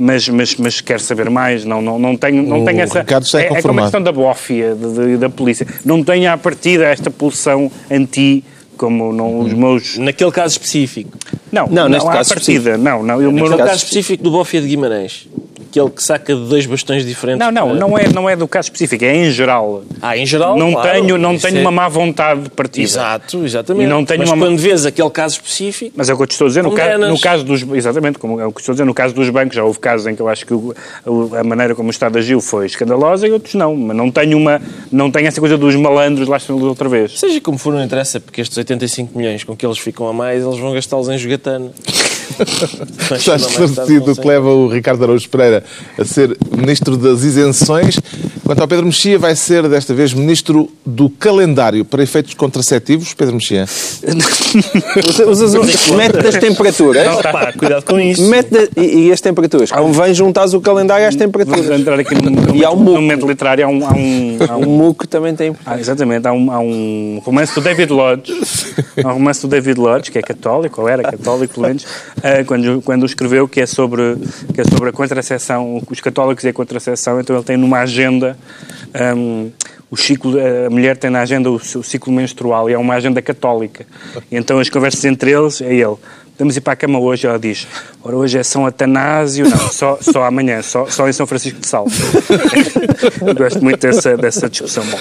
mas, 0.00 0.28
mas, 0.28 0.56
mas 0.56 0.80
quero 0.80 1.00
saber 1.00 1.30
mais, 1.30 1.64
não, 1.64 1.80
não, 1.80 1.98
não 2.00 2.07
tenho, 2.16 2.42
não 2.42 2.64
tenho 2.64 2.80
essa... 2.80 3.00
É, 3.00 3.54
é, 3.54 3.58
é 3.58 3.62
como 3.62 3.80
a 3.80 3.82
questão 3.82 4.02
da 4.02 4.12
bófia, 4.12 4.74
de, 4.74 4.92
de, 4.92 5.16
da 5.16 5.28
polícia. 5.28 5.66
Não 5.84 6.02
tenho 6.02 6.30
à 6.30 6.36
partida 6.36 6.86
esta 6.86 7.10
pulsão 7.10 7.70
anti 7.90 8.44
como 8.76 9.12
não, 9.12 9.40
os 9.40 9.52
meus... 9.52 9.98
Naquele 9.98 10.30
caso 10.30 10.52
específico? 10.52 11.18
Não, 11.50 11.66
não, 11.66 11.74
não 11.74 11.88
neste 11.88 12.08
caso 12.08 12.28
partida, 12.28 12.70
específico. 12.70 12.84
não. 12.84 13.02
não 13.02 13.22
eu, 13.22 13.32
Naquele 13.32 13.56
caso 13.56 13.76
específico 13.76 14.22
do 14.22 14.30
Bófia 14.30 14.60
de 14.60 14.68
Guimarães 14.68 15.28
aquele 15.68 15.90
que 15.90 16.02
saca 16.02 16.34
de 16.34 16.48
dois 16.48 16.66
bastões 16.66 17.04
diferentes. 17.04 17.38
Não, 17.38 17.52
não, 17.52 17.68
para... 17.68 17.78
não, 17.78 17.98
é, 17.98 18.08
não 18.08 18.28
é 18.28 18.34
do 18.34 18.48
caso 18.48 18.66
específico, 18.66 19.04
é 19.04 19.14
em 19.14 19.30
geral. 19.30 19.82
Ah, 20.00 20.16
em 20.16 20.26
geral, 20.26 20.56
Não 20.56 20.72
claro, 20.72 20.90
tenho, 20.90 21.18
não 21.18 21.38
tenho 21.38 21.58
é... 21.58 21.60
uma 21.60 21.70
má 21.70 21.88
vontade 21.88 22.42
de 22.42 22.50
partida. 22.50 22.84
Exato, 22.84 23.44
exatamente. 23.44 23.84
E 23.84 23.88
não 23.88 24.04
tenho 24.04 24.20
Mas 24.20 24.30
uma... 24.30 24.46
quando 24.46 24.58
vês 24.58 24.86
aquele 24.86 25.10
caso 25.10 25.34
específico... 25.34 25.92
Mas 25.96 26.08
é 26.08 26.14
o 26.14 26.16
que 26.16 26.22
eu 26.22 26.26
te 26.26 26.32
estou 26.32 26.46
a 26.46 26.48
dizer, 26.48 26.62
no, 26.62 26.72
ca... 26.72 26.98
no 26.98 27.20
caso 27.20 27.44
dos... 27.44 27.62
Exatamente, 27.62 28.18
como 28.18 28.40
é 28.40 28.46
o 28.46 28.52
que 28.52 28.60
estou 28.60 28.72
a 28.72 28.74
dizer, 28.74 28.84
no 28.84 28.94
caso 28.94 29.14
dos 29.14 29.28
bancos, 29.30 29.54
já 29.54 29.64
houve 29.64 29.78
casos 29.78 30.06
em 30.06 30.14
que 30.14 30.22
eu 30.22 30.28
acho 30.28 30.46
que 30.46 30.54
o, 30.54 30.74
a 31.38 31.44
maneira 31.44 31.74
como 31.74 31.88
o 31.88 31.90
Estado 31.90 32.18
agiu 32.18 32.40
foi 32.40 32.66
escandalosa 32.66 33.26
e 33.26 33.30
outros 33.30 33.54
não. 33.54 33.76
Mas 33.76 33.96
não 33.96 34.10
tenho 34.10 34.38
uma... 34.38 34.60
Não 34.90 35.10
tenho 35.10 35.26
essa 35.26 35.40
coisa 35.40 35.56
dos 35.56 35.74
malandros, 35.76 36.28
lá 36.28 36.36
estão 36.36 36.58
outra 36.58 36.88
vez. 36.88 37.18
Seja 37.18 37.40
como 37.40 37.58
for, 37.58 37.72
não 37.72 37.82
interessa, 37.82 38.20
porque 38.20 38.40
estes 38.40 38.56
85 38.56 39.16
milhões 39.16 39.44
com 39.44 39.56
que 39.56 39.64
eles 39.64 39.78
ficam 39.78 40.08
a 40.08 40.12
mais, 40.12 40.42
eles 40.42 40.58
vão 40.58 40.72
gastá-los 40.72 41.08
em 41.08 41.18
jogatana. 41.18 41.70
Estás 43.16 43.42
esclarecido 43.42 44.14
que 44.14 44.26
leva 44.26 44.50
o 44.50 44.68
Ricardo 44.68 45.02
Araújo 45.04 45.28
Pereira 45.28 45.64
a 45.98 46.04
ser 46.04 46.36
Ministro 46.56 46.96
das 46.96 47.22
Isenções. 47.22 47.98
Quanto 48.44 48.62
ao 48.62 48.68
Pedro 48.68 48.86
Mexia, 48.86 49.18
vai 49.18 49.36
ser 49.36 49.68
desta 49.68 49.92
vez 49.92 50.14
Ministro 50.14 50.70
do 50.84 51.10
Calendário 51.10 51.84
para 51.84 52.02
efeitos 52.02 52.34
contraceptivos. 52.34 53.12
Pedro 53.14 53.34
Mexia. 53.34 53.66
Usas 55.28 55.54
o 55.54 55.94
método 55.94 56.22
das 56.22 56.36
temperaturas. 56.36 57.06
Não, 57.06 57.20
pá, 57.20 57.52
cuidado 57.52 57.84
com 57.84 58.00
isso. 58.00 58.22
Método 58.28 58.68
e, 58.76 59.08
e 59.08 59.12
as 59.12 59.20
temperaturas. 59.20 59.70
Convém 59.70 60.14
juntar 60.14 60.46
o 60.46 60.60
calendário 60.60 61.06
às 61.06 61.14
temperaturas. 61.14 61.66
Vamos 61.66 61.80
entrar 61.80 61.98
aqui 61.98 62.14
no, 62.14 62.56
e 62.56 62.64
há 62.64 62.70
um 62.70 62.82
no 62.82 62.92
momento 62.94 63.26
literário. 63.26 63.66
Há 63.66 63.68
um, 63.68 63.86
há 63.86 63.92
um, 63.92 64.38
há 64.48 64.56
um... 64.56 64.62
o 64.62 64.78
MOOC 64.78 65.06
também 65.08 65.34
tem. 65.34 65.54
Ah, 65.66 65.78
exatamente. 65.78 66.26
Há 66.26 66.32
um, 66.32 66.50
há 66.50 66.58
um 66.58 67.20
romance 67.24 67.54
do 67.54 67.60
David 67.60 67.92
Lodge. 67.92 68.32
há 69.04 69.08
um 69.08 69.14
romance 69.14 69.42
do 69.42 69.48
David 69.48 69.78
Lodge, 69.78 70.10
que 70.10 70.18
é 70.18 70.22
católico, 70.22 70.80
ou 70.80 70.88
era 70.88 71.02
católico, 71.02 71.54
pelo 71.54 71.66
menos, 71.66 71.84
quando, 72.46 72.82
quando 72.82 73.06
escreveu, 73.06 73.48
que 73.48 73.60
é 73.60 73.66
sobre, 73.66 74.16
que 74.54 74.60
é 74.60 74.64
sobre 74.64 74.90
a 74.90 74.92
contracepção, 74.92 75.82
os 75.88 76.00
católicos 76.00 76.44
e 76.44 76.48
a 76.48 76.52
contracepção. 76.52 77.20
Então 77.20 77.36
ele 77.36 77.44
tem 77.44 77.56
numa 77.56 77.78
agenda 77.78 78.36
um, 79.16 79.50
o 79.90 79.96
ciclo, 79.96 80.36
a 80.38 80.70
mulher 80.70 80.96
tem 80.96 81.10
na 81.10 81.20
agenda 81.20 81.50
o 81.50 81.58
seu 81.58 81.82
ciclo 81.82 82.12
menstrual 82.12 82.68
e 82.68 82.74
é 82.74 82.78
uma 82.78 82.94
agenda 82.94 83.22
católica. 83.22 83.86
E 84.30 84.36
então 84.36 84.58
as 84.58 84.68
conversas 84.68 85.04
entre 85.04 85.30
eles 85.32 85.60
é 85.60 85.72
ele. 85.74 85.96
Vamos 86.38 86.56
ir 86.56 86.60
para 86.60 86.74
a 86.74 86.76
cama 86.76 87.00
hoje, 87.00 87.26
ela 87.26 87.36
diz. 87.36 87.66
Ora, 88.00 88.16
hoje 88.16 88.38
é 88.38 88.44
São 88.44 88.64
Atanásio, 88.64 89.48
não, 89.50 89.58
só, 89.58 89.98
só 90.00 90.22
amanhã, 90.22 90.62
só, 90.62 90.86
só 90.86 91.08
em 91.08 91.12
São 91.12 91.26
Francisco 91.26 91.58
de 91.58 91.66
Sales. 91.66 91.92
Gosto 93.36 93.60
muito 93.60 93.80
dessa, 93.80 94.16
dessa 94.16 94.48
discussão. 94.48 94.84
Bom, 94.86 94.98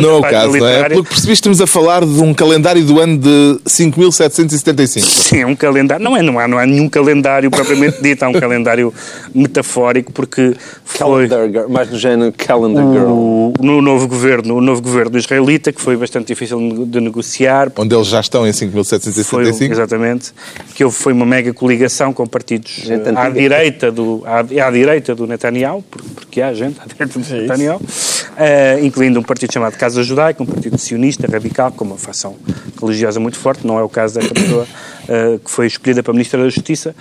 não 0.00 0.10
é 0.10 0.12
o 0.12 0.22
caso, 0.22 0.52
literária, 0.52 0.78
não 0.78 0.86
é? 0.86 0.88
Pelo 0.90 1.02
que 1.02 1.10
percebi, 1.10 1.32
estamos 1.32 1.60
a 1.60 1.66
falar 1.66 2.06
de 2.06 2.20
um 2.20 2.32
calendário 2.32 2.84
do 2.84 3.00
ano 3.00 3.18
de 3.18 3.60
5.775. 3.66 5.00
Sim, 5.00 5.40
é 5.40 5.46
um 5.46 5.56
calendário. 5.56 6.04
Não, 6.04 6.16
é, 6.16 6.22
não, 6.22 6.38
há, 6.38 6.46
não 6.46 6.56
há 6.56 6.64
nenhum 6.64 6.88
calendário 6.88 7.50
propriamente 7.50 8.00
dito, 8.00 8.22
há 8.22 8.28
um 8.28 8.34
calendário 8.34 8.94
metafórico, 9.34 10.12
porque 10.12 10.54
foi... 10.84 11.26
Calendar, 11.26 11.68
mais 11.68 11.90
no 11.90 11.98
género 11.98 12.32
Calendar 12.32 12.84
Girl. 12.92 13.08
O, 13.08 13.54
no 13.60 13.82
novo 13.82 14.06
governo, 14.06 14.54
o 14.54 14.60
novo 14.60 14.80
governo 14.80 15.18
israelita, 15.18 15.72
que 15.72 15.80
foi 15.80 15.96
bastante 15.96 16.28
difícil 16.28 16.86
de 16.86 17.00
negociar. 17.00 17.72
Onde 17.76 17.92
eles 17.92 18.06
já 18.06 18.20
estão 18.20 18.46
em 18.46 18.52
5.775. 18.52 19.72
Exatamente 19.72 20.32
que 20.76 20.90
foi 20.90 21.14
uma 21.14 21.24
mega 21.24 21.54
coligação 21.54 22.12
com 22.12 22.26
partidos 22.26 22.82
à 23.16 23.30
direita, 23.30 23.90
do, 23.90 24.22
à, 24.26 24.40
à, 24.40 24.70
direita 24.70 25.14
do 25.14 25.26
Netanyahu, 25.26 25.82
porque 26.14 26.42
há 26.42 26.52
gente 26.52 26.78
à 26.78 26.84
direita 26.84 27.18
do 27.18 27.34
é 27.34 27.40
Netanyahu, 27.40 27.80
uh, 27.80 28.84
incluindo 28.84 29.18
um 29.18 29.22
partido 29.22 29.54
chamado 29.54 29.74
Casa 29.78 30.02
Judaica, 30.02 30.42
um 30.42 30.46
partido 30.46 30.76
sionista, 30.76 31.26
radical, 31.26 31.72
com 31.72 31.82
uma 31.82 31.96
facção 31.96 32.36
religiosa 32.78 33.18
muito 33.18 33.38
forte, 33.38 33.66
não 33.66 33.78
é 33.78 33.82
o 33.82 33.88
caso 33.88 34.16
desta 34.16 34.34
pessoa 34.34 34.64
uh, 34.64 35.38
que 35.38 35.50
foi 35.50 35.66
escolhida 35.66 36.02
para 36.02 36.12
Ministra 36.12 36.42
da 36.42 36.50
Justiça. 36.50 36.94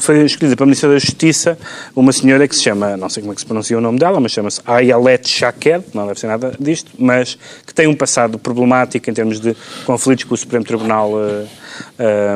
Foi 0.00 0.22
escolhida 0.26 0.54
para 0.54 0.66
Ministra 0.66 0.90
da 0.90 0.98
Justiça 0.98 1.56
uma 1.96 2.12
senhora 2.12 2.46
que 2.46 2.54
se 2.54 2.62
chama, 2.62 2.94
não 2.94 3.08
sei 3.08 3.22
como 3.22 3.32
é 3.32 3.34
que 3.34 3.40
se 3.40 3.46
pronuncia 3.46 3.78
o 3.78 3.80
nome 3.80 3.98
dela, 3.98 4.20
mas 4.20 4.32
chama-se 4.32 4.60
Ayelet 4.66 5.26
Shaked, 5.26 5.82
não 5.94 6.06
deve 6.06 6.20
ser 6.20 6.26
nada 6.26 6.54
disto, 6.60 6.90
mas 6.98 7.38
que 7.66 7.72
tem 7.72 7.86
um 7.86 7.94
passado 7.94 8.38
problemático 8.38 9.08
em 9.08 9.14
termos 9.14 9.40
de 9.40 9.56
conflitos 9.86 10.24
com 10.24 10.34
o 10.34 10.36
Supremo 10.36 10.66
Tribunal 10.66 11.10
uh, 11.10 11.63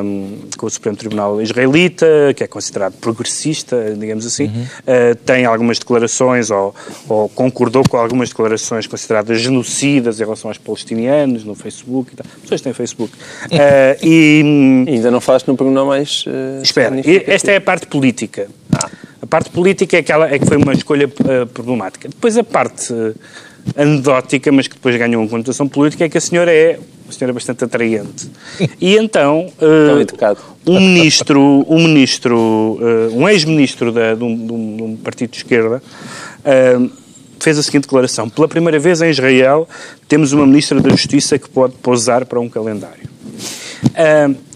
um, 0.03 0.39
com 0.57 0.65
o 0.65 0.69
Supremo 0.69 0.97
Tribunal 0.97 1.41
israelita, 1.41 2.05
que 2.35 2.43
é 2.43 2.47
considerado 2.47 2.93
progressista, 2.93 3.95
digamos 3.97 4.25
assim, 4.25 4.45
uhum. 4.45 4.63
uh, 4.63 5.15
tem 5.25 5.45
algumas 5.45 5.79
declarações 5.79 6.51
ou, 6.51 6.73
ou, 7.07 7.29
concordou 7.29 7.83
com 7.87 7.97
algumas 7.97 8.29
declarações 8.29 8.87
consideradas 8.87 9.39
genocidas 9.39 10.19
em 10.19 10.23
relação 10.23 10.49
aos 10.49 10.57
palestinianos 10.57 11.43
no 11.43 11.55
Facebook 11.55 12.13
e 12.13 12.15
tal. 12.15 12.25
As 12.35 12.41
pessoas 12.41 12.61
têm 12.61 12.73
Facebook. 12.73 13.13
Uh, 13.13 13.49
e, 14.03 14.85
ainda 14.87 15.11
não 15.11 15.21
falaste 15.21 15.47
num 15.47 15.55
programa 15.55 15.85
mais. 15.85 16.25
Uh, 16.25 16.61
espera, 16.61 16.95
esta 17.27 17.51
é 17.51 17.57
a 17.57 17.61
parte 17.61 17.87
política. 17.87 18.47
Ah. 18.71 18.89
A 19.21 19.27
parte 19.27 19.49
política 19.49 19.97
é 19.97 20.01
que, 20.01 20.11
ela, 20.11 20.33
é 20.33 20.39
que 20.39 20.45
foi 20.45 20.57
uma 20.57 20.73
escolha 20.73 21.07
uh, 21.07 21.45
problemática. 21.47 22.07
Depois 22.07 22.37
a 22.37 22.43
parte 22.43 22.93
anedótica, 23.75 24.51
mas 24.51 24.67
que 24.67 24.75
depois 24.75 24.95
ganhou 24.95 25.21
uma 25.21 25.29
conotação 25.29 25.67
política, 25.67 26.05
é 26.05 26.09
que 26.09 26.17
a 26.17 26.21
senhora 26.21 26.51
é 26.51 26.79
uma 27.05 27.13
senhora 27.13 27.33
bastante 27.33 27.63
atraente. 27.63 28.29
E 28.79 28.95
então, 28.95 29.51
uh, 29.61 30.71
um 30.71 30.79
ministro, 30.79 31.65
um 31.67 31.83
ministro, 31.83 32.37
uh, 32.37 33.15
um 33.17 33.27
ex-ministro 33.27 33.91
de, 33.91 34.15
de, 34.15 34.23
um, 34.23 34.45
de, 34.45 34.83
um, 34.83 34.97
partido 34.97 35.31
de 35.31 35.37
esquerda, 35.37 35.81
uh, 36.39 36.91
fez 37.39 37.57
a 37.57 37.63
seguinte 37.63 37.83
declaração: 37.83 38.29
pela 38.29 38.47
primeira 38.47 38.79
vez 38.79 39.01
em 39.01 39.09
Israel 39.09 39.67
temos 40.07 40.33
uma 40.33 40.45
ministra 40.45 40.79
da 40.79 40.89
Justiça 40.89 41.37
que 41.37 41.49
pode 41.49 41.73
pousar 41.75 42.25
para 42.25 42.39
um 42.39 42.49
calendário. 42.49 43.09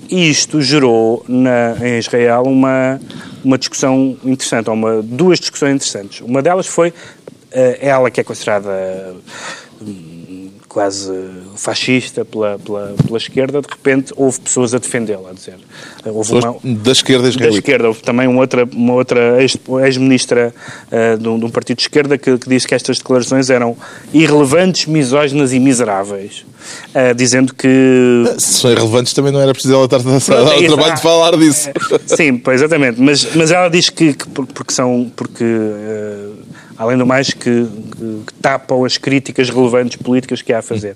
E 0.09 0.29
isto 0.29 0.61
gerou 0.61 1.25
na, 1.27 1.75
em 1.81 1.97
Israel 1.97 2.43
uma, 2.43 2.99
uma 3.43 3.57
discussão 3.57 4.15
interessante, 4.23 4.69
ou 4.69 4.75
uma, 4.75 5.01
duas 5.01 5.39
discussões 5.39 5.75
interessantes. 5.75 6.21
Uma 6.21 6.41
delas 6.41 6.67
foi 6.67 6.93
ela 7.79 8.09
que 8.09 8.19
é 8.19 8.23
considerada 8.23 9.15
quase 10.73 11.13
fascista 11.55 12.25
pela, 12.25 12.57
pela, 12.57 12.95
pela, 13.05 13.17
esquerda, 13.17 13.61
de 13.61 13.67
repente 13.69 14.11
houve 14.15 14.39
pessoas 14.41 14.73
a 14.73 14.79
defendê-la, 14.79 15.29
a 15.29 15.33
dizer. 15.33 15.57
Houve 16.03 16.33
uma, 16.33 16.57
da 16.63 16.91
esquerda 16.91 17.27
israelita. 17.27 17.51
Da 17.51 17.59
esquerda, 17.59 17.87
houve 17.87 18.01
também 18.01 18.27
uma 18.27 18.41
outra, 18.41 18.67
uma 18.73 18.93
outra 18.93 19.37
ex-ministra 19.39 20.53
uh, 20.91 21.17
de, 21.17 21.29
um, 21.29 21.37
de, 21.37 21.45
um, 21.45 21.49
partido 21.49 21.77
de 21.77 21.83
esquerda 21.83 22.17
que, 22.17 22.39
que, 22.39 22.49
disse 22.49 22.67
que 22.67 22.73
estas 22.73 22.97
declarações 22.97 23.51
eram 23.51 23.77
irrelevantes, 24.11 24.87
misóginas 24.87 25.53
e 25.53 25.59
miseráveis. 25.59 26.43
Uh, 26.89 27.13
dizendo 27.15 27.53
que... 27.53 27.67
Se 28.39 28.53
são 28.53 28.71
irrelevantes 28.71 29.13
também 29.13 29.31
não 29.31 29.41
era 29.41 29.53
preciso 29.53 29.75
ela 29.75 29.85
estar 29.85 29.97
a 29.97 29.99
dar 29.99 30.57
o 30.57 30.65
trabalho 30.65 30.95
de 30.95 31.01
falar 31.01 31.37
disso. 31.37 31.69
Sim, 32.07 32.37
pois, 32.37 32.61
exatamente. 32.61 32.99
Mas, 32.99 33.35
mas 33.35 33.51
ela 33.51 33.69
diz 33.69 33.89
que, 33.89 34.13
que 34.13 34.27
porque 34.27 34.73
são... 34.73 35.11
Porque, 35.15 35.43
uh, 35.43 36.22
além 36.83 36.97
do 36.97 37.05
mais, 37.05 37.33
que, 37.33 37.39
que, 37.39 38.23
que, 38.27 38.33
tapam 38.41 38.85
as 38.85 38.97
críticas 38.97 39.49
relevantes 39.49 39.97
políticas 39.97 40.41
que 40.41 40.53
há 40.53 40.59
a 40.59 40.61
fazer. 40.61 40.95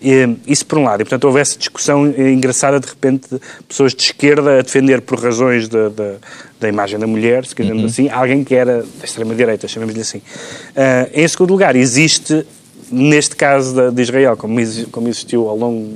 E, 0.00 0.36
isso 0.46 0.64
por 0.66 0.78
um 0.78 0.84
lado. 0.84 1.00
E, 1.00 1.04
portanto, 1.04 1.24
houve 1.24 1.40
essa 1.40 1.58
discussão 1.58 2.06
engraçada, 2.06 2.80
de 2.80 2.86
repente, 2.86 3.28
de 3.30 3.40
pessoas 3.68 3.94
de 3.94 4.02
esquerda 4.02 4.58
a 4.58 4.62
defender 4.62 5.00
por 5.02 5.18
razões 5.18 5.68
de, 5.68 5.90
de, 5.90 6.14
da 6.60 6.68
imagem 6.68 6.98
da 6.98 7.06
mulher, 7.06 7.44
se 7.44 7.54
quisermos 7.54 7.82
uhum. 7.82 7.88
assim, 7.88 8.08
alguém 8.08 8.42
que 8.44 8.54
era 8.54 8.82
da 8.82 9.04
extrema-direita, 9.04 9.68
chamemos-lhe 9.68 10.00
assim. 10.00 10.18
Uh, 10.18 11.10
em 11.12 11.28
segundo 11.28 11.50
lugar, 11.50 11.76
existe, 11.76 12.46
neste 12.90 13.36
caso 13.36 13.90
de, 13.90 14.02
Israel, 14.02 14.36
como, 14.36 14.58
como 14.90 15.08
existiu 15.08 15.48
ao 15.48 15.56
longo 15.56 15.92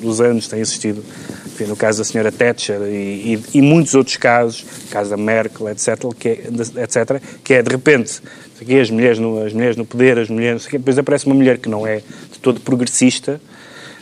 dos 0.00 0.20
anos, 0.20 0.46
tem 0.46 0.60
existido 0.60 1.02
enfim, 1.54 1.64
no 1.64 1.76
caso 1.76 1.98
da 1.98 2.04
senhora 2.04 2.32
Thatcher 2.32 2.80
e, 2.82 3.34
e, 3.34 3.42
e 3.54 3.62
muitos 3.62 3.94
outros 3.94 4.16
casos, 4.16 4.64
o 4.86 4.90
caso 4.90 5.10
da 5.10 5.16
Merkel, 5.16 5.68
etc., 5.68 5.96
que 6.18 6.28
é, 6.28 6.32
etc., 6.82 7.22
que 7.44 7.54
é 7.54 7.62
de 7.62 7.70
repente 7.70 8.20
aqui, 8.60 8.80
as, 8.80 8.90
mulheres 8.90 9.20
no, 9.20 9.44
as 9.44 9.52
mulheres 9.52 9.76
no 9.76 9.86
poder, 9.86 10.18
as 10.18 10.28
mulheres, 10.28 10.66
depois 10.70 10.98
aparece 10.98 11.26
uma 11.26 11.34
mulher 11.34 11.58
que 11.58 11.68
não 11.68 11.86
é 11.86 11.98
de 12.32 12.38
todo 12.40 12.60
progressista, 12.60 13.40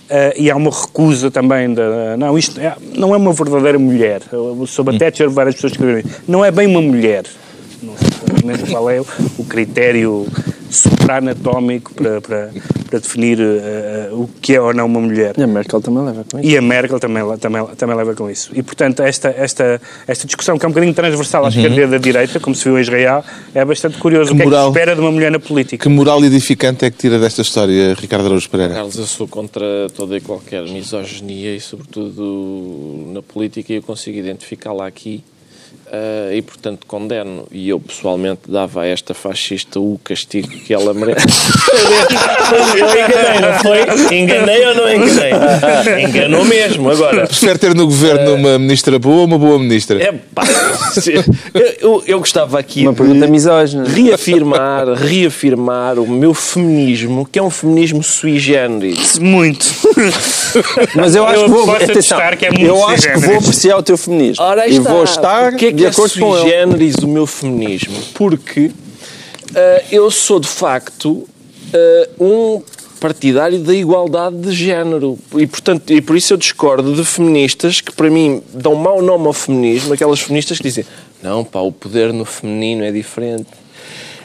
Uh, 0.03 0.35
e 0.37 0.51
há 0.51 0.57
uma 0.57 0.71
recusa 0.71 1.31
também 1.31 1.73
da. 1.73 2.19
Não, 2.19 2.37
isto 2.37 2.61
é, 2.61 2.77
não 2.95 3.15
é 3.15 3.17
uma 3.17 3.33
verdadeira 3.33 3.79
mulher. 3.79 4.21
Sobre 4.67 4.95
a 4.95 4.99
Thatcher, 4.99 5.31
várias 5.31 5.55
pessoas 5.55 5.73
escreveram 5.73 6.07
Não 6.29 6.45
é 6.45 6.51
bem 6.51 6.67
uma 6.67 6.83
mulher. 6.83 7.25
Não 7.83 7.97
sei 7.97 8.67
qual 8.69 8.91
é 8.91 9.01
o 9.01 9.45
critério 9.45 10.27
supranatómico 10.73 11.95
para, 11.95 12.21
para, 12.21 12.51
para 12.89 12.99
definir 12.99 13.39
uh, 13.39 14.23
o 14.23 14.29
que 14.41 14.55
é 14.55 14.61
ou 14.61 14.73
não 14.73 14.87
uma 14.87 15.01
mulher. 15.01 15.35
E 15.37 15.43
a 15.43 15.47
Merkel 15.47 15.81
também 15.81 16.05
leva 16.05 16.25
com 16.25 16.39
isso. 16.39 16.49
E 16.49 16.57
a 16.57 16.63
Merkel 16.63 16.99
também, 16.99 17.37
também, 17.39 17.67
também 17.77 17.97
leva 17.97 18.15
com 18.15 18.31
isso. 18.31 18.51
E, 18.55 18.63
portanto, 18.63 19.03
esta, 19.03 19.29
esta, 19.29 19.81
esta 20.07 20.27
discussão, 20.27 20.59
que 20.59 20.65
é 20.65 20.69
um 20.69 20.73
bocadinho 20.73 20.95
transversal 20.95 21.43
à 21.43 21.45
uhum. 21.45 21.51
esquerda 21.51 21.83
e 21.83 21.87
da 21.87 21.99
direita, 21.99 22.41
como 22.41 22.57
se 22.57 22.65
viu 22.65 22.79
em 22.79 22.81
Israel, 22.81 23.25
é 23.55 23.65
bastante 23.65 23.99
curioso. 23.99 24.31
Que 24.31 24.37
o 24.37 24.39
que 24.39 24.45
moral, 24.45 24.61
é 24.61 24.67
que 24.67 24.73
se 24.73 24.79
espera 24.79 24.95
de 24.95 25.01
uma 25.01 25.13
mulher 25.13 25.31
na 25.31 25.39
política? 25.39 25.83
Que 25.83 25.89
moral 25.89 26.25
edificante 26.25 26.85
é 26.85 26.91
que 26.91 26.97
tira 26.97 27.19
desta 27.19 27.43
história, 27.43 27.95
Ricardo 27.95 28.27
Araújo 28.27 28.49
Pereira? 28.49 28.75
Carlos, 28.75 28.97
eu 28.97 29.07
sou 29.07 29.29
contra 29.29 29.65
toda 29.95 30.17
e 30.17 30.21
qualquer 30.21 30.63
misoginia 30.65 31.55
e, 31.55 31.61
sobretudo, 31.61 33.11
na 33.13 33.23
política, 33.23 33.73
e 33.73 33.77
eu 33.77 33.83
consigo 33.83 34.19
identificá-la 34.19 34.87
aqui 34.87 35.23
Uh, 35.93 36.33
e, 36.33 36.41
portanto, 36.41 36.87
condeno. 36.87 37.47
E 37.53 37.69
eu, 37.69 37.79
pessoalmente, 37.79 38.41
dava 38.49 38.81
a 38.81 38.87
esta 38.87 39.13
fascista 39.13 39.79
o 39.79 40.01
castigo 40.03 40.49
que 40.49 40.73
ela 40.73 40.95
merece. 40.95 41.27
eu 42.51 42.89
enganei, 42.89 43.41
não 43.41 43.59
foi? 43.59 44.17
Enganei 44.17 44.67
ou 44.69 44.75
não 44.75 44.91
enganei? 44.91 45.33
Enganou 46.09 46.45
mesmo, 46.47 46.91
agora. 46.91 47.27
Prefere 47.27 47.59
ter 47.59 47.75
no 47.75 47.85
governo 47.85 48.31
uh, 48.31 48.37
uma 48.37 48.59
ministra 48.59 48.99
boa 48.99 49.17
ou 49.17 49.25
uma 49.27 49.39
boa 49.39 49.59
ministra? 49.59 50.03
É 50.03 50.13
pá. 50.35 50.45
Eu, 51.53 51.67
eu, 51.81 52.03
eu 52.07 52.19
gostava 52.19 52.59
aqui 52.59 52.83
uma 52.83 52.95
pergunta 52.95 53.27
misógina. 53.27 53.85
reafirmar, 53.85 54.89
reafirmar 54.95 55.99
o 55.99 56.07
meu 56.07 56.33
feminismo, 56.33 57.27
que 57.31 57.39
é 57.39 57.43
um 57.43 57.51
feminismo 57.51 58.03
sui 58.03 58.39
generis. 58.39 59.19
Muito. 59.19 59.67
Mas 60.95 61.15
eu 61.15 61.27
acho 61.27 61.41
eu 61.41 61.45
que 61.45 61.51
vou, 61.51 61.75
atenção, 61.75 62.19
que 62.39 62.47
é 62.47 62.51
muito 62.51 62.67
eu 62.67 62.89
acho 62.89 63.13
que 63.13 63.19
vou 63.19 63.37
apreciar 63.37 63.77
o 63.77 63.83
teu 63.83 63.99
feminismo. 63.99 64.43
Ora, 64.43 64.67
e 64.67 64.79
vou 64.79 65.05
estar 65.05 65.55
que 65.55 65.67
é 65.67 65.73
que 65.73 65.82
de 65.83 65.95
acordo 65.95 66.19
com 66.19 66.37
ele. 66.39 66.95
o 67.03 67.09
meu 67.09 67.27
feminismo? 67.27 67.97
Porque 68.15 68.67
uh, 68.67 68.73
eu 69.91 70.11
sou, 70.11 70.41
de 70.41 70.49
facto, 70.49 71.11
uh, 71.11 72.25
um 72.25 72.63
partidário 73.01 73.59
da 73.59 73.75
igualdade 73.75 74.37
de 74.37 74.53
género. 74.53 75.19
E, 75.37 75.47
portanto, 75.47 75.93
e 75.93 76.01
por 76.01 76.17
isso 76.17 76.33
eu 76.33 76.37
discordo 76.37 76.95
de 76.95 77.05
feministas 77.05 77.81
que, 77.81 77.91
para 77.91 78.09
mim, 78.09 78.41
dão 78.55 78.75
mau 78.77 79.03
nome 79.03 79.27
ao 79.27 79.33
feminismo, 79.33 79.93
aquelas 79.93 80.21
feministas 80.21 80.59
que 80.59 80.65
dizem 80.65 80.85
não, 81.23 81.45
pá, 81.45 81.61
o 81.61 81.71
poder 81.71 82.13
no 82.13 82.25
feminino 82.25 82.83
é 82.83 82.91
diferente. 82.91 83.47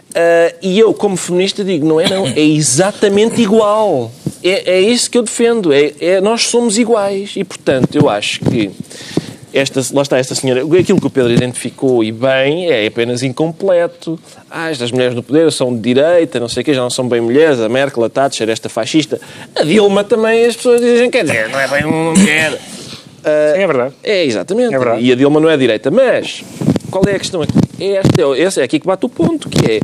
Uh, 0.10 0.58
e 0.64 0.80
eu, 0.80 0.94
como 0.94 1.16
feminista, 1.16 1.64
digo, 1.64 1.86
não 1.86 2.00
é 2.00 2.10
não, 2.10 2.26
é 2.26 2.40
exatamente 2.40 3.40
igual. 3.40 4.12
É, 4.44 4.78
é 4.78 4.82
isso 4.82 5.10
que 5.10 5.18
eu 5.18 5.22
defendo, 5.22 5.72
é, 5.72 5.94
é, 6.00 6.22
nós 6.22 6.48
somos 6.48 6.78
iguais. 6.78 7.34
E, 7.36 7.44
portanto, 7.44 7.96
eu 7.96 8.10
acho 8.10 8.40
que 8.40 8.72
esta, 9.54 9.82
lá 9.94 10.02
está 10.02 10.18
esta 10.18 10.36
senhora, 10.36 10.62
aquilo 10.62 11.00
que 11.00 11.08
o 11.08 11.10
Pedro 11.10 11.32
identificou 11.32 12.04
e 12.04 12.12
bem 12.12 12.70
é 12.70 12.88
apenas 12.88 13.24
incompleto. 13.24 14.20
Ah, 14.50 14.70
estas 14.70 14.92
mulheres 14.92 15.16
no 15.16 15.24
poder 15.24 15.52
são 15.52 15.74
de 15.74 15.82
direita, 15.82 16.40
não 16.40 16.50
sei 16.50 16.62
o 16.62 16.66
quê, 16.66 16.74
já 16.74 16.82
não 16.82 16.90
são 16.90 17.08
bem 17.08 17.22
mulheres, 17.22 17.60
a 17.60 17.70
Merkel, 17.70 18.04
a 18.04 18.10
Thatcher, 18.10 18.50
esta 18.50 18.70
fascista. 18.70 19.20
A 19.56 19.64
Dilma 19.64 20.04
também, 20.04 20.46
as 20.46 20.56
pessoas 20.56 20.82
dizem, 20.82 21.10
quer 21.10 21.26
dizer, 21.26 21.50
não 21.50 21.60
é 21.60 21.68
bem 21.68 21.86
uma 21.86 22.14
mulher. 22.14 22.54
Uh, 22.54 23.56
é 23.56 23.68
verdade. 23.68 23.94
É, 24.04 24.26
exatamente. 24.26 24.74
É 24.74 24.78
verdade. 24.78 25.04
E 25.04 25.12
a 25.12 25.16
Dilma 25.16 25.40
não 25.40 25.50
é 25.50 25.58
direita, 25.58 25.92
mas 25.92 26.44
qual 26.92 27.04
é 27.08 27.16
a 27.16 27.20
questão 27.20 27.42
aqui? 27.42 27.54
É 27.80 27.96
esta, 28.44 28.60
é, 28.60 28.62
é 28.62 28.66
aqui 28.66 28.80
que 28.80 28.88
bate 28.88 29.06
o 29.06 29.10
ponto, 29.10 29.50
que 29.50 29.72
é 29.72 29.80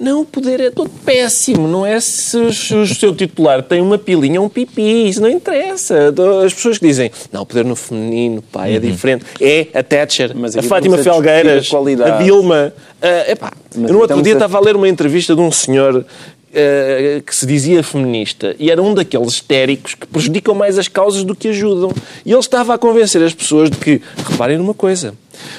não, 0.00 0.22
o 0.22 0.24
poder 0.24 0.60
é 0.60 0.70
todo 0.70 0.88
péssimo, 1.04 1.68
não 1.68 1.84
é 1.84 2.00
se 2.00 2.38
o 2.38 2.86
seu 2.86 3.14
titular 3.14 3.62
tem 3.62 3.82
uma 3.82 3.98
pilinha 3.98 4.40
ou 4.40 4.46
um 4.46 4.48
pipi, 4.48 5.08
isso 5.08 5.20
não 5.20 5.28
interessa. 5.28 6.12
As 6.42 6.54
pessoas 6.54 6.78
que 6.78 6.86
dizem, 6.86 7.10
não, 7.30 7.42
o 7.42 7.46
poder 7.46 7.66
no 7.66 7.76
feminino, 7.76 8.40
pá, 8.40 8.66
é 8.66 8.74
uhum. 8.74 8.80
diferente. 8.80 9.26
É 9.38 9.66
a 9.74 9.82
Thatcher, 9.82 10.32
Mas 10.34 10.56
a 10.56 10.62
Fátima 10.62 10.96
Felgueiras, 10.96 11.70
a, 11.72 12.16
a 12.16 12.22
Dilma. 12.22 12.72
Uh, 13.02 13.30
epá, 13.30 13.52
eu 13.74 13.92
no 13.92 13.98
outro 14.00 14.22
dia 14.22 14.32
estava 14.32 14.56
a 14.56 14.60
ler 14.60 14.74
uma 14.74 14.88
entrevista 14.88 15.34
de 15.34 15.40
um 15.40 15.52
senhor 15.52 16.06
Uh, 16.50 17.22
que 17.22 17.32
se 17.32 17.46
dizia 17.46 17.80
feminista 17.80 18.56
e 18.58 18.72
era 18.72 18.82
um 18.82 18.92
daqueles 18.92 19.34
histéricos 19.34 19.94
que 19.94 20.04
prejudicam 20.04 20.52
mais 20.52 20.80
as 20.80 20.88
causas 20.88 21.22
do 21.22 21.32
que 21.32 21.46
ajudam. 21.46 21.92
E 22.26 22.32
ele 22.32 22.40
estava 22.40 22.74
a 22.74 22.78
convencer 22.78 23.22
as 23.22 23.32
pessoas 23.32 23.70
de 23.70 23.76
que, 23.76 24.02
reparem 24.28 24.58
numa 24.58 24.74
coisa, 24.74 25.14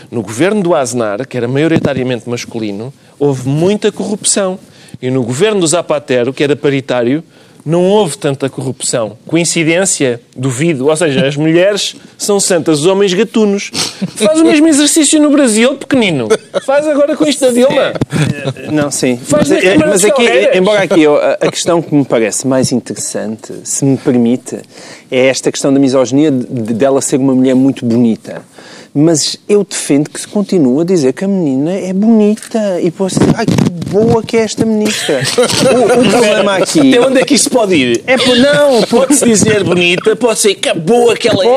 no 0.09 0.21
governo 0.21 0.61
do 0.61 0.75
Aznar, 0.75 1.27
que 1.27 1.37
era 1.37 1.47
maioritariamente 1.47 2.29
masculino, 2.29 2.93
houve 3.19 3.47
muita 3.47 3.91
corrupção. 3.91 4.59
E 5.01 5.09
no 5.09 5.23
governo 5.23 5.61
do 5.61 5.67
Zapatero, 5.67 6.33
que 6.33 6.43
era 6.43 6.55
paritário, 6.55 7.23
não 7.65 7.83
houve 7.83 8.17
tanta 8.17 8.49
corrupção. 8.49 9.17
Coincidência? 9.25 10.19
Duvido. 10.35 10.87
Ou 10.87 10.95
seja, 10.95 11.27
as 11.27 11.35
mulheres 11.35 11.95
são 12.17 12.39
santas, 12.39 12.79
os 12.79 12.85
homens 12.85 13.13
gatunos. 13.13 13.71
Faz 14.15 14.39
o 14.39 14.45
mesmo 14.45 14.67
exercício 14.67 15.21
no 15.21 15.29
Brasil, 15.29 15.75
pequenino. 15.75 16.27
Faz 16.65 16.87
agora 16.87 17.15
com 17.15 17.25
isto 17.25 17.41
da 17.41 17.51
Dilma. 17.51 17.93
Não, 18.71 18.89
sim. 18.89 19.17
Faz 19.17 19.49
mas, 19.49 19.63
é, 19.63 19.77
mas 19.77 20.05
aqui, 20.05 20.27
embora 20.55 20.83
aqui 20.83 21.05
a 21.39 21.51
questão 21.51 21.81
que 21.81 21.93
me 21.93 22.05
parece 22.05 22.47
mais 22.47 22.71
interessante, 22.71 23.53
se 23.63 23.85
me 23.85 23.97
permite, 23.97 24.57
é 25.09 25.27
esta 25.27 25.51
questão 25.51 25.73
da 25.73 25.79
misoginia 25.79 26.31
de, 26.31 26.73
dela 26.73 27.01
ser 27.01 27.17
uma 27.17 27.35
mulher 27.35 27.55
muito 27.55 27.85
bonita 27.85 28.41
mas 28.93 29.37
eu 29.47 29.63
defendo 29.63 30.09
que 30.09 30.19
se 30.19 30.27
continue 30.27 30.81
a 30.81 30.85
dizer 30.85 31.13
que 31.13 31.23
a 31.23 31.27
menina 31.27 31.71
é 31.71 31.93
bonita 31.93 32.79
e 32.81 32.91
posso 32.91 33.19
dizer, 33.19 33.33
ai 33.37 33.45
que 33.45 33.71
boa 33.89 34.23
que 34.23 34.37
é 34.37 34.41
esta 34.41 34.65
ministra. 34.65 35.21
o, 35.73 35.99
o 35.99 36.09
problema 36.09 36.57
aqui. 36.57 36.93
Até 36.93 37.07
onde 37.07 37.19
é 37.19 37.25
que 37.25 37.33
isso 37.33 37.49
pode 37.49 37.75
ir? 37.75 38.03
É 38.07 38.17
não, 38.17 38.81
pode-se 38.83 39.25
dizer 39.25 39.63
bonita, 39.63 40.15
pode 40.15 40.39
ser 40.39 40.55
que 40.55 40.73
boa 40.73 41.15
que 41.15 41.27
ela 41.27 41.45
é. 41.45 41.47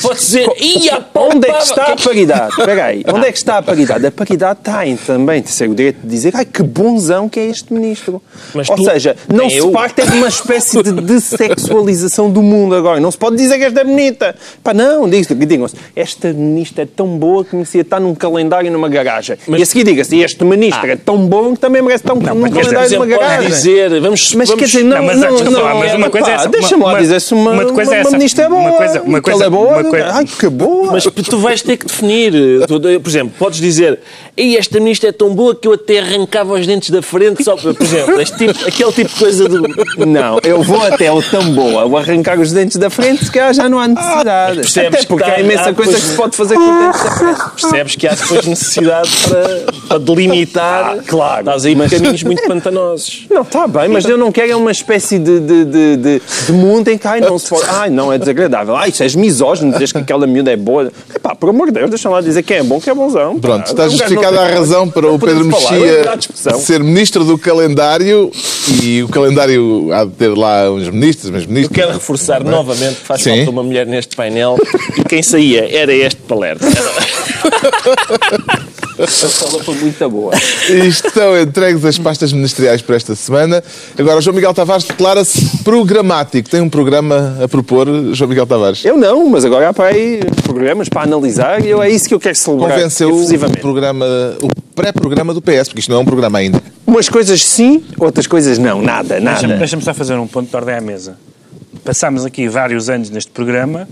Pode 0.00 0.18
dizer, 0.18 0.48
ia 0.60 1.04
Onde 1.14 1.48
é 1.48 1.52
que 1.52 1.62
está 1.62 1.84
a 1.92 1.96
paridade? 1.96 2.50
Espera 2.50 2.84
aí, 2.84 3.04
onde 3.12 3.26
é 3.26 3.32
que 3.32 3.38
está 3.38 3.58
a 3.58 3.62
paridade? 3.62 4.06
A 4.06 4.10
paridade 4.10 4.58
está 4.60 4.86
em 4.86 4.96
também 4.96 5.42
ter 5.42 5.68
o 5.68 5.74
direito 5.74 6.00
de 6.02 6.08
dizer, 6.08 6.32
ai 6.34 6.44
que 6.44 6.62
bonzão 6.62 7.28
que 7.28 7.38
é 7.38 7.46
este 7.46 7.72
ministro. 7.72 8.22
Mas 8.54 8.68
Ou 8.68 8.76
tu, 8.76 8.84
seja, 8.84 9.16
não 9.32 9.48
se 9.48 9.58
eu... 9.58 9.70
parte 9.70 10.02
de 10.02 10.16
uma 10.16 10.28
espécie 10.28 10.82
de 10.82 10.92
dessexualização 11.02 12.30
do 12.30 12.42
mundo 12.42 12.74
agora. 12.74 13.00
Não 13.00 13.10
se 13.10 13.18
pode 13.18 13.36
dizer 13.36 13.58
que 13.58 13.64
esta 13.64 13.80
é 13.80 13.84
bonita. 13.84 14.34
Pá, 14.62 14.72
não, 14.72 15.08
digam-se, 15.08 15.76
esta 15.94 16.32
ministra 16.32 16.79
é 16.80 16.86
tão 16.86 17.06
boa 17.18 17.44
que 17.44 17.54
merecia 17.54 17.82
estar 17.82 18.00
num 18.00 18.14
calendário 18.14 18.70
numa 18.70 18.88
garagem. 18.88 19.36
Mas, 19.46 19.60
e 19.60 19.62
a 19.62 19.66
seguir 19.66 19.84
diga-se, 19.84 20.18
este 20.18 20.44
ministro 20.44 20.86
ah. 20.86 20.92
é 20.92 20.96
tão 20.96 21.18
bom 21.26 21.54
que 21.54 21.60
também 21.60 21.82
merece 21.82 22.04
estar 22.04 22.14
num, 22.14 22.20
calendário 22.50 22.90
numa 22.92 23.06
garagem. 23.06 23.48
dizer, 23.48 24.00
vamos, 24.00 24.34
mas 24.34 24.48
vamos, 24.48 24.60
quer 24.60 24.66
dizer, 24.66 24.84
não, 24.84 25.02
mas, 25.02 25.18
não, 25.18 25.30
não, 25.30 25.50
não, 25.50 25.78
mas 25.78 25.94
uma 25.94 26.10
coisa 26.10 26.30
é 26.30 26.34
essa. 26.34 26.48
Deixa-me 26.48 26.82
lá 26.84 26.98
dizer 26.98 27.20
se 27.20 27.34
uma, 27.34 27.52
uma, 27.52 27.64
coisa 27.72 27.94
é 27.94 28.02
uma 28.02 28.10
ministra 28.10 28.44
é 28.44 28.48
boa. 28.48 28.60
Uma 28.60 28.72
coisa, 28.72 29.02
uma 29.02 29.20
coisa, 29.22 29.44
é 29.44 29.50
boa. 29.50 29.68
Uma 29.68 29.84
coisa, 29.84 30.06
ai, 30.12 30.24
que 30.24 30.48
boa. 30.48 30.92
Mas 30.92 31.04
tu 31.04 31.38
vais 31.38 31.62
ter 31.62 31.76
que 31.76 31.86
definir. 31.86 32.32
Por 32.66 33.08
exemplo, 33.08 33.34
podes 33.38 33.60
dizer, 33.60 33.98
e 34.36 34.56
esta 34.56 34.78
ministra 34.78 35.08
é 35.08 35.12
tão 35.12 35.34
boa 35.34 35.54
que 35.54 35.68
eu 35.68 35.72
até 35.74 35.98
arrancava 35.98 36.54
os 36.54 36.66
dentes 36.66 36.90
da 36.90 37.02
frente 37.02 37.40
só 37.44 37.56
por 37.56 37.76
exemplo, 37.80 38.20
este 38.20 38.36
tipo, 38.38 38.66
aquele 38.66 38.92
tipo 38.92 39.10
de 39.10 39.18
coisa 39.18 39.48
do... 39.48 39.62
Não, 40.06 40.38
eu 40.42 40.62
vou 40.62 40.82
até 40.82 41.10
o 41.10 41.22
tão 41.22 41.52
boa, 41.52 41.86
vou 41.86 41.98
arrancar 41.98 42.38
os 42.38 42.52
dentes 42.52 42.76
da 42.76 42.90
frente, 42.90 43.24
se 43.24 43.30
calhar 43.30 43.52
já 43.52 43.68
não 43.68 43.78
há 43.78 43.88
necessidade. 43.88 44.60
Ah, 44.60 44.88
até 44.88 45.04
porque 45.04 45.30
há 45.30 45.40
imensa 45.40 45.72
coisa 45.72 45.94
que 45.94 46.00
se 46.00 46.16
pode 46.16 46.36
fazer 46.36 46.54
com 46.54 46.60
percebes 47.52 47.96
que 47.96 48.06
há 48.06 48.14
depois 48.14 48.46
necessidade 48.46 49.10
para, 49.28 49.72
para 49.88 49.98
delimitar. 49.98 50.96
Ah, 50.98 51.02
claro. 51.06 51.40
Estás 51.40 51.64
aí 51.66 51.74
mas... 51.74 51.92
caminhos 51.92 52.22
muito 52.22 52.42
pantanosos. 52.46 53.26
Não, 53.30 53.42
está 53.42 53.66
bem, 53.66 53.88
mas 53.88 54.04
eu 54.04 54.16
não 54.16 54.32
quero 54.32 54.56
uma 54.58 54.70
espécie 54.70 55.18
de, 55.18 55.40
de, 55.40 55.64
de, 55.64 55.96
de, 55.96 56.22
de 56.46 56.52
mundo 56.52 56.88
em 56.88 56.98
que 56.98 57.06
ai, 57.06 57.20
não 57.20 57.38
se 57.38 57.48
pode. 57.48 57.64
Ai, 57.68 57.90
não, 57.90 58.12
é 58.12 58.18
desagradável. 58.18 58.76
Ai, 58.76 58.90
se 58.90 59.02
és 59.02 59.14
misógino, 59.14 59.72
dizes 59.72 59.92
que 59.92 59.98
aquela 59.98 60.26
miúda 60.26 60.52
é 60.52 60.56
boa. 60.56 60.90
Epá, 61.14 61.34
por 61.34 61.50
amor 61.50 61.66
de 61.66 61.72
Deus, 61.72 61.90
deixa 61.90 62.08
lá 62.08 62.20
dizer 62.20 62.42
que 62.42 62.54
é 62.54 62.62
bom, 62.62 62.80
que 62.80 62.90
é 62.90 62.94
bonzão. 62.94 63.38
Pronto, 63.38 63.66
está 63.66 63.88
justificada 63.88 64.40
a 64.40 64.48
razão 64.48 64.88
para 64.88 65.10
o 65.10 65.18
Pedro 65.18 65.44
Mexia 65.44 66.00
ser 66.58 66.82
ministro 66.82 67.24
do 67.24 67.38
calendário 67.38 68.30
e 68.82 69.02
o 69.02 69.08
calendário 69.08 69.92
há 69.92 70.04
de 70.04 70.12
ter 70.12 70.28
lá 70.28 70.70
uns 70.70 70.88
ministros, 70.88 71.30
mas 71.30 71.46
ministros. 71.46 71.76
Eu 71.76 71.84
quero 71.84 71.98
reforçar 71.98 72.42
novamente 72.42 72.96
que 72.96 73.06
faz 73.06 73.22
Sim. 73.22 73.36
falta 73.36 73.50
uma 73.50 73.62
mulher 73.62 73.86
neste 73.86 74.16
painel 74.16 74.56
e 74.96 75.04
quem 75.04 75.22
saía 75.22 75.68
era 75.74 75.92
este 75.92 76.20
Palermo. 76.22 76.59
A 78.98 79.06
sala 79.06 79.64
foi 79.64 79.74
muito 79.76 80.10
boa. 80.10 80.34
Estão 80.86 81.40
entregues 81.40 81.84
as 81.86 81.96
pastas 81.98 82.34
ministeriais 82.34 82.82
para 82.82 82.96
esta 82.96 83.14
semana. 83.14 83.64
Agora, 83.98 84.18
o 84.18 84.20
João 84.20 84.36
Miguel 84.36 84.52
Tavares 84.52 84.84
declara-se 84.84 85.58
programático. 85.64 86.50
Tem 86.50 86.60
um 86.60 86.68
programa 86.68 87.38
a 87.42 87.48
propor, 87.48 87.86
João 88.12 88.28
Miguel 88.28 88.46
Tavares? 88.46 88.84
Eu 88.84 88.98
não, 88.98 89.26
mas 89.30 89.44
agora 89.44 89.70
há 89.70 89.72
para 89.72 89.94
aí 89.94 90.20
programas 90.42 90.90
para 90.90 91.02
analisar 91.02 91.64
e 91.64 91.70
eu, 91.70 91.82
é 91.82 91.88
isso 91.88 92.06
que 92.06 92.14
eu 92.14 92.20
quero 92.20 92.34
celebrar. 92.34 92.72
Convenceu 92.72 93.10
o, 93.10 93.58
programa, 93.58 94.06
o 94.42 94.48
pré-programa 94.74 95.32
do 95.32 95.40
PS, 95.40 95.68
porque 95.68 95.80
isto 95.80 95.90
não 95.90 95.98
é 95.98 96.00
um 96.02 96.04
programa 96.04 96.38
ainda. 96.38 96.62
Umas 96.86 97.08
coisas 97.08 97.42
sim, 97.42 97.82
outras 97.98 98.26
coisas 98.26 98.58
não. 98.58 98.82
Nada, 98.82 99.18
nada. 99.18 99.38
Deixa-me 99.38 99.58
deixa 99.58 99.80
só 99.80 99.94
fazer 99.94 100.14
um 100.14 100.26
ponto 100.26 100.50
de 100.50 100.56
ordem 100.56 100.74
à 100.74 100.80
mesa. 100.80 101.16
Passámos 101.82 102.26
aqui 102.26 102.48
vários 102.48 102.90
anos 102.90 103.08
neste 103.08 103.30
programa 103.30 103.88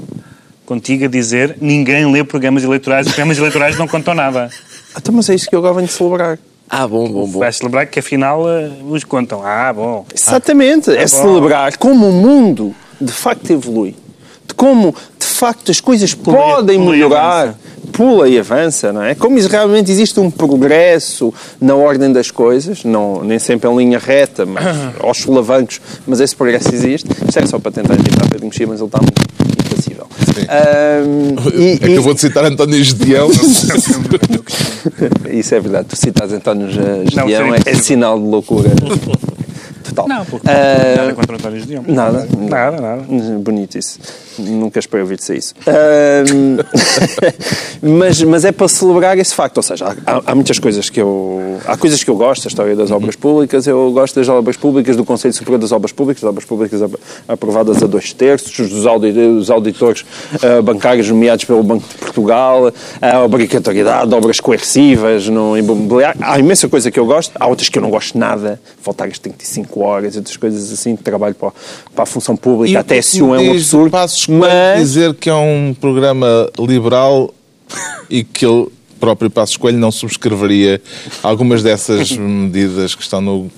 contigo 0.69 1.07
a 1.07 1.09
dizer 1.09 1.57
ninguém 1.63 2.13
lê 2.13 2.23
programas 2.23 2.63
eleitorais, 2.63 3.07
os 3.07 3.13
programas 3.15 3.39
eleitorais 3.39 3.79
não 3.79 3.89
contam 3.89 4.13
nada. 4.15 4.51
Então, 4.95 5.15
mas 5.15 5.31
é 5.31 5.35
isso 5.35 5.49
que 5.49 5.55
eu 5.57 5.61
agora 5.61 5.75
venho 5.75 5.87
de 5.87 5.93
celebrar. 5.95 6.39
Ah, 6.69 6.87
bom, 6.87 7.09
bom, 7.11 7.27
bom. 7.27 7.39
Vais 7.39 7.57
celebrar 7.57 7.87
que 7.87 7.99
afinal 7.99 8.47
eh, 8.47 8.71
os 8.91 9.03
contam. 9.03 9.41
Ah, 9.43 9.73
bom. 9.73 10.05
Exatamente. 10.15 10.91
é 10.91 11.01
bom. 11.01 11.07
celebrar 11.09 11.79
como 11.79 12.07
o 12.11 12.13
mundo 12.13 12.75
de 13.01 13.11
facto 13.13 13.51
evolui. 13.51 13.97
De 14.47 14.53
como 14.55 14.95
de 15.19 15.27
facto 15.27 15.71
as 15.71 15.81
coisas 15.81 16.13
Pula 16.13 16.37
e- 16.37 16.41
podem 16.55 16.79
pula 16.79 16.91
e 16.91 16.99
melhorar. 16.99 17.41
avança. 17.43 17.59
Pula 17.93 18.29
e 18.29 18.39
avança, 18.39 18.93
não 18.93 19.03
é? 19.03 19.15
Como 19.15 19.39
realmente 19.41 19.91
existe 19.91 20.21
um 20.21 20.31
progresso 20.31 21.33
na 21.59 21.75
ordem 21.75 22.13
das 22.13 22.31
coisas, 22.31 22.85
não, 22.85 23.25
nem 23.25 23.39
sempre 23.39 23.69
em 23.71 23.75
linha 23.77 23.99
reta, 23.99 24.45
mas 24.45 24.65
aos 25.01 25.19
solavancos, 25.19 25.81
mas 26.07 26.21
esse 26.21 26.37
progresso 26.37 26.75
existe. 26.75 27.09
Isto 27.27 27.39
é 27.39 27.47
só 27.47 27.59
para 27.59 27.73
tentar 27.73 27.95
irritar 27.95 28.29
Pedro 28.29 28.47
Mexia, 28.47 28.67
mas 28.67 28.79
ele 28.81 28.87
está 28.89 28.99
muito 29.01 29.28
impassível. 30.07 30.47
Ahm, 30.49 31.37
e- 31.55 31.79
e- 31.89 31.93
Acabou 31.95 32.15
de 32.15 32.21
citar 32.21 32.45
António 32.45 32.83
Gedeão. 32.85 33.29
Isso 35.33 35.55
é 35.55 35.61
verdade. 35.61 35.89
Tu 35.89 35.97
citas 35.97 36.33
António 36.33 36.71
Ge- 36.71 37.05
Gedeão, 37.11 37.55
é, 37.55 37.59
é 37.67 37.75
sinal 37.75 38.19
de 38.19 38.27
loucura 38.27 38.71
total. 39.85 40.09
Não, 40.09 40.25
porque 40.25 40.49
Ah, 40.49 40.95
nada 40.97 41.15
contra 41.15 41.37
António 41.37 41.61
Gedeão. 41.61 41.85
Nada. 41.87 42.27
Nada, 42.39 42.81
nada. 42.81 43.03
Bonito 43.41 43.79
isso. 43.79 43.99
Nunca 44.39 44.79
esperei 44.79 45.03
ouvir 45.03 45.17
dizer 45.17 45.37
isso. 45.37 45.55
Ahm, 45.67 46.59
mas, 47.83 48.23
mas 48.23 48.45
é 48.45 48.53
para 48.53 48.69
celebrar 48.69 49.19
esse 49.19 49.35
facto. 49.35 49.57
Ou 49.59 49.63
seja, 49.63 49.97
há, 50.07 50.23
há- 50.27 50.35
muitas 50.35 50.59
coisas 50.59 50.89
que 50.91 51.01
eu. 51.01 51.59
Há 51.67 51.77
coisas 51.77 52.03
que 52.03 52.11
eu 52.11 52.17
gosto, 52.17 52.47
a 52.47 52.49
história 52.49 52.77
das 52.77 52.91
obras 52.91 53.17
públicas. 53.17 53.67
Eu 53.67 53.91
gosto 53.93 54.15
das 54.17 54.29
obras 54.29 54.57
públicas, 54.57 54.97
do 54.97 55.05
Conselho 55.05 55.35
Superior 55.35 55.59
das 55.61 55.73
Obras 55.73 55.93
Públicas, 55.93 56.23
das 56.23 56.29
obras 56.31 56.45
públicas 56.45 56.83
ap- 56.83 56.95
aprovadas 57.27 57.83
a 57.83 57.87
dois 57.87 58.13
terços, 58.13 58.69
dos 58.69 58.87
audi- 58.87 59.13
dos 59.13 59.51
auditores 59.51 60.05
ah, 60.43 60.63
bancários 60.63 61.09
nomeados 61.09 61.45
pelo 61.45 61.63
Banco 61.63 61.87
de 61.89 61.95
Portugal, 61.97 62.73
a 63.01 63.21
obrigatoriedade 63.25 64.09
de 64.09 64.15
obras 64.15 64.41
coercivas 64.41 65.29
no 65.29 65.57
imobiliário. 65.57 66.21
Há 66.23 66.39
imensa 66.39 66.69
coisa 66.69 66.91
que 66.91 66.99
eu 66.99 67.07
gosto, 67.07 67.33
há 67.39 67.47
outras 67.47 67.69
que 67.69 67.79
eu 67.79 67.83
não 67.83 67.91
gosto 67.91 68.17
nada. 68.19 68.61
Faltar 68.83 69.09
as 69.09 69.19
35 69.19 69.81
horas, 69.81 70.17
outras 70.17 70.37
coisas 70.37 70.73
assim 70.73 70.95
de 70.95 71.03
trabalho 71.03 71.35
para, 71.35 71.51
para 71.95 72.03
a 72.05 72.07
função 72.07 72.37
pública. 72.37 72.79
a 72.81 72.85
TSU 72.85 73.35
é 73.35 73.39
um 73.39 73.53
diz 73.53 73.63
absurdo. 73.63 73.91
Passos 73.91 74.28
mas 74.29 74.81
dizer 74.81 75.15
que 75.15 75.29
é 75.29 75.35
um 75.35 75.75
programa 75.79 76.51
liberal 76.59 77.35
e 78.11 78.25
que 78.25 78.45
ele 78.47 78.69
próprio 78.99 79.31
Passos 79.31 79.57
Coelho 79.57 79.79
não 79.79 79.91
subscreveria 79.91 80.81
algumas 81.23 81.63
dessas 81.63 82.13
medidas 82.13 82.95
que 82.95 83.03
estão 83.03 83.21
no 83.21 83.51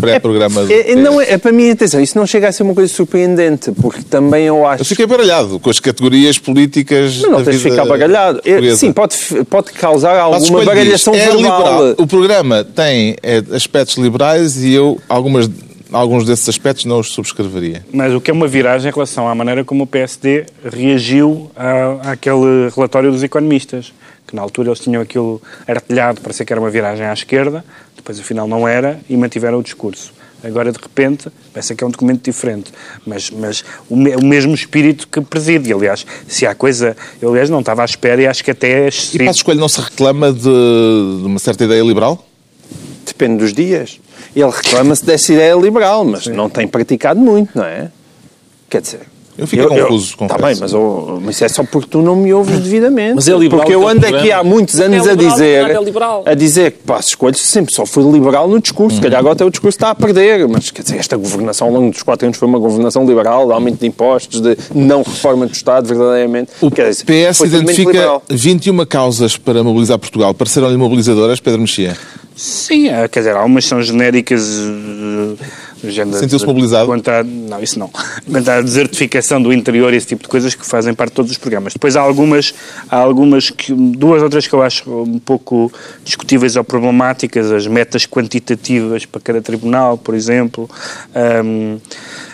pré-programa 0.00 0.66
É, 0.70 0.92
é, 0.92 0.96
não 0.96 1.20
é, 1.20 1.32
é, 1.32 1.38
para 1.38 1.52
mim, 1.52 1.70
atenção, 1.70 2.00
isso 2.00 2.16
não 2.16 2.26
chega 2.26 2.48
a 2.48 2.52
ser 2.52 2.62
uma 2.62 2.74
coisa 2.74 2.92
surpreendente, 2.92 3.72
porque 3.72 4.02
também 4.02 4.46
eu 4.46 4.66
acho. 4.66 4.82
Eu 4.82 4.86
fiquei 4.86 5.06
baralhado 5.06 5.58
com 5.58 5.68
as 5.68 5.80
categorias 5.80 6.38
políticas 6.38 7.18
Mas 7.18 7.30
não 7.30 7.38
da 7.38 7.44
tens 7.44 7.60
de 7.60 7.70
ficar 7.70 7.84
baralhado. 7.84 8.38
É, 8.44 8.52
portuguesa. 8.52 8.76
sim, 8.76 8.92
pode, 8.92 9.16
pode 9.50 9.72
causar 9.72 10.18
alguma 10.18 10.64
baralhação 10.64 11.12
diz, 11.12 11.22
é 11.22 11.26
verbal. 11.30 11.58
liberal. 11.58 11.94
O 11.98 12.06
programa 12.06 12.64
tem 12.64 13.16
é, 13.22 13.42
aspectos 13.52 13.96
liberais 13.96 14.62
e 14.62 14.72
eu 14.72 15.00
algumas, 15.08 15.50
alguns 15.92 16.24
desses 16.24 16.48
aspectos 16.48 16.84
não 16.84 16.98
os 17.00 17.12
subscreveria. 17.12 17.84
Mas 17.92 18.12
o 18.14 18.20
que 18.20 18.30
é 18.30 18.34
uma 18.34 18.48
viragem 18.48 18.90
em 18.90 18.92
relação 18.94 19.28
à 19.28 19.34
maneira 19.34 19.64
como 19.64 19.84
o 19.84 19.86
PSD 19.86 20.46
reagiu 20.64 21.50
à, 21.56 22.12
àquele 22.12 22.68
relatório 22.74 23.10
dos 23.12 23.22
economistas, 23.22 23.92
que 24.26 24.34
na 24.34 24.42
altura 24.42 24.68
eles 24.70 24.80
tinham 24.80 25.02
aquilo 25.02 25.40
artilhado 25.68 26.20
para 26.20 26.32
ser 26.32 26.44
que 26.44 26.52
era 26.52 26.60
uma 26.60 26.70
viragem 26.70 27.06
à 27.06 27.12
esquerda, 27.12 27.64
depois 27.96 28.18
afinal 28.18 28.48
não 28.48 28.66
era 28.66 28.98
e 29.08 29.16
mantiveram 29.16 29.58
o 29.58 29.62
discurso. 29.62 30.12
Agora, 30.44 30.72
de 30.72 30.78
repente, 30.82 31.28
parece 31.52 31.72
que 31.72 31.84
é 31.84 31.86
um 31.86 31.90
documento 31.90 32.24
diferente, 32.24 32.72
mas, 33.06 33.30
mas 33.30 33.64
o, 33.88 33.94
me- 33.94 34.16
o 34.16 34.24
mesmo 34.24 34.52
espírito 34.52 35.06
que 35.06 35.20
preside. 35.20 35.70
E, 35.70 35.72
aliás, 35.72 36.04
se 36.26 36.44
há 36.44 36.52
coisa... 36.52 36.96
Eu, 37.20 37.30
aliás, 37.30 37.48
não 37.48 37.60
estava 37.60 37.82
à 37.82 37.84
espera 37.84 38.20
e 38.20 38.26
acho 38.26 38.42
que 38.42 38.50
até... 38.50 38.86
é 38.86 38.90
E. 39.14 39.24
Passos 39.24 39.42
Coelho 39.42 39.60
não 39.60 39.68
se 39.68 39.80
reclama 39.80 40.32
de, 40.32 40.40
de 40.42 41.26
uma 41.26 41.38
certa 41.38 41.62
ideia 41.62 41.80
liberal? 41.84 42.26
Depende 43.06 43.38
dos 43.38 43.52
dias. 43.52 43.98
Ele 44.34 44.50
reclama-se 44.50 45.04
dessa 45.04 45.32
ideia 45.32 45.54
liberal, 45.54 46.04
mas 46.04 46.26
não 46.26 46.48
tem 46.48 46.66
praticado 46.66 47.20
muito, 47.20 47.56
não 47.56 47.64
é? 47.64 47.90
Quer 48.70 48.80
dizer. 48.80 49.00
Eu 49.36 49.46
fiquei 49.46 49.66
confuso, 49.66 50.12
Está 50.12 50.28
confesso. 50.28 50.42
bem, 50.44 50.56
mas, 50.60 50.74
oh, 50.74 51.18
mas 51.22 51.36
isso 51.36 51.44
é 51.46 51.48
só 51.48 51.64
porque 51.64 51.88
tu 51.88 52.02
não 52.02 52.14
me 52.14 52.34
ouves 52.34 52.60
devidamente. 52.60 53.14
Mas 53.14 53.26
é 53.26 53.32
liberal 53.32 53.60
Porque 53.60 53.74
eu 53.74 53.88
ando 53.88 54.06
aqui 54.06 54.30
há 54.30 54.44
muitos 54.44 54.78
anos 54.78 55.06
É 55.06 55.10
a 55.10 55.14
liberal, 55.14 55.30
dizer. 55.32 55.70
é 55.70 55.82
liberal. 55.82 56.22
A 56.26 56.34
dizer 56.34 56.72
que 56.72 56.78
Passos 56.84 57.08
Escolho 57.12 57.34
sempre 57.34 57.74
só 57.74 57.86
foi 57.86 58.04
liberal 58.12 58.46
no 58.46 58.60
discurso. 58.60 58.96
Se 58.96 59.02
calhar 59.02 59.18
agora 59.18 59.32
até 59.32 59.42
o 59.42 59.50
discurso 59.50 59.74
está 59.74 59.88
a 59.90 59.94
perder. 59.94 60.46
Mas 60.48 60.70
quer 60.70 60.82
dizer, 60.82 60.98
esta 60.98 61.16
governação 61.16 61.68
ao 61.68 61.72
longo 61.72 61.90
dos 61.90 62.02
quatro 62.02 62.26
anos 62.26 62.36
foi 62.36 62.46
uma 62.46 62.58
governação 62.58 63.06
liberal, 63.06 63.46
de 63.46 63.52
aumento 63.54 63.80
de 63.80 63.86
impostos, 63.86 64.38
de 64.42 64.54
não 64.74 65.02
reforma 65.02 65.46
do 65.46 65.52
Estado, 65.52 65.88
verdadeiramente. 65.88 66.50
O 66.60 66.70
Quer 66.70 66.90
dizer, 66.90 67.04
PS 67.06 67.40
identifica 67.40 67.90
liberal. 67.90 68.22
21 68.28 68.84
causas 68.84 69.38
para 69.38 69.64
mobilizar 69.64 69.98
Portugal. 69.98 70.34
Pareceram-lhe 70.34 70.76
mobilizadoras, 70.76 71.40
Pedro 71.40 71.62
Mexia? 71.62 71.96
Sim, 72.36 72.88
é, 72.88 73.06
quer 73.08 73.20
dizer, 73.20 73.36
algumas 73.36 73.64
são 73.64 73.82
genéricas. 73.82 74.42
eh, 75.38 75.62
Sentiu-se 76.18 76.46
mobilizado? 76.46 76.86
Quanto 76.86 77.08
à, 77.08 77.24
não, 77.24 77.60
isso 77.60 77.76
não. 77.78 77.90
Quanto 78.30 78.48
à 78.48 78.60
desertificação 78.60 79.42
do 79.42 79.52
interior 79.52 79.92
e 79.92 79.96
esse 79.96 80.06
tipo 80.06 80.22
de 80.22 80.28
coisas 80.28 80.54
que 80.54 80.64
fazem 80.64 80.94
parte 80.94 81.10
de 81.10 81.16
todos 81.16 81.32
os 81.32 81.38
programas. 81.38 81.72
Depois 81.72 81.96
há 81.96 82.00
algumas, 82.00 82.54
há 82.88 82.96
algumas 82.96 83.50
que, 83.50 83.72
duas 83.72 84.22
ou 84.22 84.30
três 84.30 84.46
que 84.46 84.54
eu 84.54 84.62
acho 84.62 84.88
um 84.88 85.18
pouco 85.18 85.72
discutíveis 86.04 86.54
ou 86.54 86.62
problemáticas, 86.62 87.50
as 87.50 87.66
metas 87.66 88.06
quantitativas 88.06 89.04
para 89.04 89.20
cada 89.20 89.42
tribunal, 89.42 89.98
por 89.98 90.14
exemplo. 90.14 90.70
Ahm, 91.14 91.78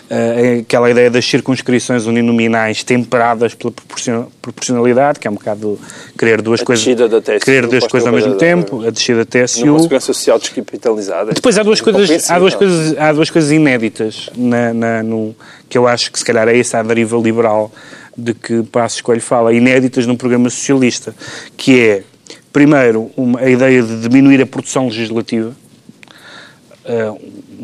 eh, 0.09 0.59
aquela 0.61 0.89
ideia 0.89 1.09
das 1.09 1.23
circunscrições 1.25 2.05
uninominais 2.05 2.83
temperadas 2.83 3.53
pela 3.53 3.71
proporcion- 3.71 4.25
proporcionalidade, 4.41 5.19
que 5.19 5.27
é 5.27 5.31
um 5.31 5.35
bocado 5.35 5.79
querer 6.17 6.41
duas 6.41 6.61
A 6.61 6.65
coisas, 6.65 6.83
TSU 6.85 7.45
querer 7.45 7.67
duas 7.67 7.85
coisas 7.87 8.07
ao 8.07 8.13
mesmo 8.13 8.35
tempo, 8.35 8.85
a 8.85 8.89
descida 8.89 9.23
da 9.23 9.25
TSU. 9.25 9.65
Numa 9.65 9.79
segurança 9.79 10.05
social 10.07 10.39
descapitalizada. 10.39 11.33
Depois 11.33 11.57
há 11.57 11.63
duas 11.63 11.79
coisas, 11.81 12.29
há 12.29 12.39
duas 12.39 12.55
coisas, 12.55 12.97
há 12.97 13.13
duas 13.13 13.29
coisas 13.29 13.51
inéditas 13.51 14.29
na, 14.35 14.73
na- 14.73 15.03
no, 15.03 15.35
que 15.69 15.77
eu 15.77 15.87
acho 15.87 16.11
que 16.11 16.17
se 16.19 16.25
calhar 16.25 16.47
é 16.47 16.57
essa 16.57 16.79
a 16.79 16.83
deriva 16.83 17.17
liberal 17.17 17.71
de 18.17 18.33
que 18.33 18.63
Passos 18.63 18.97
Escolho 18.97 19.21
fala, 19.21 19.53
inéditas 19.53 20.05
num 20.05 20.15
programa 20.15 20.49
socialista, 20.49 21.15
que 21.55 21.79
é, 21.79 22.03
primeiro, 22.51 23.11
uma, 23.15 23.39
a 23.39 23.49
ideia 23.49 23.81
de 23.83 24.01
diminuir 24.01 24.41
a 24.41 24.45
produção 24.45 24.87
legislativa. 24.87 25.55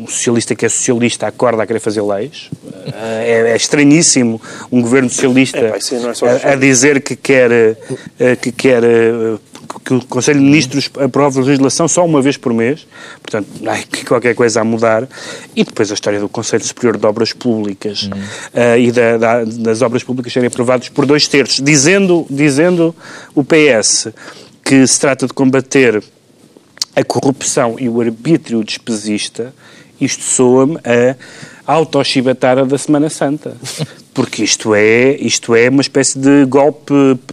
Um 0.06 0.08
socialista 0.08 0.54
que 0.54 0.64
é 0.64 0.68
socialista 0.68 1.26
acorda 1.26 1.62
a 1.62 1.66
querer 1.66 1.80
fazer 1.80 2.00
leis. 2.02 2.48
Uh, 2.52 2.92
é, 2.94 3.50
é 3.50 3.56
estranhíssimo 3.56 4.40
um 4.70 4.80
governo 4.80 5.10
socialista 5.10 5.58
É, 5.58 5.70
não 5.98 6.10
é 6.10 6.44
a, 6.44 6.52
a 6.52 6.56
dizer 6.56 7.02
que 7.02 7.16
quer, 7.16 7.50
uh, 7.50 8.36
que 8.40 8.52
quer 8.52 8.82
uh, 8.84 9.40
que 9.84 9.94
o 9.94 10.04
Conselho 10.06 10.38
de 10.38 10.44
Ministros 10.46 10.88
aprove 11.00 11.40
legislação 11.40 11.88
só 11.88 12.04
uma 12.04 12.22
vez 12.22 12.36
por 12.36 12.52
mês. 12.52 12.86
Portanto, 13.20 13.48
há 13.66 13.72
aqui 13.72 14.04
qualquer 14.04 14.34
coisa 14.34 14.60
a 14.60 14.64
mudar. 14.64 15.08
E 15.56 15.64
depois 15.64 15.90
a 15.90 15.94
história 15.94 16.20
do 16.20 16.28
Conselho 16.28 16.64
Superior 16.64 16.96
de 16.96 17.04
Obras 17.06 17.32
Públicas 17.32 18.04
uh, 18.04 18.78
e 18.78 18.92
da- 18.92 19.16
da- 19.16 19.44
das 19.44 19.82
obras 19.82 20.04
públicas 20.04 20.32
serem 20.32 20.46
aprovadas 20.46 20.88
por 20.88 21.04
dois 21.04 21.26
terços, 21.26 21.60
dizendo, 21.60 22.24
dizendo 22.30 22.94
o 23.34 23.42
PS 23.44 24.08
que 24.64 24.86
se 24.86 25.00
trata 25.00 25.26
de 25.26 25.32
combater 25.32 26.02
a 26.94 27.04
corrupção 27.04 27.76
e 27.78 27.88
o 27.88 28.00
arbítrio 28.00 28.64
despesista, 28.64 29.52
isto 30.00 30.22
soa-me 30.22 30.78
a 30.84 31.16
autochibatara 31.66 32.64
da 32.64 32.78
Semana 32.78 33.08
Santa. 33.08 33.56
Porque 34.16 34.42
isto 34.42 34.74
é, 34.74 35.14
isto 35.20 35.54
é 35.54 35.68
uma 35.68 35.82
espécie 35.82 36.18
de 36.18 36.46
golpe 36.46 36.92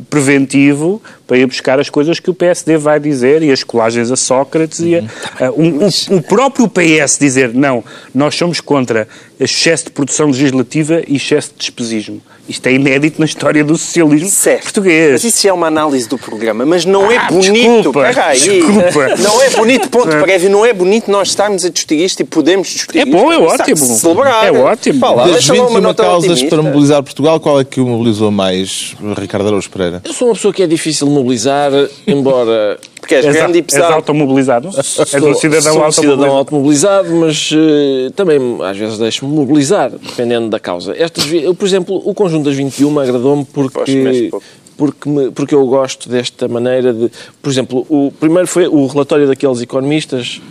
preventivo 0.10 1.02
para 1.26 1.38
ir 1.38 1.46
buscar 1.48 1.80
as 1.80 1.90
coisas 1.90 2.20
que 2.20 2.30
o 2.30 2.34
PSD 2.34 2.78
vai 2.78 3.00
dizer 3.00 3.42
e 3.42 3.52
as 3.52 3.64
colagens 3.64 4.12
a 4.12 4.16
Sócrates 4.16 4.80
e 4.82 4.96
a, 4.96 5.48
a- 5.48 5.52
um- 5.52 5.80
o, 6.12 6.18
o 6.18 6.22
próprio 6.22 6.68
PS 6.68 7.18
dizer 7.18 7.54
não, 7.54 7.84
nós 8.14 8.36
somos 8.36 8.60
contra 8.60 9.08
excesso 9.40 9.86
de 9.86 9.92
produção 9.92 10.28
legislativa 10.28 11.02
e 11.08 11.16
excesso 11.16 11.52
de 11.54 11.60
despesismo. 11.60 12.22
Isto 12.48 12.68
é 12.68 12.74
inédito 12.74 13.20
na 13.22 13.26
história 13.26 13.64
do 13.64 13.78
socialismo 13.78 14.30
Certo. 14.30 14.64
português. 14.64 15.14
Mas 15.14 15.24
isso 15.24 15.48
é 15.48 15.54
uma 15.54 15.68
análise 15.68 16.10
do 16.10 16.18
programa, 16.18 16.66
mas 16.66 16.84
não 16.84 17.10
é 17.10 17.16
Ah, 17.16 17.28
bonito. 17.32 17.84
desculpa, 17.84 18.04
desculpa. 18.34 19.16
Não 19.18 19.42
é 19.42 19.50
bonito, 19.52 19.90
ponto 19.90 20.10
prévio, 20.22 20.50
não 20.50 20.66
é 20.66 20.74
bonito 20.74 21.10
nós 21.10 21.30
estarmos 21.30 21.64
a 21.64 21.70
discutir 21.70 22.04
isto 22.04 22.20
e 22.20 22.26
podemos 22.26 22.68
discutir 22.68 23.00
É 23.00 23.06
bom, 23.06 23.32
é 23.32 23.36
isto. 23.36 23.46
ótimo. 23.46 23.78
Sabe-se 23.78 24.00
Celebrar. 24.02 24.46
É 24.46 24.52
ótimo. 24.52 25.00
Lá, 25.16 25.24
Das 25.24 25.32
deixa 25.32 25.54
lá 25.54 25.60
uma 25.62 25.68
21 25.70 25.82
nota 25.82 26.04
causas 26.04 26.44
para 26.44 26.62
mobilizar 26.74 27.04
Portugal, 27.04 27.40
qual 27.40 27.60
é 27.60 27.64
que 27.64 27.80
o 27.80 27.86
mobilizou 27.86 28.32
mais, 28.32 28.96
Ricardo 29.18 29.48
Araújo 29.48 29.70
Pereira? 29.70 30.02
Eu 30.04 30.14
sou 30.14 30.28
uma 30.28 30.34
pessoa 30.34 30.54
que 30.54 30.64
é 30.64 30.68
difícil 30.68 31.08
de 31.08 31.14
mobilizar, 31.14 31.72
embora 32.08 32.78
Porque 33.00 33.16
és 33.16 33.26
És, 33.26 33.36
grande 33.36 33.58
e 33.58 33.62
és 33.62 33.66
pesado. 33.66 33.94
automobilizado? 33.96 34.70
És 34.78 34.78
um 34.98 35.06
Sou- 35.06 35.36
cidadão 35.36 35.74
sou 35.74 35.86
um 35.88 35.92
cidadão 35.92 36.32
automobilizado? 36.38 37.14
mas 37.16 37.50
eh, 37.54 38.10
também 38.16 38.40
às 38.64 38.78
vezes 38.78 38.98
deixo-me 38.98 39.34
mobilizar, 39.36 39.92
dependendo 39.92 40.50
da 40.50 40.60
causa. 40.60 40.96
Estas, 40.98 41.32
eu, 41.32 41.54
por 41.54 41.66
exemplo, 41.68 42.02
o 42.06 42.14
conjunto 42.14 42.46
das 42.46 42.56
21 42.56 42.98
agradou-me 43.00 43.44
porque, 43.46 44.30
porque, 44.78 45.10
me- 45.10 45.32
porque 45.32 45.54
eu 45.54 45.66
gosto 45.68 46.08
desta 46.10 46.48
maneira 46.48 46.94
de. 46.94 47.12
Por 47.42 47.50
exemplo, 47.52 47.86
o 47.90 48.12
primeiro 48.20 48.48
foi 48.48 48.68
o 48.68 48.88
relatório 48.88 49.28
daqueles 49.28 49.62
economistas. 49.62 50.42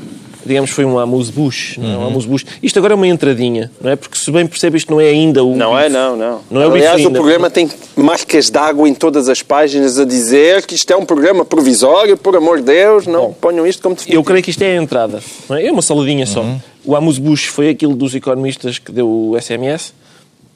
Digamos, 0.45 0.71
foi 0.71 0.85
um 0.85 0.99
amuse-bouche. 0.99 1.79
não 1.81 1.87
é? 1.87 1.97
Uhum. 1.97 2.03
Um 2.03 2.07
amuse-bouche. 2.09 2.47
Isto 2.63 2.79
agora 2.79 2.95
é 2.95 2.97
uma 2.97 3.07
entradinha, 3.07 3.71
não 3.81 3.91
é? 3.91 3.97
Porque 3.97 4.17
se 4.17 4.31
bem 4.31 4.47
percebe, 4.47 4.77
isto 4.77 4.91
não 4.93 5.01
é 5.01 5.09
ainda 5.09 5.45
o. 5.45 5.57
Não 5.57 5.79
é, 5.79 5.85
bife. 5.85 5.95
não, 5.95 6.17
não. 6.17 6.41
Não 6.51 6.63
é 6.63 6.67
o 6.67 6.71
bife 6.71 6.87
Aliás, 6.87 7.05
o 7.05 7.07
ainda. 7.09 7.19
programa 7.19 7.51
tem 7.51 7.71
marcas 7.97 8.51
d'água 8.51 8.89
em 8.89 8.95
todas 8.95 9.29
as 9.29 9.43
páginas 9.43 9.99
a 9.99 10.05
dizer 10.05 10.67
que 10.67 10.75
isto 10.75 10.91
é 10.93 10.97
um 10.97 11.05
programa 11.05 11.45
provisório, 11.45 12.17
por 12.17 12.37
amor 12.37 12.59
de 12.59 12.65
Deus, 12.65 13.07
não 13.07 13.33
ponham 13.33 13.67
isto 13.67 13.83
como 13.83 13.95
definitivo. 13.95 14.21
Eu 14.21 14.25
creio 14.25 14.43
que 14.43 14.51
isto 14.51 14.63
é 14.63 14.77
a 14.79 14.83
entrada. 14.83 15.21
Não 15.49 15.57
é? 15.57 15.67
é 15.67 15.73
uma 15.73 15.83
saladinha 15.83 16.27
só. 16.27 16.43
Uhum. 16.43 16.61
O 16.85 16.97
amuse-bouche 16.97 17.49
foi 17.49 17.69
aquilo 17.69 17.95
dos 17.95 18.15
economistas 18.15 18.79
que 18.79 18.91
deu 18.91 19.09
o 19.09 19.41
SMS 19.41 19.93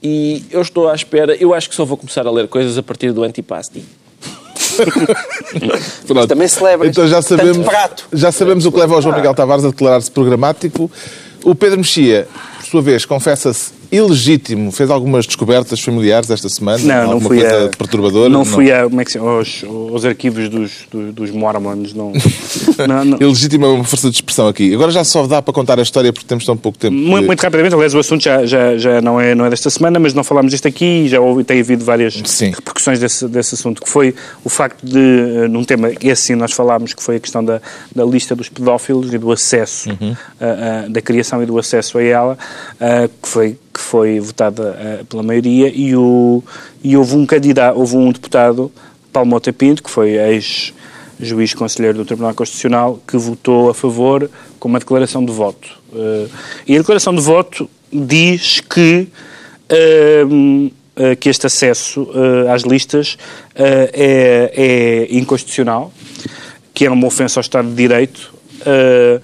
e 0.03 0.45
eu 0.51 0.61
estou 0.61 0.89
à 0.89 0.95
espera. 0.95 1.37
Eu 1.37 1.55
acho 1.55 1.69
que 1.69 1.75
só 1.75 1.85
vou 1.85 1.97
começar 1.97 2.27
a 2.27 2.31
ler 2.31 2.49
coisas 2.49 2.77
a 2.77 2.83
partir 2.83 3.13
do 3.13 3.23
antipasti. 3.23 3.83
Também 6.29 6.49
celebras. 6.49 6.91
Então 6.91 7.07
já 7.07 7.23
sabemos, 7.23 7.67
prato. 7.67 8.07
já 8.13 8.33
sabemos 8.33 8.67
o 8.67 8.73
que 8.73 8.79
leva 8.79 8.97
o 8.97 9.01
João 9.01 9.15
Miguel 9.15 9.35
Tavares 9.35 9.65
a 9.65 9.69
declarar-se 9.69 10.11
programático. 10.11 10.91
O 11.45 11.55
Pedro 11.55 11.79
Mexia, 11.79 12.27
por 12.59 12.67
sua 12.67 12.83
vez, 12.83 13.05
confessa-se 13.05 13.71
ilegítimo. 13.91 14.73
Fez 14.73 14.91
algumas 14.91 15.27
descobertas 15.27 15.81
familiares 15.81 16.31
esta 16.31 16.49
semana? 16.49 16.79
Não, 16.79 17.13
não 17.15 17.21
fui 17.21 17.41
coisa 17.41 17.67
a, 17.67 17.77
perturbadora? 17.77 18.29
Não 18.29 18.45
fui 18.45 18.73
a, 18.73 18.85
como 18.85 19.01
é 19.01 19.05
que 19.05 19.13
se 19.13 19.19
aos, 19.19 19.65
aos 19.65 20.05
arquivos 20.05 20.49
dos, 20.49 20.73
dos, 20.91 21.15
dos 21.15 21.31
mormons. 21.31 21.95
Não, 21.95 22.13
não, 22.87 23.05
não. 23.05 23.19
Ilegítimo 23.21 23.67
é 23.67 23.69
uma 23.69 23.85
força 23.85 24.11
de 24.11 24.17
expressão 24.17 24.49
aqui. 24.49 24.75
Agora 24.75 24.91
já 24.91 25.05
só 25.05 25.27
dá 25.27 25.41
para 25.41 25.53
contar 25.53 25.79
a 25.79 25.83
história 25.83 26.13
porque 26.13 26.27
temos 26.27 26.45
tão 26.45 26.57
pouco 26.57 26.79
tempo. 26.79 26.95
Muito, 26.95 27.27
muito 27.27 27.41
rapidamente, 27.41 27.75
aliás, 27.75 27.95
o 27.95 27.99
assunto 27.99 28.23
já, 28.23 28.45
já, 28.47 28.77
já 28.77 29.01
não, 29.01 29.21
é, 29.21 29.35
não 29.35 29.45
é 29.45 29.51
desta 29.51 29.71
semana, 29.71 29.99
mas 29.99 30.15
não 30.15 30.25
falámos 30.25 30.53
disto 30.53 30.67
aqui 30.69 31.05
e 31.05 31.09
já 31.09 31.21
houve, 31.21 31.45
tem 31.45 31.61
havido 31.61 31.85
várias 31.85 32.15
Sim. 32.25 32.51
repercussões 32.51 32.99
desse, 32.99 33.27
desse 33.29 33.55
assunto, 33.55 33.83
que 33.83 33.89
foi 33.89 34.15
o 34.45 34.49
facto 34.49 34.85
de, 34.85 34.99
eh, 34.99 35.49
num 35.49 35.65
tema, 35.65 35.91
esse 36.01 36.23
sim 36.23 36.35
nós 36.35 36.53
falámos, 36.53 36.95
que 36.95 37.03
foi 37.03 37.17
a 37.17 37.21
questão 37.21 37.45
da, 37.45 37.61
da 37.95 38.05
lista 38.05 38.35
dos 38.35 38.49
pedófilos 38.49 39.13
e 39.13 39.19
do 39.19 39.31
acesso, 39.31 39.91
ah, 39.91 40.07
ah, 40.41 40.89
da 40.89 41.01
criação 41.01 41.43
e 41.43 41.47
do 41.47 41.59
acesso 41.59 41.99
a 41.99 42.03
ela, 42.03 42.39
que 43.23 43.29
foi 43.29 43.57
que 43.77 43.81
foi 43.83 44.19
votada 44.19 44.75
ah, 44.79 45.05
pela 45.05 45.23
maioria 45.23 45.71
e, 45.75 45.95
o, 45.95 46.43
e 46.83 46.97
houve 46.97 47.15
um 47.15 47.27
candidato, 47.27 47.79
houve 47.79 47.95
um 47.95 48.11
deputado, 48.11 48.73
Paulo 49.13 49.29
Mota 49.29 49.53
Pinto, 49.53 49.83
que 49.83 49.91
foi 49.91 50.13
ex 50.17 50.73
juiz 51.21 51.53
conselheiro 51.53 51.99
do 51.99 52.05
Tribunal 52.07 52.35
Constitucional, 52.35 52.99
que 53.07 53.19
votou 53.19 53.69
a 53.69 53.75
favor 53.75 54.31
com 54.59 54.69
uma 54.69 54.79
declaração 54.79 55.25
de 55.25 55.33
voto. 55.33 55.79
Eh, 55.95 56.27
e 56.69 56.75
a 56.75 56.79
declaração 56.79 57.15
de 57.15 57.23
voto 57.23 57.69
diz 57.91 58.61
que, 58.61 59.09
eh, 59.71 61.15
que 61.19 61.31
este 61.31 61.47
acesso 61.47 62.07
eh, 62.15 62.53
às 62.53 62.63
listas 62.63 63.17
eh, 63.55 63.91
é, 63.95 65.07
é 65.11 65.17
inconstitucional, 65.17 65.91
que 66.75 66.85
é 66.85 66.91
uma 66.91 67.07
ofensa 67.07 67.41
ao 67.41 67.43
Estado 67.43 67.69
de 67.69 67.75
Direito 67.75 68.35
eh, 68.67 69.21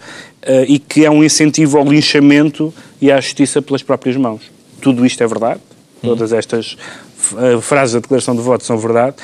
e 0.69 0.79
que 0.79 1.05
é 1.05 1.11
um 1.11 1.23
incentivo 1.23 1.79
ao 1.79 1.85
linchamento 1.85 2.73
e 3.01 3.11
à 3.11 3.21
justiça 3.21 3.63
pelas 3.63 3.83
próprias 3.83 4.17
mãos. 4.17 4.43
Tudo 4.81 5.07
isto 5.07 5.23
é 5.23 5.27
verdade. 5.27 5.61
Todas 6.03 6.33
estas 6.33 6.77
eh, 7.37 7.61
frases 7.61 7.95
da 7.95 8.01
declaração 8.01 8.35
de 8.35 8.43
voto 8.43 8.65
são 8.65 8.77
verdade. 8.77 9.17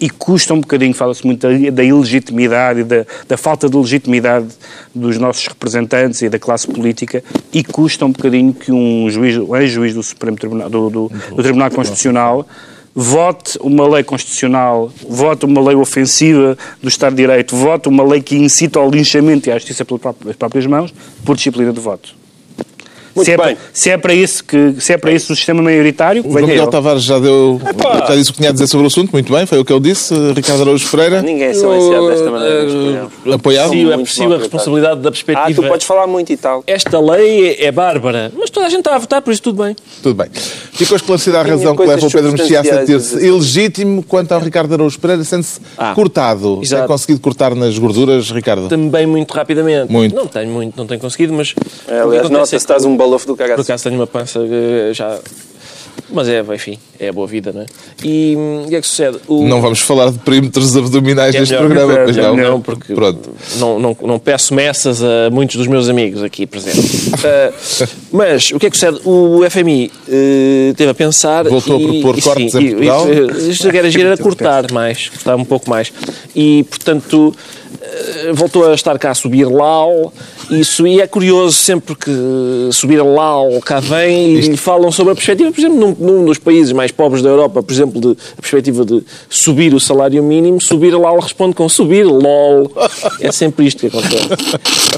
E 0.00 0.10
custa 0.10 0.52
um 0.54 0.60
bocadinho, 0.60 0.94
fala-se 0.94 1.24
muito 1.24 1.46
da, 1.46 1.70
da 1.70 1.84
ilegitimidade 1.84 2.80
e 2.80 2.84
da, 2.84 3.06
da 3.28 3.36
falta 3.36 3.68
de 3.68 3.76
legitimidade 3.76 4.48
dos 4.92 5.16
nossos 5.18 5.46
representantes 5.46 6.22
e 6.22 6.28
da 6.28 6.40
classe 6.40 6.66
política, 6.66 7.22
e 7.52 7.62
custa 7.62 8.04
um 8.04 8.10
bocadinho 8.10 8.52
que 8.52 8.72
um 8.72 9.08
juiz, 9.08 9.36
um 9.36 9.54
ex-juiz 9.54 9.94
do 9.94 10.02
Supremo 10.02 10.36
Tribunal, 10.36 10.68
do, 10.68 10.90
do, 10.90 11.12
do 11.36 11.42
Tribunal 11.42 11.70
Constitucional 11.70 12.46
vote 12.94 13.58
uma 13.60 13.88
lei 13.88 14.02
constitucional, 14.02 14.92
vote 15.08 15.44
uma 15.46 15.60
lei 15.62 15.76
ofensiva 15.76 16.56
do 16.82 16.88
Estado 16.88 17.14
de 17.16 17.22
Direito, 17.22 17.56
vote 17.56 17.88
uma 17.88 18.04
lei 18.04 18.20
que 18.20 18.36
incita 18.36 18.78
ao 18.78 18.90
linchamento 18.90 19.48
e 19.48 19.52
à 19.52 19.54
justiça 19.54 19.84
pelas 19.84 20.00
pró- 20.00 20.12
pelas 20.12 20.36
próprias 20.36 20.66
mãos, 20.66 20.92
por 21.24 21.36
disciplina 21.36 21.72
de 21.72 21.80
voto. 21.80 22.14
Muito 23.14 23.26
se, 23.26 23.32
é 23.32 23.36
bem. 23.36 23.46
para, 23.56 23.64
se, 23.72 23.90
é 23.90 23.96
para 23.98 24.14
isso 24.14 24.44
que, 24.44 24.74
se 24.80 24.92
é 24.92 24.96
para 24.98 25.12
isso 25.12 25.32
o 25.32 25.36
sistema 25.36 25.62
maioritário, 25.62 26.22
O 26.24 26.32
Miguel. 26.34 26.66
Tavares 26.68 27.02
já 27.02 27.18
deu, 27.18 27.60
já 28.08 28.14
disse 28.16 28.30
o 28.30 28.32
que 28.32 28.38
tinha 28.38 28.50
a 28.50 28.52
dizer 28.52 28.66
sobre 28.66 28.84
o 28.84 28.86
assunto, 28.86 29.10
muito 29.12 29.32
bem, 29.32 29.44
foi 29.46 29.58
o 29.58 29.64
que 29.64 29.72
ele 29.72 29.80
disse. 29.80 30.14
Ricardo 30.34 30.62
Araújo 30.62 30.86
Freira, 30.86 31.20
Ninguém 31.22 31.48
é 31.48 31.52
silenciado 31.54 32.08
desta 32.08 32.30
maneira. 32.30 33.08
apoiado. 33.34 33.72
É 33.92 33.96
possível 33.98 34.34
a 34.34 34.38
responsabilidade 34.38 35.00
da 35.00 35.08
Ah, 35.08 35.12
perspectiva. 35.12 35.62
tu 35.62 35.68
podes 35.68 35.86
falar 35.86 36.06
muito 36.06 36.32
e 36.32 36.36
tal. 36.36 36.62
Esta 36.66 36.98
lei 37.00 37.50
é, 37.58 37.66
é 37.66 37.72
bárbara, 37.72 38.32
mas 38.38 38.50
toda 38.50 38.66
a 38.66 38.68
gente 38.68 38.80
está 38.80 38.94
a 38.96 38.98
votar, 38.98 39.20
por 39.22 39.32
isso 39.32 39.42
tudo 39.42 39.62
bem. 39.62 39.76
Tudo 40.02 40.14
bem. 40.14 40.28
Ficou 40.72 40.96
esclarecida 40.96 41.40
a 41.40 41.42
razão 41.42 41.76
que 41.76 41.82
leva 41.84 42.06
o 42.06 42.10
Pedro 42.10 42.32
Mexia 42.32 42.60
a 42.60 42.64
substanciais 42.64 43.02
sentir-se 43.02 43.26
ilegítimo 43.26 44.02
quanto 44.02 44.32
ao 44.32 44.40
Ricardo 44.40 44.72
Araújo 44.74 44.98
Pereira, 44.98 45.22
sendo-se 45.24 45.60
Ah, 45.76 45.92
cortado. 45.94 46.54
Tem 46.54 46.62
exato. 46.62 46.88
conseguido 46.88 47.20
cortar 47.20 47.54
nas 47.54 47.76
gorduras, 47.78 48.30
Ricardo? 48.30 48.68
Também 48.68 49.06
muito 49.06 49.32
rapidamente. 49.32 49.90
Muito. 49.92 50.14
Não 50.14 50.26
tenho 50.26 50.50
muito, 50.50 50.74
não 50.76 50.86
tenho 50.86 51.00
conseguido, 51.00 51.32
mas. 51.32 51.54
É, 51.86 52.00
aliás, 52.00 52.30
nota-se 52.30 52.54
é 52.54 52.58
que 52.58 52.62
estás 52.62 52.84
um 52.84 52.96
balofo 53.02 53.26
do 53.26 53.32
Por 53.36 53.38
cagaço. 53.42 53.62
acaso 53.62 53.84
tenho 53.84 53.96
uma 53.96 54.06
pança 54.06 54.38
eh, 54.40 54.92
já. 54.94 55.18
Mas 56.14 56.28
é, 56.28 56.40
enfim, 56.54 56.78
é 57.00 57.08
a 57.08 57.12
boa 57.12 57.26
vida, 57.26 57.52
não 57.54 57.62
é? 57.62 57.66
E 58.04 58.34
hum, 58.36 58.64
o 58.66 58.68
que 58.68 58.76
é 58.76 58.80
que 58.82 58.86
sucede? 58.86 59.18
O- 59.26 59.46
Não 59.46 59.62
vamos 59.62 59.80
falar 59.80 60.10
de 60.10 60.18
perímetros 60.18 60.76
abdominais 60.76 61.34
É 61.34 61.40
neste 61.40 61.56
programa, 61.56 61.92
é 61.94 62.04
pois 62.04 62.16
não? 62.16 62.36
não, 62.36 62.60
porque 62.60 62.92
Pronto. 62.94 63.30
não, 63.56 63.78
não, 63.78 63.96
não 64.02 64.18
peço 64.18 64.52
messas 64.54 65.02
a 65.02 65.30
muitos 65.30 65.56
dos 65.56 65.66
meus 65.66 65.88
amigos 65.88 66.22
aqui 66.22 66.46
presentes. 66.46 67.10
Ah, 67.24 67.52
mas 68.12 68.50
o 68.50 68.58
que 68.58 68.66
é 68.66 68.70
que 68.70 68.76
sucede? 68.76 69.00
O 69.06 69.40
FMI 69.50 69.90
eh, 70.08 70.72
teve 70.76 70.90
a 70.90 70.94
pensar. 70.94 71.44
Voltou 71.48 71.76
a 71.76 71.80
e- 71.80 72.00
propor 72.00 72.18
e 72.18 72.22
cortes 72.22 72.52
sim, 72.52 72.58
em 72.58 72.70
Portugal? 72.70 73.06
E, 73.10 73.50
isto 73.50 73.68
era 73.68 73.86
agir 73.86 74.06
a 74.06 74.16
cortar 74.18 74.70
mais, 74.72 75.08
cortar 75.08 75.36
um 75.36 75.44
pouco 75.44 75.68
mais. 75.70 75.92
E, 76.36 76.64
portanto, 76.64 77.34
voltou 78.34 78.70
a 78.70 78.74
estar 78.74 78.98
cá 78.98 79.10
a 79.10 79.14
subir 79.14 79.44
LAL. 79.46 80.12
Isso, 80.50 80.86
e 80.86 81.00
é 81.00 81.06
curioso 81.06 81.56
sempre 81.56 81.94
que 81.94 82.10
subir 82.72 83.00
LAL 83.02 83.60
cá 83.64 83.80
vem 83.80 84.34
e 84.34 84.40
lhe 84.40 84.56
falam 84.56 84.90
sobre 84.92 85.12
a 85.12 85.14
perspectiva, 85.14 85.50
por 85.50 85.60
exemplo, 85.60 85.78
num, 85.78 85.96
num 85.98 86.24
dos 86.24 86.38
países 86.38 86.72
mais 86.72 86.90
pobres 86.90 87.22
da 87.22 87.30
Europa, 87.30 87.62
por 87.62 87.72
exemplo, 87.72 88.00
de, 88.00 88.10
a 88.36 88.40
perspectiva 88.40 88.84
de 88.84 89.02
subir 89.28 89.74
o 89.74 89.80
salário 89.80 90.22
mínimo, 90.22 90.60
subir 90.60 90.94
LAL 90.94 91.18
responde 91.20 91.54
com 91.54 91.68
subir 91.68 92.04
LOL. 92.04 92.70
É 93.20 93.30
sempre 93.32 93.66
isto 93.66 93.80
que 93.80 93.86
acontece. 93.86 94.28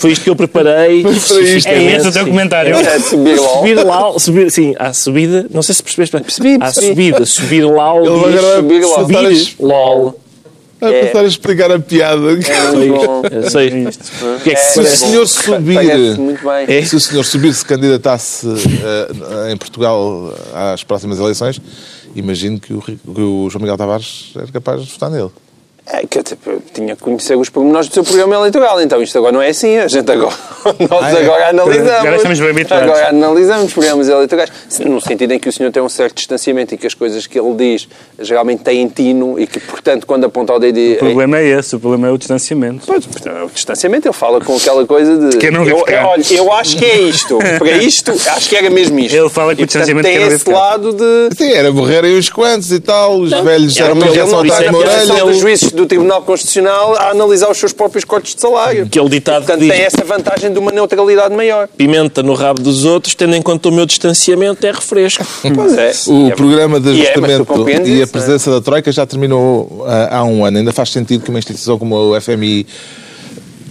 Foi 0.00 0.12
isto 0.12 0.24
que 0.24 0.30
eu 0.30 0.36
preparei. 0.36 1.02
isto. 1.02 1.68
É 1.68 1.96
esse 1.96 2.08
o 2.08 2.12
teu 2.12 2.24
Sim. 2.24 2.30
comentário. 2.30 2.74
É 2.74 2.98
subir 2.98 3.36
LOL. 3.38 3.58
Subir 3.58 3.84
LAL, 3.84 4.18
subir, 4.18 4.50
sim, 4.50 4.74
à 4.78 4.92
subida, 4.92 5.46
não 5.52 5.62
sei 5.62 5.74
se 5.74 5.82
percebeste 5.82 6.16
bem. 6.16 6.22
Percebi, 6.24 6.54
À 6.56 6.58
percebi. 6.58 6.86
subida, 6.88 7.18
diz 7.20 7.38
agora 7.38 8.56
subir 8.56 8.84
LOL. 8.84 8.98
subir 8.98 9.56
LOL. 9.60 10.23
A 10.88 10.92
pensar 10.92 11.20
a 11.20 11.24
explicar 11.24 11.72
a 11.72 11.78
piada. 11.78 12.32
É 12.32 12.72
muito 12.72 12.94
bom. 12.94 13.22
Eu 13.30 13.50
sei. 13.50 13.86
O 13.86 14.40
que 14.42 14.50
é 14.50 14.54
que 14.54 14.58
É, 14.60 14.62
Se 14.62 14.80
o 14.80 14.84
senhor 14.86 15.26
subir. 15.26 15.78
É? 16.68 16.82
se 16.84 16.96
o 16.96 17.00
senhor 17.00 17.24
subir 17.24 17.52
se 17.54 17.64
candidatasse 17.64 18.46
eh, 18.46 19.52
em 19.52 19.56
Portugal 19.56 20.34
às 20.54 20.84
próximas 20.84 21.18
eleições, 21.18 21.60
imagino 22.14 22.58
que 22.60 22.72
o, 22.72 22.80
que 22.80 22.98
o 23.06 23.48
João 23.50 23.60
Miguel 23.62 23.76
Tavares 23.76 24.32
era 24.36 24.46
capaz 24.48 24.82
de 24.82 24.92
votar 24.92 25.10
nele. 25.10 25.30
É, 25.86 26.06
que 26.06 26.18
eu, 26.18 26.22
tipo, 26.22 26.48
eu 26.48 26.62
tinha 26.72 26.96
que 26.96 27.02
conhecer 27.02 27.36
os 27.36 27.50
pormenores 27.50 27.88
do 27.88 27.94
seu 27.94 28.02
programa 28.02 28.34
eleitoral, 28.36 28.80
então 28.80 29.02
isto 29.02 29.18
agora 29.18 29.32
não 29.32 29.42
é 29.42 29.50
assim, 29.50 29.76
a 29.76 29.86
gente 29.86 30.10
agora, 30.10 30.34
nós 30.88 31.04
Ah, 31.04 31.10
é? 31.10 31.22
agora 31.22 31.48
analisamos. 31.50 31.90
Agora 31.90 32.16
estamos 32.16 32.40
bem 32.40 32.50
habituados. 32.50 32.88
Agora 32.88 33.08
analisamos 33.10 33.72
programas 33.74 34.08
eleitorais, 34.08 34.50
no 34.86 34.98
sentido 34.98 35.32
em 35.32 35.38
que 35.38 35.46
o 35.46 35.52
senhor 35.52 35.70
tem 35.70 35.82
um 35.82 35.88
certo 35.90 36.16
distanciamento 36.16 36.74
e 36.74 36.78
que 36.78 36.86
as 36.86 36.94
coisas 36.94 37.26
que 37.26 37.38
ele 37.38 37.54
diz 37.54 37.86
geralmente 38.18 38.62
têm 38.62 38.88
tino 38.88 39.38
e 39.38 39.46
que, 39.46 39.60
portanto, 39.60 40.06
quando 40.06 40.24
aponta 40.24 40.54
o 40.54 40.58
dedo... 40.58 40.94
O 40.94 40.98
problema 41.00 41.38
é 41.38 41.48
esse, 41.48 41.76
o 41.76 41.80
problema 41.80 42.08
é 42.08 42.10
o 42.12 42.16
distanciamento. 42.16 42.84
Pois, 42.86 43.04
o 43.04 43.50
distanciamento, 43.52 44.08
ele 44.08 44.14
fala 44.14 44.40
com 44.40 44.56
aquela 44.56 44.86
coisa 44.86 45.18
de... 45.18 45.36
Que 45.36 45.48
eu 45.48 45.52
não 45.52 45.64
eu, 45.66 45.84
olha, 46.06 46.24
eu 46.30 46.50
acho 46.54 46.78
que 46.78 46.84
é 46.86 46.98
isto. 46.98 47.38
Para 47.58 47.76
isto, 47.76 48.10
acho 48.10 48.48
que 48.48 48.56
era 48.56 48.70
mesmo 48.70 48.98
isto. 49.00 49.14
Ele 49.14 49.28
fala 49.28 49.54
com 49.54 49.60
e, 49.60 49.64
o 49.64 49.66
distanciamento 49.66 50.08
portanto, 50.08 50.20
tem 50.20 50.30
não 50.30 50.36
esse 50.36 50.50
lado 50.50 50.92
de... 50.94 51.36
Sim, 51.36 51.52
era 51.52 51.70
morrerem 51.70 52.16
uns 52.16 52.30
quantos 52.30 52.72
e 52.72 52.80
tal, 52.80 53.20
os 53.20 53.30
velhos 53.30 53.76
era 53.76 53.88
eram 53.88 53.96
uma 53.96 54.06
é 54.06 54.22
uma 54.24 54.44
que 54.44 54.78
orelha. 54.78 55.73
Do 55.74 55.86
Tribunal 55.86 56.22
Constitucional 56.22 56.94
a 56.96 57.10
analisar 57.10 57.50
os 57.50 57.58
seus 57.58 57.72
próprios 57.72 58.04
cortes 58.04 58.34
de 58.34 58.40
salário. 58.40 58.86
Que 58.88 58.98
é 58.98 59.02
o 59.02 59.08
ditado 59.08 59.38
Portanto, 59.44 59.58
que 59.60 59.66
diz- 59.66 59.74
tem 59.76 59.84
essa 59.84 60.04
vantagem 60.04 60.52
de 60.52 60.58
uma 60.58 60.70
neutralidade 60.70 61.34
maior. 61.34 61.68
Pimenta 61.76 62.22
no 62.22 62.34
rabo 62.34 62.60
dos 62.62 62.84
outros, 62.84 63.14
tendo 63.14 63.34
em 63.34 63.42
conta 63.42 63.68
o 63.68 63.72
meu 63.72 63.84
distanciamento, 63.86 64.66
é 64.66 64.70
refresco. 64.72 65.24
Pois 65.54 65.76
é. 65.76 65.92
O 66.08 66.28
E 66.28 66.30
é- 66.30 66.34
programa 66.34 66.78
de 66.80 66.90
e 66.90 67.00
é, 67.00 67.10
ajustamento 67.10 67.44
compreendes 67.44 67.88
e 67.88 68.00
a 68.00 68.04
isso, 68.04 68.12
presença 68.12 68.50
da 68.50 68.60
Troika 68.60 68.90
já 68.92 69.04
terminou 69.06 69.84
ah, 69.86 70.18
há 70.18 70.24
um 70.24 70.44
ano. 70.44 70.58
Ainda 70.58 70.72
faz 70.72 70.90
sentido 70.90 71.22
que 71.24 71.30
uma 71.30 71.38
instituição 71.38 71.78
como 71.78 71.96
o 71.96 72.20
FMI 72.20 72.66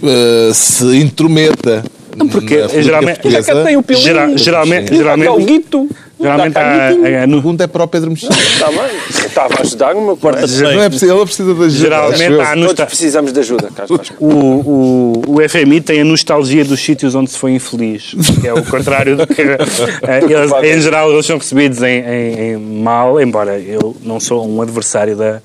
ah, 0.02 0.52
se 0.52 0.84
intrometa 0.98 1.84
porque, 2.30 2.56
na 2.56 2.68
política 2.68 2.82
geralmente- 2.82 3.20
portuguesa. 3.20 3.64
tem 3.64 3.76
o 3.76 3.82
pilinho. 3.82 4.04
Gera- 4.04 4.36
geralmente, 4.36 4.94
geralmente, 4.96 5.26
Galguito. 5.26 5.88
Geralmente 6.24 6.54
Dá 6.54 6.60
cá 6.60 6.66
há, 6.68 7.22
há- 7.22 7.26
no- 7.26 7.38
A 7.38 7.42
pergunta 7.42 7.64
é 7.64 7.66
para 7.66 7.84
o 7.84 7.88
Pedro 7.88 8.10
Mexia. 8.10 8.28
Está 8.30 8.68
bem. 8.68 8.78
Estava 9.08 9.54
a 9.58 9.60
ajudar 9.60 9.94
o 9.96 10.04
meu 10.04 10.16
colega. 10.16 10.46
Não 10.46 10.82
é 10.82 10.88
preciso, 10.88 11.12
ele 11.14 11.24
precisa 11.24 11.54
de 11.54 11.64
ajuda. 11.64 11.70
geralmente 12.16 12.40
há 12.40 12.54
Todos 12.66 12.84
precisamos 12.86 13.32
de 13.32 13.40
ajuda, 13.40 13.68
Carlos 13.74 14.12
o, 14.20 14.26
o, 14.28 15.22
o 15.42 15.48
FMI 15.48 15.80
tem 15.80 16.00
a 16.00 16.04
nostalgia 16.04 16.64
dos 16.64 16.80
sítios 16.80 17.14
onde 17.14 17.30
se 17.30 17.38
foi 17.38 17.52
infeliz, 17.52 18.14
que 18.40 18.46
é 18.46 18.52
o 18.54 18.64
contrário 18.64 19.16
do 19.16 19.26
que 19.26 19.42
eh, 19.42 19.58
eles, 20.28 20.52
em 20.78 20.80
geral 20.80 21.12
eles 21.12 21.26
são 21.26 21.38
recebidos 21.38 21.82
em, 21.82 21.98
em- 22.00 22.52
em 22.52 22.56
mal, 22.56 23.20
embora 23.20 23.58
eu 23.58 23.96
não 24.02 24.18
sou 24.20 24.48
um 24.48 24.60
adversário 24.62 25.16
da, 25.16 25.40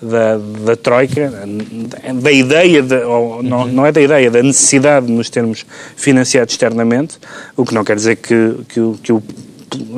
da, 0.00 0.38
da 0.64 0.76
Troika, 0.76 1.32
da 2.14 2.32
ideia, 2.32 2.82
de, 2.82 2.94
ou, 3.04 3.42
não, 3.42 3.66
não 3.66 3.86
é 3.86 3.92
da 3.92 4.00
ideia, 4.00 4.30
da 4.30 4.42
necessidade 4.42 5.06
de 5.06 5.12
nos 5.12 5.28
termos 5.30 5.64
financiado 5.96 6.50
externamente, 6.50 7.16
o 7.56 7.64
que 7.64 7.74
não 7.74 7.84
quer 7.84 7.96
dizer 7.96 8.16
que, 8.16 8.54
que, 8.68 8.80
que 9.02 9.12
o 9.12 9.22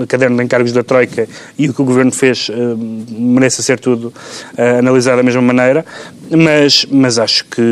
caderno 0.07 0.37
de 0.37 0.45
encargos 0.45 0.72
da 0.72 0.83
Troika 0.83 1.29
e 1.59 1.68
o 1.68 1.74
que 1.74 1.83
o 1.83 1.85
Governo 1.85 2.12
fez 2.12 2.49
uh, 2.49 2.55
merece 3.18 3.62
ser 3.62 3.79
tudo 3.79 4.09
uh, 4.59 4.79
analisado 4.79 5.18
da 5.18 5.22
mesma 5.22 5.43
maneira, 5.43 5.85
mas, 6.31 6.87
mas 6.91 7.18
acho 7.18 7.45
que 7.45 7.62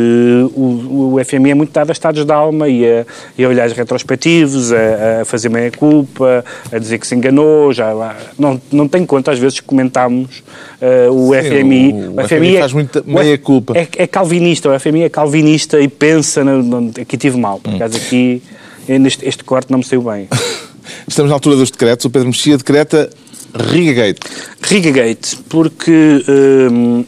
o, 0.55 1.15
o 1.15 1.25
FMI 1.25 1.51
é 1.51 1.53
muito 1.53 1.71
dado 1.71 1.89
a 1.89 1.91
estados 1.91 2.23
de 2.23 2.31
alma 2.31 2.69
e 2.69 2.85
a, 2.85 3.05
e 3.37 3.43
a 3.43 3.49
olhares 3.49 3.73
retrospectivos, 3.73 4.71
a, 4.71 5.21
a 5.21 5.25
fazer 5.25 5.49
meia-culpa, 5.49 6.43
a 6.71 6.77
dizer 6.77 6.99
que 6.99 7.07
se 7.07 7.15
enganou, 7.15 7.73
já 7.73 7.93
não, 8.37 8.61
não 8.71 8.87
tem 8.87 9.05
conta, 9.05 9.31
às 9.31 9.39
vezes 9.39 9.59
comentámos 9.59 10.43
uh, 10.81 11.11
o 11.11 11.33
Sim, 11.33 11.49
FMI. 11.49 11.93
O, 11.93 11.95
o, 11.95 12.21
o 12.21 12.27
FMI, 12.27 12.55
é, 12.55 12.59
faz 12.59 12.73
muita 12.73 13.03
meia-culpa. 13.05 13.73
É, 13.77 13.87
é, 13.97 14.07
calvinista, 14.07 14.69
o 14.69 14.79
FMI 14.79 15.03
é 15.03 15.09
calvinista 15.09 15.79
e 15.79 15.87
pensa, 15.87 16.43
no, 16.43 16.63
no, 16.63 16.91
aqui 16.99 17.17
tive 17.17 17.37
mal, 17.37 17.59
por 17.59 17.73
acaso 17.73 17.97
aqui, 17.97 18.41
este, 18.87 19.27
este 19.27 19.43
corte 19.43 19.71
não 19.71 19.79
me 19.79 19.85
saiu 19.85 20.01
bem. 20.01 20.27
Estamos 21.07 21.29
na 21.29 21.35
altura 21.35 21.55
dos 21.55 21.71
decretos. 21.71 22.05
O 22.05 22.09
Pedro 22.09 22.27
Mexia 22.27 22.57
decreta 22.57 23.09
Rigagate. 23.53 24.19
Rigagate, 24.61 25.37
porque 25.47 26.23
hum, 26.27 27.05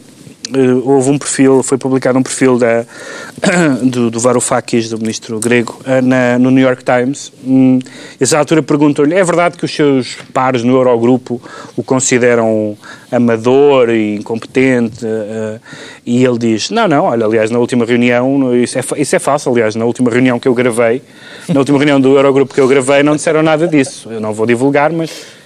houve 0.84 1.10
um 1.10 1.18
perfil, 1.18 1.62
foi 1.62 1.78
publicado 1.78 2.18
um 2.18 2.22
perfil 2.22 2.58
da, 2.58 2.84
do, 3.82 4.10
do 4.10 4.20
Varoufakis, 4.20 4.88
do 4.88 4.98
ministro 4.98 5.38
grego, 5.38 5.80
eh, 5.84 6.00
na, 6.00 6.38
no 6.38 6.50
New 6.50 6.62
York 6.62 6.82
Times. 6.84 7.32
Hum, 7.44 7.78
essa 8.20 8.38
altura 8.38 8.62
perguntam-lhe, 8.62 9.14
é 9.14 9.24
verdade 9.24 9.56
que 9.56 9.64
os 9.64 9.74
seus 9.74 10.16
pares 10.32 10.62
no 10.62 10.74
Eurogrupo 10.74 11.40
o 11.76 11.82
consideram 11.82 12.76
amador 13.10 13.90
e 13.90 14.16
incompetente? 14.16 15.04
Uh, 15.04 15.60
e 16.04 16.24
ele 16.24 16.38
diz, 16.38 16.70
não, 16.70 16.88
não, 16.88 17.04
olha, 17.04 17.24
aliás, 17.24 17.50
na 17.50 17.58
última 17.58 17.84
reunião, 17.84 18.54
isso 18.56 18.78
é, 18.78 18.82
isso 18.96 19.16
é 19.16 19.18
falso, 19.18 19.50
aliás, 19.50 19.74
na 19.74 19.84
última 19.84 20.10
reunião 20.10 20.38
que 20.38 20.48
eu 20.48 20.54
gravei, 20.54 21.02
na 21.48 21.60
última 21.60 21.78
reunião 21.78 22.00
do 22.00 22.16
Eurogrupo 22.16 22.54
que 22.54 22.60
eu 22.60 22.68
gravei, 22.68 23.02
não 23.02 23.16
disseram 23.16 23.42
nada 23.42 23.66
disso. 23.66 24.10
Eu 24.10 24.20
não 24.20 24.32
vou 24.32 24.46
divulgar, 24.46 24.92
mas 24.92 25.37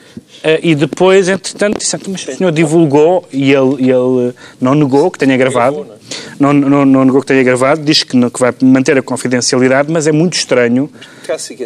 e 0.62 0.74
depois, 0.74 1.28
entretanto, 1.28 1.78
disseram, 1.78 2.04
mas 2.08 2.26
o 2.26 2.36
senhor 2.36 2.50
divulgou 2.50 3.24
e 3.32 3.52
ele, 3.52 3.76
e 3.78 3.90
ele 3.90 4.34
não 4.60 4.74
negou 4.74 5.10
que 5.10 5.18
tenha 5.18 5.36
gravado. 5.36 5.86
Não, 6.38 6.52
não, 6.52 6.84
não 6.84 7.04
negou 7.04 7.20
que 7.20 7.28
tenha 7.28 7.42
gravado, 7.42 7.80
diz 7.82 8.02
que, 8.02 8.18
que 8.30 8.40
vai 8.40 8.52
manter 8.62 8.98
a 8.98 9.02
confidencialidade, 9.02 9.90
mas 9.90 10.06
é 10.06 10.12
muito 10.12 10.34
estranho. 10.34 10.90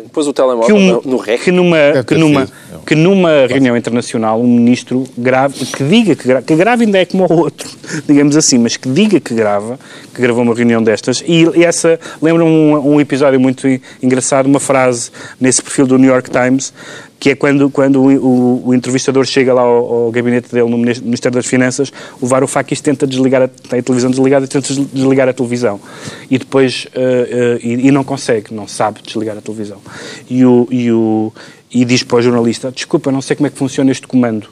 Depois 0.02 0.26
o 0.26 0.32
telemóvel 0.32 0.66
que 0.66 0.72
um, 0.72 1.10
no 1.10 1.16
REC. 1.16 1.40
Que 1.40 1.50
numa, 1.50 2.04
que 2.06 2.14
numa, 2.14 2.48
que 2.86 2.94
numa 2.94 3.46
reunião 3.46 3.76
internacional 3.76 4.40
um 4.40 4.46
ministro 4.46 5.04
grave, 5.16 5.64
que 5.64 5.82
diga 5.82 6.14
que 6.14 6.28
grava, 6.28 6.42
que 6.44 6.54
grave 6.54 6.84
ainda 6.84 6.98
é 6.98 7.06
como 7.06 7.24
o 7.24 7.32
outro, 7.32 7.68
digamos 8.06 8.36
assim, 8.36 8.58
mas 8.58 8.76
que 8.76 8.88
diga 8.88 9.18
que 9.18 9.34
grava, 9.34 9.80
que 10.14 10.20
gravou 10.20 10.42
uma 10.42 10.54
reunião 10.54 10.82
destas. 10.82 11.24
E, 11.26 11.44
e 11.56 11.64
essa 11.64 11.98
lembra 12.20 12.44
um, 12.44 12.94
um 12.94 13.00
episódio 13.00 13.40
muito 13.40 13.66
engraçado, 14.02 14.46
uma 14.46 14.60
frase 14.60 15.10
nesse 15.40 15.62
perfil 15.62 15.86
do 15.86 15.98
New 15.98 16.10
York 16.10 16.30
Times 16.30 16.72
que 17.18 17.30
é 17.30 17.34
quando, 17.34 17.70
quando 17.70 18.02
o, 18.02 18.68
o, 18.68 18.74
entrevistador 18.74 19.24
chega 19.24 19.52
lá 19.54 19.62
ao, 19.62 19.94
ao, 19.94 20.10
gabinete 20.10 20.52
dele 20.52 20.68
no 20.68 20.76
Ministério 20.76 21.34
das 21.36 21.46
Finanças, 21.46 21.92
o 22.20 22.26
Varoufakis 22.26 22.80
tenta 22.80 23.06
desligar, 23.06 23.42
a, 23.42 23.48
tem 23.48 23.78
a 23.78 23.82
televisão 23.82 24.10
desligada 24.10 24.46
tenta 24.46 24.72
desligar 24.92 25.28
a 25.28 25.32
televisão. 25.32 25.80
E 26.30 26.38
depois, 26.38 26.86
uh, 26.86 26.98
uh, 26.98 27.66
e, 27.66 27.88
e, 27.88 27.90
não 27.90 28.04
consegue, 28.04 28.52
não 28.52 28.68
sabe 28.68 29.00
desligar 29.02 29.36
a 29.36 29.40
televisão. 29.40 29.78
E, 30.28 30.44
o, 30.44 30.68
e, 30.70 30.92
o, 30.92 31.32
e 31.72 31.84
diz 31.84 32.02
para 32.02 32.18
o 32.18 32.22
jornalista, 32.22 32.70
desculpa, 32.70 33.10
não 33.10 33.22
sei 33.22 33.34
como 33.34 33.46
é 33.46 33.50
que 33.50 33.58
funciona 33.58 33.90
este 33.90 34.06
comando. 34.06 34.48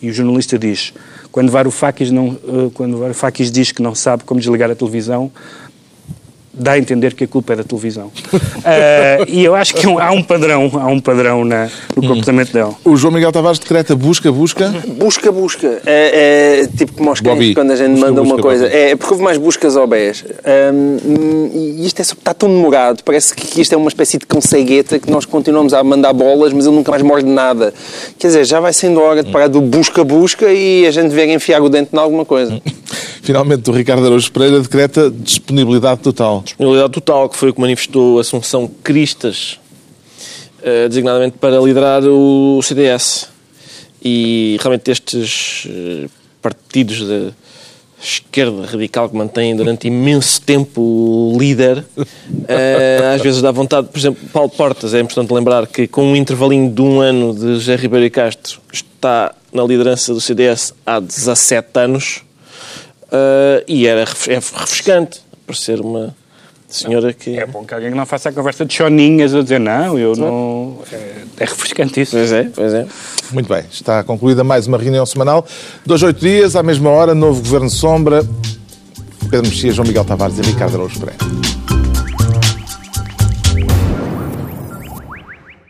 E 0.00 0.08
o 0.08 0.12
jornalista 0.12 0.58
diz, 0.58 0.94
quando 1.32 1.50
Varoufakis, 1.50 2.12
não, 2.12 2.28
uh, 2.28 2.70
quando 2.74 2.96
Varoufakis 2.96 3.50
diz 3.50 3.72
que 3.72 3.82
não 3.82 3.94
sabe 3.94 4.22
como 4.22 4.38
desligar 4.38 4.70
a 4.70 4.74
televisão, 4.74 5.32
dá 6.56 6.72
a 6.72 6.78
entender 6.78 7.14
que 7.14 7.24
a 7.24 7.28
culpa 7.28 7.52
é 7.52 7.56
da 7.56 7.64
televisão. 7.64 8.06
uh, 8.06 9.24
e 9.28 9.44
eu 9.44 9.54
acho 9.54 9.74
que 9.74 9.86
há 9.86 10.10
um 10.12 10.22
padrão, 10.22 10.70
há 10.74 10.86
um 10.86 11.00
padrão 11.00 11.44
na, 11.44 11.68
no 11.96 12.02
hum. 12.02 12.08
comportamento 12.08 12.52
dela. 12.52 12.74
O 12.84 12.96
João 12.96 13.12
Miguel 13.12 13.32
Tavares 13.32 13.58
decreta 13.58 13.94
busca, 13.96 14.30
busca? 14.30 14.72
Busca, 14.96 15.32
busca. 15.32 15.82
É, 15.84 16.62
é 16.62 16.66
tipo 16.66 16.92
como 16.92 17.10
aos 17.10 17.20
cães 17.20 17.54
quando 17.54 17.72
a 17.72 17.76
gente 17.76 17.92
busca, 17.92 18.06
manda 18.06 18.20
busca, 18.20 18.34
uma 18.34 18.42
coisa. 18.42 18.64
Bobby. 18.64 18.76
É 18.76 18.96
porque 18.96 19.12
houve 19.12 19.24
mais 19.24 19.38
buscas 19.38 19.76
ou 19.76 19.86
bés. 19.86 20.24
Um, 20.72 21.50
e 21.52 21.86
isto 21.86 22.00
é, 22.00 22.02
está 22.02 22.34
tão 22.34 22.48
demorado, 22.48 23.02
parece 23.04 23.34
que 23.34 23.60
isto 23.60 23.72
é 23.72 23.76
uma 23.76 23.88
espécie 23.88 24.18
de 24.18 24.26
consegueta 24.26 24.98
que 24.98 25.10
nós 25.10 25.24
continuamos 25.24 25.74
a 25.74 25.82
mandar 25.82 26.12
bolas, 26.12 26.52
mas 26.52 26.66
ele 26.66 26.76
nunca 26.76 26.90
mais 26.90 27.02
morde 27.02 27.28
nada. 27.28 27.72
Quer 28.18 28.28
dizer, 28.28 28.44
já 28.44 28.60
vai 28.60 28.72
sendo 28.72 29.00
hora 29.00 29.22
de 29.22 29.30
parar 29.30 29.48
do 29.48 29.60
busca-busca 29.60 30.52
e 30.52 30.86
a 30.86 30.90
gente 30.90 31.10
ver 31.10 31.28
enfiar 31.28 31.62
o 31.62 31.68
dente 31.68 31.90
em 31.92 31.98
alguma 31.98 32.24
coisa. 32.24 32.60
Finalmente, 33.22 33.68
o 33.70 33.72
Ricardo 33.72 34.04
Araújo 34.04 34.30
Pereira 34.30 34.60
decreta 34.60 35.10
disponibilidade 35.10 36.00
total. 36.00 36.43
Disponibilidade 36.44 36.92
total, 36.92 37.28
que 37.28 37.36
foi 37.36 37.48
o 37.48 37.54
que 37.54 37.60
manifestou 37.60 38.18
Assunção 38.18 38.68
Cristas, 38.68 39.58
eh, 40.62 40.88
designadamente 40.88 41.38
para 41.38 41.58
liderar 41.58 42.02
o 42.04 42.60
CDS. 42.62 43.28
E 44.02 44.58
realmente 44.60 44.90
estes 44.90 45.66
eh, 45.68 46.08
partidos 46.42 46.98
de 46.98 47.32
esquerda 48.02 48.66
radical 48.66 49.08
que 49.08 49.16
mantêm 49.16 49.56
durante 49.56 49.88
imenso 49.88 50.42
tempo 50.42 50.80
o 50.80 51.38
líder, 51.38 51.82
eh, 52.46 53.14
às 53.14 53.22
vezes 53.22 53.40
dá 53.40 53.50
vontade, 53.50 53.88
por 53.88 53.98
exemplo, 53.98 54.28
Paulo 54.30 54.50
Portas, 54.50 54.92
é 54.92 55.00
importante 55.00 55.32
lembrar 55.32 55.66
que 55.66 55.86
com 55.86 56.04
um 56.04 56.14
intervalinho 56.16 56.70
de 56.70 56.82
um 56.82 57.00
ano 57.00 57.34
de 57.34 57.54
José 57.54 57.76
Ribeiro 57.76 58.04
e 58.04 58.10
Castro 58.10 58.60
está 58.70 59.34
na 59.50 59.62
liderança 59.64 60.12
do 60.12 60.20
CDS 60.20 60.74
há 60.84 61.00
17 61.00 61.68
anos, 61.78 62.22
e 63.66 63.86
era 63.86 64.00
é 64.00 64.34
refrescante 64.34 65.20
parecer 65.46 65.80
uma 65.80 66.14
senhora 66.74 67.12
que. 67.12 67.38
É 67.38 67.46
bom 67.46 67.64
que 67.64 67.74
alguém 67.74 67.90
não 67.90 68.06
faça 68.06 68.28
a 68.28 68.32
conversa 68.32 68.64
de 68.64 68.74
choninhas 68.74 69.34
a 69.34 69.42
dizer 69.42 69.60
não, 69.60 69.98
eu 69.98 70.14
não. 70.16 70.78
É, 70.92 71.22
é 71.38 71.44
refrescante 71.44 72.00
isso. 72.00 72.16
Pois 72.16 72.32
é, 72.32 72.50
pois 72.54 72.74
é. 72.74 72.86
Muito 73.32 73.48
bem, 73.48 73.64
está 73.70 74.02
concluída 74.04 74.44
mais 74.44 74.66
uma 74.66 74.78
reunião 74.78 75.06
semanal. 75.06 75.46
Dois, 75.84 76.02
oito 76.02 76.20
dias, 76.20 76.56
à 76.56 76.62
mesma 76.62 76.90
hora, 76.90 77.14
novo 77.14 77.40
Governo 77.40 77.70
Sombra. 77.70 78.24
Pedro 79.30 79.48
Mexia, 79.48 79.72
João 79.72 79.88
Miguel 79.88 80.04
Tavares 80.04 80.38
e 80.38 80.42
Ricardo 80.42 80.74
Araújo 80.74 81.00
Pereira. 81.00 81.63